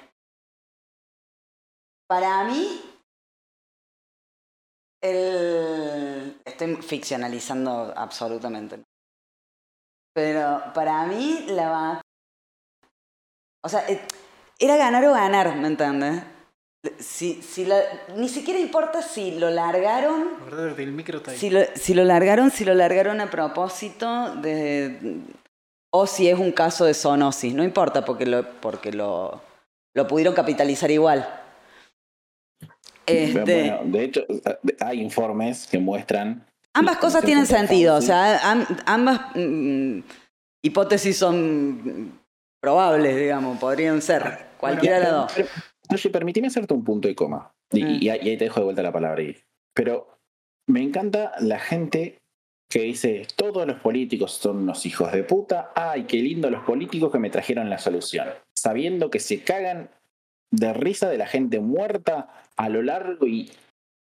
Para 2.08 2.44
mí, 2.44 2.82
el... 5.02 6.42
estoy 6.44 6.76
ficcionalizando 6.78 7.94
absolutamente. 7.96 8.84
Pero 10.14 10.62
para 10.74 11.06
mí 11.06 11.46
la 11.48 11.70
va... 11.70 12.02
O 13.64 13.70
sea, 13.70 13.88
eh, 13.88 14.06
era 14.60 14.76
ganar 14.76 15.06
o 15.06 15.14
ganar, 15.14 15.56
¿me 15.56 15.68
entiendes? 15.68 16.24
Si, 17.00 17.42
si 17.42 17.68
ni 18.16 18.30
siquiera 18.30 18.60
importa 18.60 19.02
si 19.02 19.38
lo 19.40 19.50
largaron. 19.50 20.38
Si 21.38 21.50
lo, 21.50 21.62
si 21.76 21.94
lo 21.94 22.04
largaron, 22.04 22.52
si 22.52 22.66
lo 22.66 22.74
largaron 22.74 23.20
a 23.20 23.30
propósito 23.30 24.36
de, 24.36 25.22
o 25.92 26.08
si 26.08 26.28
es 26.30 26.38
un 26.38 26.52
caso 26.52 26.86
de 26.86 26.94
zoonosis, 26.94 27.54
no 27.54 27.64
importa 27.64 28.06
porque 28.06 28.26
lo, 28.26 28.46
porque 28.60 28.92
lo, 28.92 29.42
lo 29.96 30.08
pudieron 30.08 30.34
capitalizar 30.34 30.92
igual. 30.92 31.28
Este... 33.06 33.72
Bueno, 33.72 33.80
de 33.86 34.04
hecho, 34.04 34.26
hay 34.80 35.02
informes 35.02 35.68
que 35.68 35.80
muestran 35.80 36.46
Ambas 36.78 36.98
cosas 36.98 37.26
tienen 37.26 37.48
sentido, 37.48 37.96
o 37.96 38.02
sea, 38.02 38.40
ambas 38.86 39.22
mm, 39.34 40.00
hipótesis 40.62 41.18
son 41.18 42.20
probables, 42.62 43.16
digamos, 43.16 43.58
podrían 43.58 44.00
ser, 44.00 44.46
cualquiera 44.60 44.98
de 44.98 45.04
las 45.04 45.12
dos. 45.12 45.34
Oye, 45.90 46.10
permíteme 46.12 46.48
hacerte 46.48 46.76
un 46.76 46.84
punto 46.84 47.10
y 47.10 47.16
coma, 47.16 47.52
y, 47.72 47.84
mm. 47.84 48.04
y, 48.04 48.10
ahí 48.10 48.38
te 48.38 48.44
dejo 48.44 48.60
de 48.60 48.66
vuelta 48.66 48.84
la 48.84 48.92
palabra. 48.92 49.24
Pero 49.74 50.20
me 50.68 50.84
encanta 50.84 51.32
la 51.40 51.58
gente 51.58 52.17
que 52.70 52.82
dice, 52.82 53.26
todos 53.36 53.66
los 53.66 53.80
políticos 53.80 54.34
son 54.34 54.58
unos 54.58 54.86
hijos 54.86 55.12
de 55.12 55.24
puta, 55.24 55.72
ay, 55.76 56.04
qué 56.04 56.18
lindo 56.18 56.50
los 56.50 56.64
políticos 56.64 57.12
que 57.12 57.20
me 57.20 57.30
trajeron 57.30 57.70
la 57.70 57.78
solución, 57.78 58.28
sabiendo 58.56 59.10
que 59.10 59.20
se 59.20 59.44
cagan 59.44 59.90
de 60.52 60.74
risa 60.74 61.10
de 61.10 61.18
la 61.18 61.28
gente 61.28 61.60
muerta 61.60 62.30
a 62.56 62.70
lo 62.70 62.82
largo 62.82 63.28
y 63.28 63.52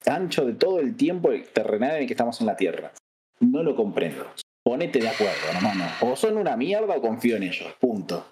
ancho 0.05 0.45
de 0.45 0.53
todo 0.53 0.79
el 0.79 0.95
tiempo 0.95 1.31
terrenal 1.53 1.95
en 1.95 2.01
el 2.01 2.07
que 2.07 2.13
estamos 2.13 2.39
en 2.41 2.47
la 2.47 2.55
Tierra. 2.55 2.91
No 3.39 3.63
lo 3.63 3.75
comprendo. 3.75 4.25
Ponete 4.63 4.99
de 4.99 5.09
acuerdo, 5.09 5.47
hermano. 5.53 5.85
O 6.01 6.15
son 6.15 6.37
una 6.37 6.55
mierda 6.55 6.95
o 6.95 7.01
confío 7.01 7.35
en 7.35 7.43
ellos. 7.43 7.73
Punto. 7.79 8.25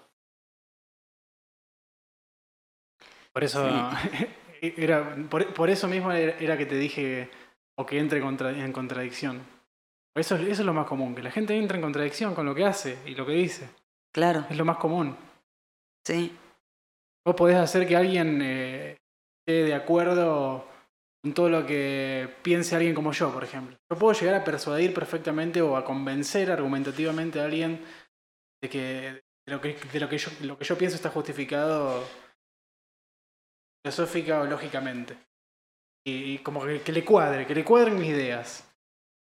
Por 3.32 3.44
eso 3.44 3.68
era, 4.62 5.16
por, 5.28 5.70
eso 5.70 5.88
mismo 5.88 6.12
era, 6.12 6.56
que 6.56 6.66
te 6.66 6.76
dije 6.76 7.28
o 7.76 7.84
que 7.84 7.98
entre 7.98 8.18
en 8.18 8.72
contradicción. 8.72 9.53
Eso, 10.14 10.36
eso 10.36 10.48
es 10.48 10.60
lo 10.60 10.74
más 10.74 10.86
común, 10.86 11.14
que 11.14 11.22
la 11.22 11.30
gente 11.30 11.56
entra 11.56 11.76
en 11.76 11.82
contradicción 11.82 12.34
con 12.34 12.46
lo 12.46 12.54
que 12.54 12.64
hace 12.64 12.98
y 13.04 13.14
lo 13.14 13.26
que 13.26 13.32
dice. 13.32 13.68
Claro. 14.12 14.46
Es 14.48 14.56
lo 14.56 14.64
más 14.64 14.76
común. 14.76 15.16
Sí. 16.06 16.36
Vos 17.26 17.34
podés 17.34 17.56
hacer 17.56 17.86
que 17.88 17.96
alguien 17.96 18.40
eh, 18.42 18.96
esté 19.40 19.64
de 19.64 19.74
acuerdo 19.74 20.66
con 21.22 21.32
todo 21.32 21.48
lo 21.48 21.66
que 21.66 22.28
piense 22.42 22.76
alguien 22.76 22.94
como 22.94 23.12
yo, 23.12 23.32
por 23.32 23.42
ejemplo. 23.42 23.76
Yo 23.90 23.98
puedo 23.98 24.12
llegar 24.12 24.34
a 24.34 24.44
persuadir 24.44 24.92
perfectamente 24.92 25.62
o 25.62 25.76
a 25.76 25.84
convencer 25.84 26.50
argumentativamente 26.52 27.40
a 27.40 27.46
alguien 27.46 27.82
de 28.62 28.68
que 28.68 29.22
lo 29.46 29.60
que, 29.60 29.74
de 29.74 30.00
lo 30.00 30.08
que, 30.08 30.18
yo, 30.18 30.30
lo 30.42 30.58
que 30.58 30.64
yo 30.64 30.78
pienso 30.78 30.96
está 30.96 31.10
justificado 31.10 32.04
filosófica 33.82 34.40
o 34.40 34.46
lógicamente. 34.46 35.16
Y, 36.06 36.38
como 36.38 36.64
que, 36.64 36.92
le 36.92 37.04
cuadre, 37.04 37.46
que 37.46 37.54
le 37.54 37.64
cuadren 37.64 37.98
mis 37.98 38.08
ideas. 38.08 38.73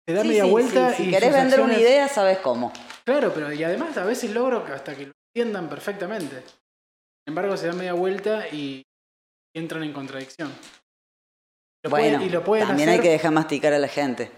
Se 0.08 0.14
da 0.14 0.24
media 0.24 0.46
vuelta 0.46 0.94
Si 0.94 1.10
querés 1.10 1.32
vender 1.34 1.62
una 1.62 1.78
idea, 1.78 2.08
sabes 2.08 2.40
cómo. 2.40 2.74
Claro, 3.06 3.34
pero 3.34 3.52
y 3.52 3.64
además 3.64 3.98
a 3.98 4.06
veces 4.06 4.32
logro 4.32 4.66
hasta 4.74 4.96
que 4.96 5.08
lo 5.08 5.14
entiendan 5.34 5.70
perfectamente. 5.70 6.38
Sin 6.38 7.32
embargo, 7.32 7.56
se 7.56 7.68
da 7.68 7.74
media 7.74 7.94
vuelta 7.94 8.48
y 8.50 8.84
entran 9.56 9.84
en 9.84 9.94
contradicción. 9.94 10.52
bueno, 11.90 12.24
y 12.24 12.30
lo 12.30 12.42
también 12.42 12.90
hay 12.90 13.00
que 13.00 13.10
dejar 13.10 13.32
masticar 13.32 13.74
a 13.74 13.80
la 13.80 13.88
gente. 13.88 14.32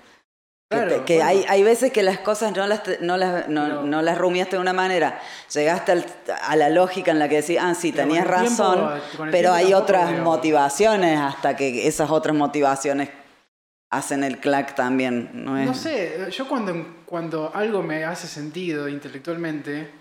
que, 1.05 1.23
hay, 1.23 1.45
hay, 1.47 1.63
veces 1.63 1.91
que 1.91 2.03
las 2.03 2.19
cosas 2.19 2.55
no 2.55 2.67
las, 2.67 2.81
no 3.01 3.17
las, 3.17 3.47
no, 3.47 4.01
las 4.01 4.17
rumiaste 4.17 4.57
de 4.57 4.61
una 4.61 4.73
manera. 4.73 5.19
Llegaste 5.51 6.05
a 6.43 6.55
la 6.55 6.69
lógica 6.69 7.11
en 7.11 7.19
la 7.19 7.27
que 7.27 7.41
decís, 7.41 7.57
ah, 7.59 7.73
sí, 7.73 7.91
tenías 7.91 8.27
razón, 8.27 9.01
pero 9.31 9.51
hay 9.51 9.73
otras 9.73 10.19
motivaciones 10.19 11.19
hasta 11.19 11.55
que 11.55 11.87
esas 11.87 12.11
otras 12.11 12.35
motivaciones 12.35 13.09
hacen 13.97 14.23
el 14.23 14.39
clack 14.39 14.75
también. 14.75 15.29
No, 15.33 15.57
no 15.57 15.73
sé, 15.73 16.29
yo 16.31 16.47
cuando, 16.47 17.03
cuando 17.05 17.53
algo 17.53 17.81
me 17.81 18.03
hace 18.03 18.27
sentido 18.27 18.87
intelectualmente, 18.87 19.91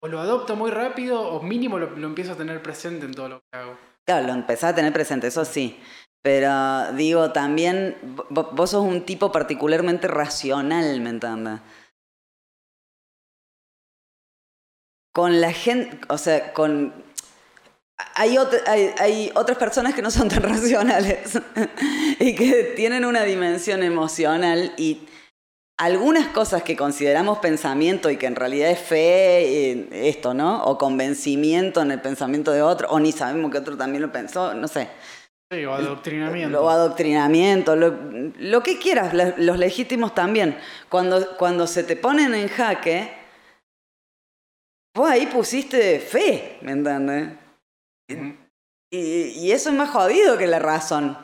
o 0.00 0.08
lo 0.08 0.20
adopto 0.20 0.56
muy 0.56 0.70
rápido 0.70 1.20
o 1.20 1.42
mínimo 1.42 1.78
lo, 1.78 2.06
empiezo 2.06 2.32
a 2.32 2.36
tener 2.36 2.62
presente 2.62 3.06
en 3.06 3.14
todo 3.14 3.28
lo 3.28 3.40
que 3.40 3.58
hago. 3.58 3.76
Claro, 4.06 4.26
lo 4.26 4.32
empezás 4.32 4.72
a 4.72 4.74
tener 4.74 4.92
presente, 4.92 5.26
eso 5.26 5.44
sí. 5.44 5.78
Pero 6.22 6.92
digo, 6.92 7.32
también 7.32 7.96
vos 8.30 8.70
sos 8.70 8.84
un 8.84 9.04
tipo 9.04 9.30
particularmente 9.30 10.08
racional, 10.08 11.00
¿me 11.00 11.10
entiendes? 11.10 11.60
Con 15.12 15.40
la 15.40 15.52
gente, 15.52 16.00
o 16.08 16.18
sea, 16.18 16.52
con... 16.52 16.92
Hay, 18.14 18.36
hay, 18.66 18.94
hay 18.98 19.30
otras 19.34 19.58
personas 19.58 19.94
que 19.94 20.02
no 20.02 20.10
son 20.10 20.28
tan 20.28 20.42
racionales 20.44 21.40
y 22.20 22.34
que 22.34 22.74
tienen 22.76 23.04
una 23.04 23.24
dimensión 23.24 23.82
emocional 23.82 24.72
y 24.76 25.08
algunas 25.78 26.26
cosas 26.28 26.64
que 26.64 26.76
consideramos 26.76 27.38
pensamiento 27.38 28.10
y 28.10 28.16
que 28.16 28.26
en 28.26 28.34
realidad 28.34 28.70
es 28.70 28.80
fe, 28.80 30.08
esto, 30.08 30.34
¿no? 30.34 30.64
O 30.64 30.76
convencimiento 30.76 31.80
en 31.80 31.92
el 31.92 32.00
pensamiento 32.00 32.50
de 32.50 32.62
otro, 32.62 32.88
o 32.90 32.98
ni 32.98 33.12
sabemos 33.12 33.52
que 33.52 33.58
otro 33.58 33.76
también 33.76 34.02
lo 34.02 34.12
pensó, 34.12 34.54
no 34.54 34.66
sé. 34.66 34.88
Sí, 35.50 35.64
o 35.64 35.72
adoctrinamiento. 35.72 36.62
O 36.62 36.68
adoctrinamiento, 36.68 37.76
lo, 37.76 37.96
lo 38.38 38.62
que 38.62 38.78
quieras, 38.78 39.14
los 39.38 39.58
legítimos 39.58 40.14
también. 40.14 40.58
Cuando, 40.88 41.36
cuando 41.38 41.66
se 41.66 41.84
te 41.84 41.96
ponen 41.96 42.34
en 42.34 42.48
jaque, 42.48 43.12
vos 44.94 45.08
ahí 45.08 45.26
pusiste 45.26 46.00
fe, 46.00 46.58
¿me 46.60 46.72
entiendes? 46.72 47.47
Y, 48.08 48.98
y 49.00 49.52
eso 49.52 49.70
es 49.70 49.76
más 49.76 49.90
jodido 49.90 50.38
que 50.38 50.46
la 50.46 50.58
razón. 50.58 51.16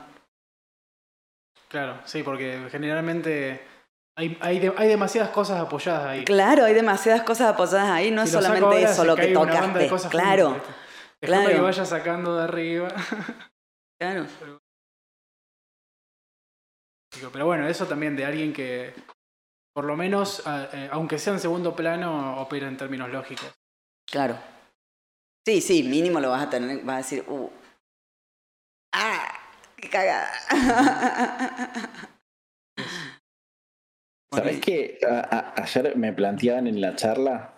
Claro, 1.68 2.00
sí, 2.04 2.22
porque 2.22 2.68
generalmente 2.70 3.60
hay, 4.16 4.38
hay, 4.40 4.72
hay, 4.76 4.88
demasiadas 4.88 5.30
cosas 5.30 5.60
apoyadas 5.60 6.06
ahí. 6.06 6.24
Claro, 6.24 6.64
hay 6.64 6.74
demasiadas 6.74 7.22
cosas 7.22 7.52
apoyadas 7.52 7.90
ahí, 7.90 8.12
no 8.12 8.22
es 8.22 8.30
solamente 8.30 8.82
eso 8.82 9.04
lo 9.04 9.16
que 9.16 9.28
tocaste. 9.28 9.90
claro. 10.08 10.62
claro. 11.20 11.48
que 11.48 11.60
vaya 11.60 11.84
sacando 11.84 12.36
de 12.36 12.44
arriba. 12.44 12.88
Claro. 13.96 14.26
Pero 17.32 17.46
bueno, 17.46 17.66
eso 17.68 17.86
también 17.86 18.16
de 18.16 18.24
alguien 18.24 18.52
que, 18.52 18.92
por 19.72 19.84
lo 19.84 19.96
menos, 19.96 20.42
eh, 20.46 20.88
aunque 20.90 21.16
sea 21.18 21.32
en 21.32 21.38
segundo 21.38 21.74
plano, 21.74 22.40
opera 22.40 22.66
en 22.66 22.76
términos 22.76 23.08
lógicos. 23.08 23.54
Claro. 24.10 24.36
Sí, 25.46 25.60
sí, 25.60 25.82
mínimo 25.82 26.20
lo 26.20 26.30
vas 26.30 26.44
a 26.44 26.50
tener, 26.50 26.82
vas 26.84 26.94
a 26.94 26.98
decir, 26.98 27.24
uh, 27.28 27.50
ah, 28.94 29.28
qué 29.76 29.90
cagada. 29.90 30.30
¿Sabes 34.32 34.60
qué? 34.60 34.98
ayer 35.56 35.96
me 35.96 36.12
planteaban 36.12 36.66
en 36.66 36.80
la 36.80 36.96
charla, 36.96 37.54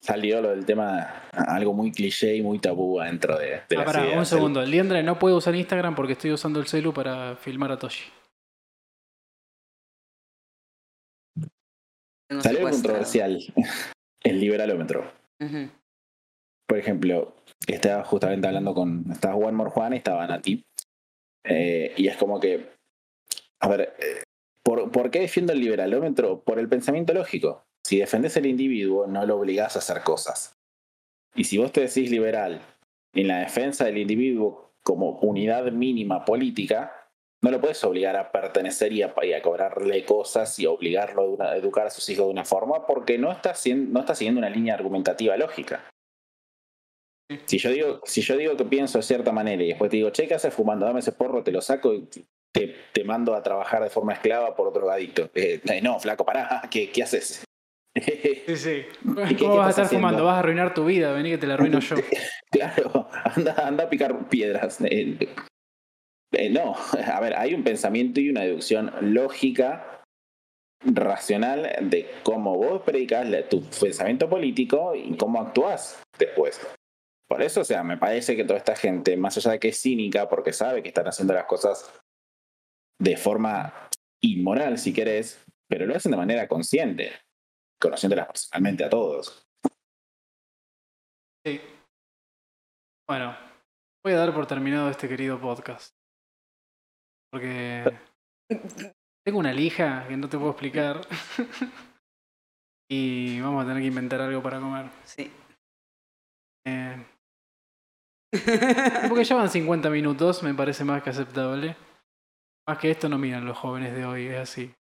salió 0.00 0.40
lo 0.40 0.50
del 0.50 0.64
tema, 0.64 1.28
algo 1.32 1.74
muy 1.74 1.92
cliché 1.92 2.36
y 2.36 2.42
muy 2.42 2.58
tabú 2.58 3.00
dentro 3.00 3.36
de, 3.36 3.62
de 3.68 3.76
ah, 3.76 3.84
pará, 3.84 4.18
un 4.18 4.24
segundo. 4.24 4.64
Liendra 4.64 5.02
no 5.02 5.18
puede 5.18 5.34
usar 5.34 5.54
Instagram 5.54 5.94
porque 5.94 6.12
estoy 6.12 6.32
usando 6.32 6.60
el 6.60 6.66
celu 6.66 6.94
para 6.94 7.36
filmar 7.36 7.72
a 7.72 7.78
Toshi. 7.78 8.04
salió 12.40 12.62
controversial 12.62 13.40
el 14.22 14.40
liberalómetro. 14.40 15.12
Por 16.66 16.78
ejemplo, 16.78 17.34
estaba 17.66 18.04
justamente 18.04 18.46
hablando 18.46 18.74
con. 18.74 19.04
Estaba 19.10 19.34
Juan 19.34 19.54
Mor 19.54 19.70
Juan 19.70 19.92
y 19.92 19.96
estaba 19.96 20.26
Nati. 20.26 20.64
Eh, 21.44 21.92
y 21.96 22.08
es 22.08 22.16
como 22.16 22.40
que. 22.40 22.70
A 23.60 23.68
ver, 23.68 23.94
eh, 23.98 24.22
¿Por, 24.66 25.12
qué 25.12 25.20
defiendo 25.20 25.52
el 25.52 25.60
liberalómetro? 25.60 26.40
Por 26.40 26.58
el 26.58 26.68
pensamiento 26.68 27.14
lógico. 27.14 27.64
Si 27.84 27.98
defendes 27.98 28.36
el 28.36 28.46
individuo, 28.46 29.06
no 29.06 29.24
lo 29.24 29.38
obligás 29.38 29.76
a 29.76 29.78
hacer 29.78 30.02
cosas. 30.02 30.58
Y 31.36 31.44
si 31.44 31.56
vos 31.56 31.70
te 31.70 31.82
decís 31.82 32.10
liberal 32.10 32.60
en 33.14 33.28
la 33.28 33.38
defensa 33.38 33.84
del 33.84 33.98
individuo 33.98 34.72
como 34.82 35.20
unidad 35.20 35.70
mínima 35.70 36.24
política, 36.24 37.10
no 37.44 37.52
lo 37.52 37.60
puedes 37.60 37.84
obligar 37.84 38.16
a 38.16 38.32
pertenecer 38.32 38.92
y 38.92 39.02
a, 39.02 39.14
cobrarle 39.40 40.04
cosas 40.04 40.58
y 40.58 40.66
obligarlo 40.66 41.40
a 41.40 41.56
educar 41.56 41.86
a 41.86 41.90
sus 41.90 42.08
hijos 42.08 42.26
de 42.26 42.32
una 42.32 42.44
forma 42.44 42.86
porque 42.88 43.18
no 43.18 43.30
está, 43.30 43.54
no 43.76 44.14
siguiendo 44.16 44.40
una 44.40 44.50
línea 44.50 44.74
argumentativa 44.74 45.36
lógica. 45.36 45.84
Si 47.46 47.58
yo, 47.58 47.70
digo, 47.70 48.00
si 48.04 48.20
yo 48.20 48.36
digo 48.36 48.56
que 48.56 48.64
pienso 48.64 48.98
de 48.98 49.02
cierta 49.02 49.32
manera 49.32 49.62
y 49.62 49.68
después 49.68 49.90
te 49.90 49.96
digo, 49.96 50.10
che, 50.10 50.28
¿qué 50.28 50.34
haces 50.34 50.54
fumando? 50.54 50.86
Dame 50.86 51.00
ese 51.00 51.12
porro, 51.12 51.42
te 51.42 51.50
lo 51.50 51.60
saco 51.60 51.92
y 51.92 52.08
te, 52.52 53.04
mando 53.04 53.34
a 53.34 53.42
trabajar 53.42 53.82
de 53.82 53.90
forma 53.90 54.12
esclava 54.12 54.54
por 54.54 54.68
otro 54.68 54.86
gadito. 54.86 55.30
Eh, 55.34 55.60
eh, 55.64 55.80
no, 55.82 55.98
flaco, 55.98 56.24
pará, 56.24 56.62
¿qué, 56.70 56.90
qué 56.90 57.02
haces? 57.02 57.44
Sí, 57.94 58.56
sí. 58.56 58.84
¿Cómo 59.38 59.56
vas 59.56 59.66
a 59.66 59.70
estar 59.82 59.86
fumando? 59.86 60.24
Vas 60.24 60.36
a 60.36 60.38
arruinar 60.40 60.72
tu 60.72 60.84
vida, 60.84 61.12
vení 61.12 61.30
que 61.30 61.38
te 61.38 61.46
la 61.46 61.54
arruino 61.54 61.80
yo. 61.80 61.96
claro, 62.50 63.08
anda, 63.24 63.54
anda 63.66 63.84
a 63.84 63.90
picar 63.90 64.28
piedras. 64.28 64.78
Eh, 64.80 66.50
no, 66.50 66.74
a 66.74 67.20
ver, 67.20 67.34
hay 67.36 67.54
un 67.54 67.64
pensamiento 67.64 68.20
y 68.20 68.30
una 68.30 68.42
deducción 68.42 68.92
lógica, 69.00 70.02
racional, 70.84 71.74
de 71.80 72.08
cómo 72.22 72.56
vos 72.56 72.82
predicas 72.82 73.26
tu 73.48 73.62
pensamiento 73.62 74.28
político 74.28 74.94
y 74.94 75.16
cómo 75.16 75.40
actúas 75.40 76.02
después. 76.18 76.60
Por 77.28 77.42
eso, 77.42 77.62
o 77.62 77.64
sea, 77.64 77.82
me 77.82 77.96
parece 77.96 78.36
que 78.36 78.44
toda 78.44 78.58
esta 78.58 78.76
gente, 78.76 79.16
más 79.16 79.36
allá 79.36 79.52
de 79.52 79.58
que 79.58 79.68
es 79.68 79.80
cínica, 79.80 80.28
porque 80.28 80.52
sabe 80.52 80.82
que 80.82 80.88
están 80.88 81.08
haciendo 81.08 81.34
las 81.34 81.46
cosas 81.46 81.92
de 83.00 83.16
forma 83.16 83.90
inmoral, 84.22 84.78
si 84.78 84.92
querés, 84.92 85.44
pero 85.68 85.86
lo 85.86 85.96
hacen 85.96 86.12
de 86.12 86.16
manera 86.16 86.46
consciente, 86.46 87.12
conociéndolas 87.80 88.26
personalmente 88.26 88.84
a 88.84 88.90
todos. 88.90 89.46
Sí. 91.44 91.60
Bueno, 93.08 93.36
voy 94.04 94.14
a 94.14 94.18
dar 94.18 94.32
por 94.32 94.46
terminado 94.46 94.88
este 94.88 95.08
querido 95.08 95.40
podcast. 95.40 95.94
Porque 97.32 97.84
tengo 99.24 99.40
una 99.40 99.52
lija 99.52 100.06
que 100.08 100.16
no 100.16 100.28
te 100.28 100.38
puedo 100.38 100.52
explicar. 100.52 101.00
y 102.90 103.40
vamos 103.40 103.64
a 103.64 103.66
tener 103.66 103.82
que 103.82 103.88
inventar 103.88 104.20
algo 104.20 104.42
para 104.42 104.60
comer. 104.60 104.86
Sí. 105.04 105.30
Eh, 106.66 107.04
porque 109.08 109.24
ya 109.24 109.36
van 109.36 109.50
50 109.50 109.90
minutos, 109.90 110.42
me 110.42 110.54
parece 110.54 110.84
más 110.84 111.02
que 111.02 111.10
aceptable. 111.10 111.76
Más 112.68 112.78
que 112.78 112.90
esto 112.90 113.08
no 113.08 113.18
miran 113.18 113.44
los 113.44 113.56
jóvenes 113.56 113.94
de 113.94 114.04
hoy, 114.04 114.26
es 114.26 114.38
así. 114.38 114.74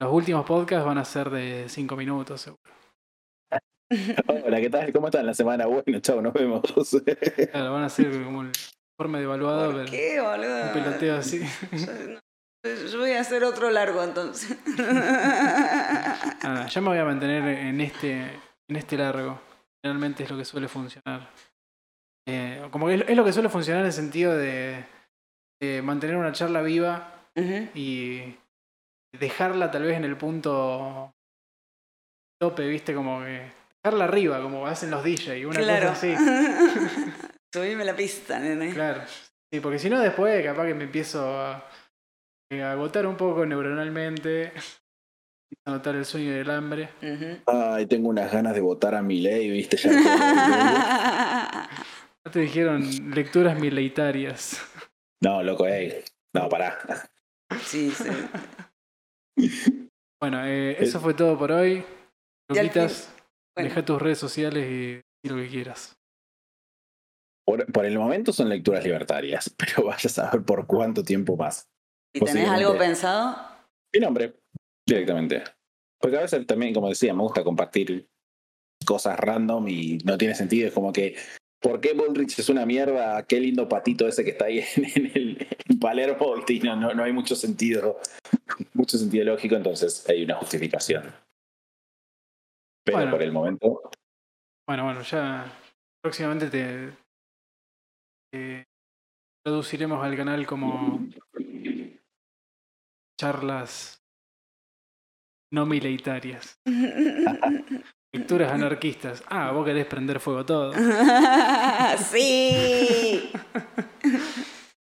Los 0.00 0.12
últimos 0.12 0.44
podcasts 0.44 0.84
van 0.84 0.98
a 0.98 1.04
ser 1.04 1.30
de 1.30 1.68
5 1.68 1.96
minutos, 1.96 2.40
seguro. 2.40 2.62
Hola, 4.44 4.60
¿qué 4.60 4.68
tal? 4.68 4.92
¿Cómo 4.92 5.06
están 5.06 5.24
la 5.24 5.34
semana? 5.34 5.66
Bueno, 5.66 6.00
chao, 6.00 6.20
nos 6.20 6.32
vemos. 6.32 6.62
claro, 7.52 7.72
van 7.72 7.84
a 7.84 7.88
ser 7.88 8.24
como 8.24 8.42
el 8.42 8.52
forma 8.98 9.18
de 9.18 9.24
evaluado. 9.24 9.72
¿Por 9.72 9.90
qué, 9.90 10.20
boludo? 10.20 10.62
Un 10.66 10.72
peloteo 10.72 11.16
así. 11.16 11.40
Yo, 12.90 12.98
voy 12.98 13.12
a 13.12 13.20
hacer 13.20 13.44
otro 13.44 13.70
largo 13.70 14.02
entonces. 14.02 14.58
Nada, 16.42 16.66
ya 16.66 16.80
me 16.80 16.88
voy 16.88 16.98
a 16.98 17.04
mantener 17.04 17.44
en 17.44 17.80
este, 17.80 18.22
en 18.68 18.76
este 18.76 18.96
largo. 18.96 19.38
Realmente 19.84 20.24
es 20.24 20.30
lo 20.30 20.36
que 20.36 20.44
suele 20.44 20.66
funcionar. 20.66 21.30
Eh, 22.28 22.66
como 22.70 22.88
que 22.88 23.04
es, 23.06 23.16
lo 23.16 23.24
que 23.24 23.32
suele 23.32 23.48
funcionar 23.48 23.82
en 23.82 23.86
el 23.86 23.92
sentido 23.92 24.36
de, 24.36 24.84
mantener 25.82 26.16
una 26.16 26.32
charla 26.32 26.62
viva 26.62 27.12
y 27.74 28.36
dejarla 29.18 29.70
tal 29.70 29.84
vez 29.84 29.96
en 29.96 30.04
el 30.04 30.16
punto 30.16 31.14
tope, 32.40 32.66
viste, 32.66 32.94
como 32.94 33.20
que 33.20 33.50
dejarla 33.82 34.04
arriba, 34.04 34.42
como 34.42 34.66
hacen 34.66 34.90
los 34.90 35.02
DJ, 35.02 35.46
una 35.46 35.60
cosa 35.60 35.92
así. 35.92 36.14
Subime 37.54 37.84
la 37.84 37.96
pista, 37.96 38.38
nene. 38.38 38.74
Claro. 38.74 39.02
Sí, 39.50 39.60
porque 39.60 39.78
si 39.78 39.88
no 39.88 40.00
después 40.00 40.44
capaz 40.44 40.66
que 40.66 40.74
me 40.74 40.84
empiezo 40.84 41.40
a, 41.40 41.66
agotar 42.50 43.06
un 43.06 43.16
poco 43.16 43.46
neuronalmente. 43.46 44.52
A 45.64 45.70
notar 45.70 45.94
el 45.94 46.04
sueño 46.04 46.32
y 46.32 46.38
el 46.38 46.50
hambre. 46.50 46.88
Ay, 47.46 47.86
tengo 47.86 48.08
unas 48.08 48.32
ganas 48.32 48.54
de 48.54 48.60
votar 48.60 48.96
a 48.96 49.02
mi 49.02 49.20
ley, 49.20 49.48
viste. 49.48 49.76
Ya 49.76 49.90
no 52.26 52.32
te 52.32 52.40
dijeron 52.40 52.82
lecturas 53.14 53.58
mileitarias. 53.58 54.60
No, 55.22 55.44
loco, 55.44 55.64
ey. 55.66 56.02
No, 56.34 56.48
pará. 56.48 56.78
Sí, 57.62 57.90
sí. 57.90 58.04
Bueno, 60.18 60.46
eh, 60.46 60.82
eso 60.82 60.98
fue 60.98 61.12
todo 61.12 61.38
por 61.38 61.52
hoy. 61.52 61.84
Luquitas, 62.48 63.14
deja 63.54 63.84
tus 63.84 64.00
redes 64.00 64.18
sociales 64.18 64.66
y, 65.22 65.28
lo 65.28 65.36
que 65.36 65.48
quieras. 65.48 65.94
Por, 67.44 67.84
el 67.84 67.98
momento 67.98 68.32
son 68.32 68.48
lecturas 68.48 68.82
libertarias, 68.82 69.54
pero 69.58 69.84
vayas 69.84 70.18
a 70.18 70.30
ver 70.30 70.42
por 70.42 70.66
cuánto 70.66 71.04
tiempo 71.04 71.36
más. 71.36 71.68
¿Y 72.14 72.20
tenés 72.20 72.48
algo 72.48 72.78
pensado? 72.78 73.36
Mi 73.94 74.00
nombre, 74.00 74.40
directamente. 74.88 75.44
Porque 76.00 76.16
a 76.16 76.22
veces 76.22 76.46
también, 76.46 76.72
como 76.72 76.88
decía, 76.88 77.12
me 77.12 77.22
gusta 77.22 77.44
compartir 77.44 78.08
cosas 78.86 79.20
random 79.20 79.68
y 79.68 79.98
no 79.98 80.16
tiene 80.16 80.34
sentido. 80.34 80.68
Es 80.68 80.74
como 80.74 80.94
que, 80.94 81.14
¿por 81.60 81.80
qué 81.80 81.92
Bullrich 81.94 82.38
es 82.38 82.48
una 82.48 82.66
mierda? 82.66 83.24
Qué 83.26 83.40
lindo 83.40 83.68
patito 83.68 84.06
ese 84.06 84.24
que 84.24 84.30
está 84.30 84.46
ahí 84.46 84.64
en, 84.76 85.12
el 85.14 85.78
Palermo. 85.80 86.34
No, 86.64 86.94
no, 86.94 87.04
hay 87.04 87.12
mucho 87.12 87.34
sentido, 87.34 88.00
mucho 88.74 88.98
sentido 88.98 89.24
lógico, 89.24 89.56
entonces 89.56 90.08
hay 90.08 90.24
una 90.24 90.36
justificación. 90.36 91.12
Pero 92.84 93.10
por 93.10 93.22
el 93.22 93.32
momento. 93.32 93.90
Bueno, 94.68 94.84
bueno, 94.84 95.02
ya 95.02 95.52
próximamente 96.02 96.48
te, 98.32 98.66
traduciremos 99.44 100.04
al 100.04 100.16
canal 100.16 100.46
como 100.46 101.06
charlas 103.18 104.02
no 105.52 105.66
militares. 105.66 106.60
Lecturas 108.18 108.52
anarquistas. 108.52 109.22
Ah, 109.28 109.52
vos 109.52 109.64
querés 109.64 109.86
prender 109.86 110.20
fuego 110.20 110.44
todo. 110.44 110.72
sí. 112.10 113.30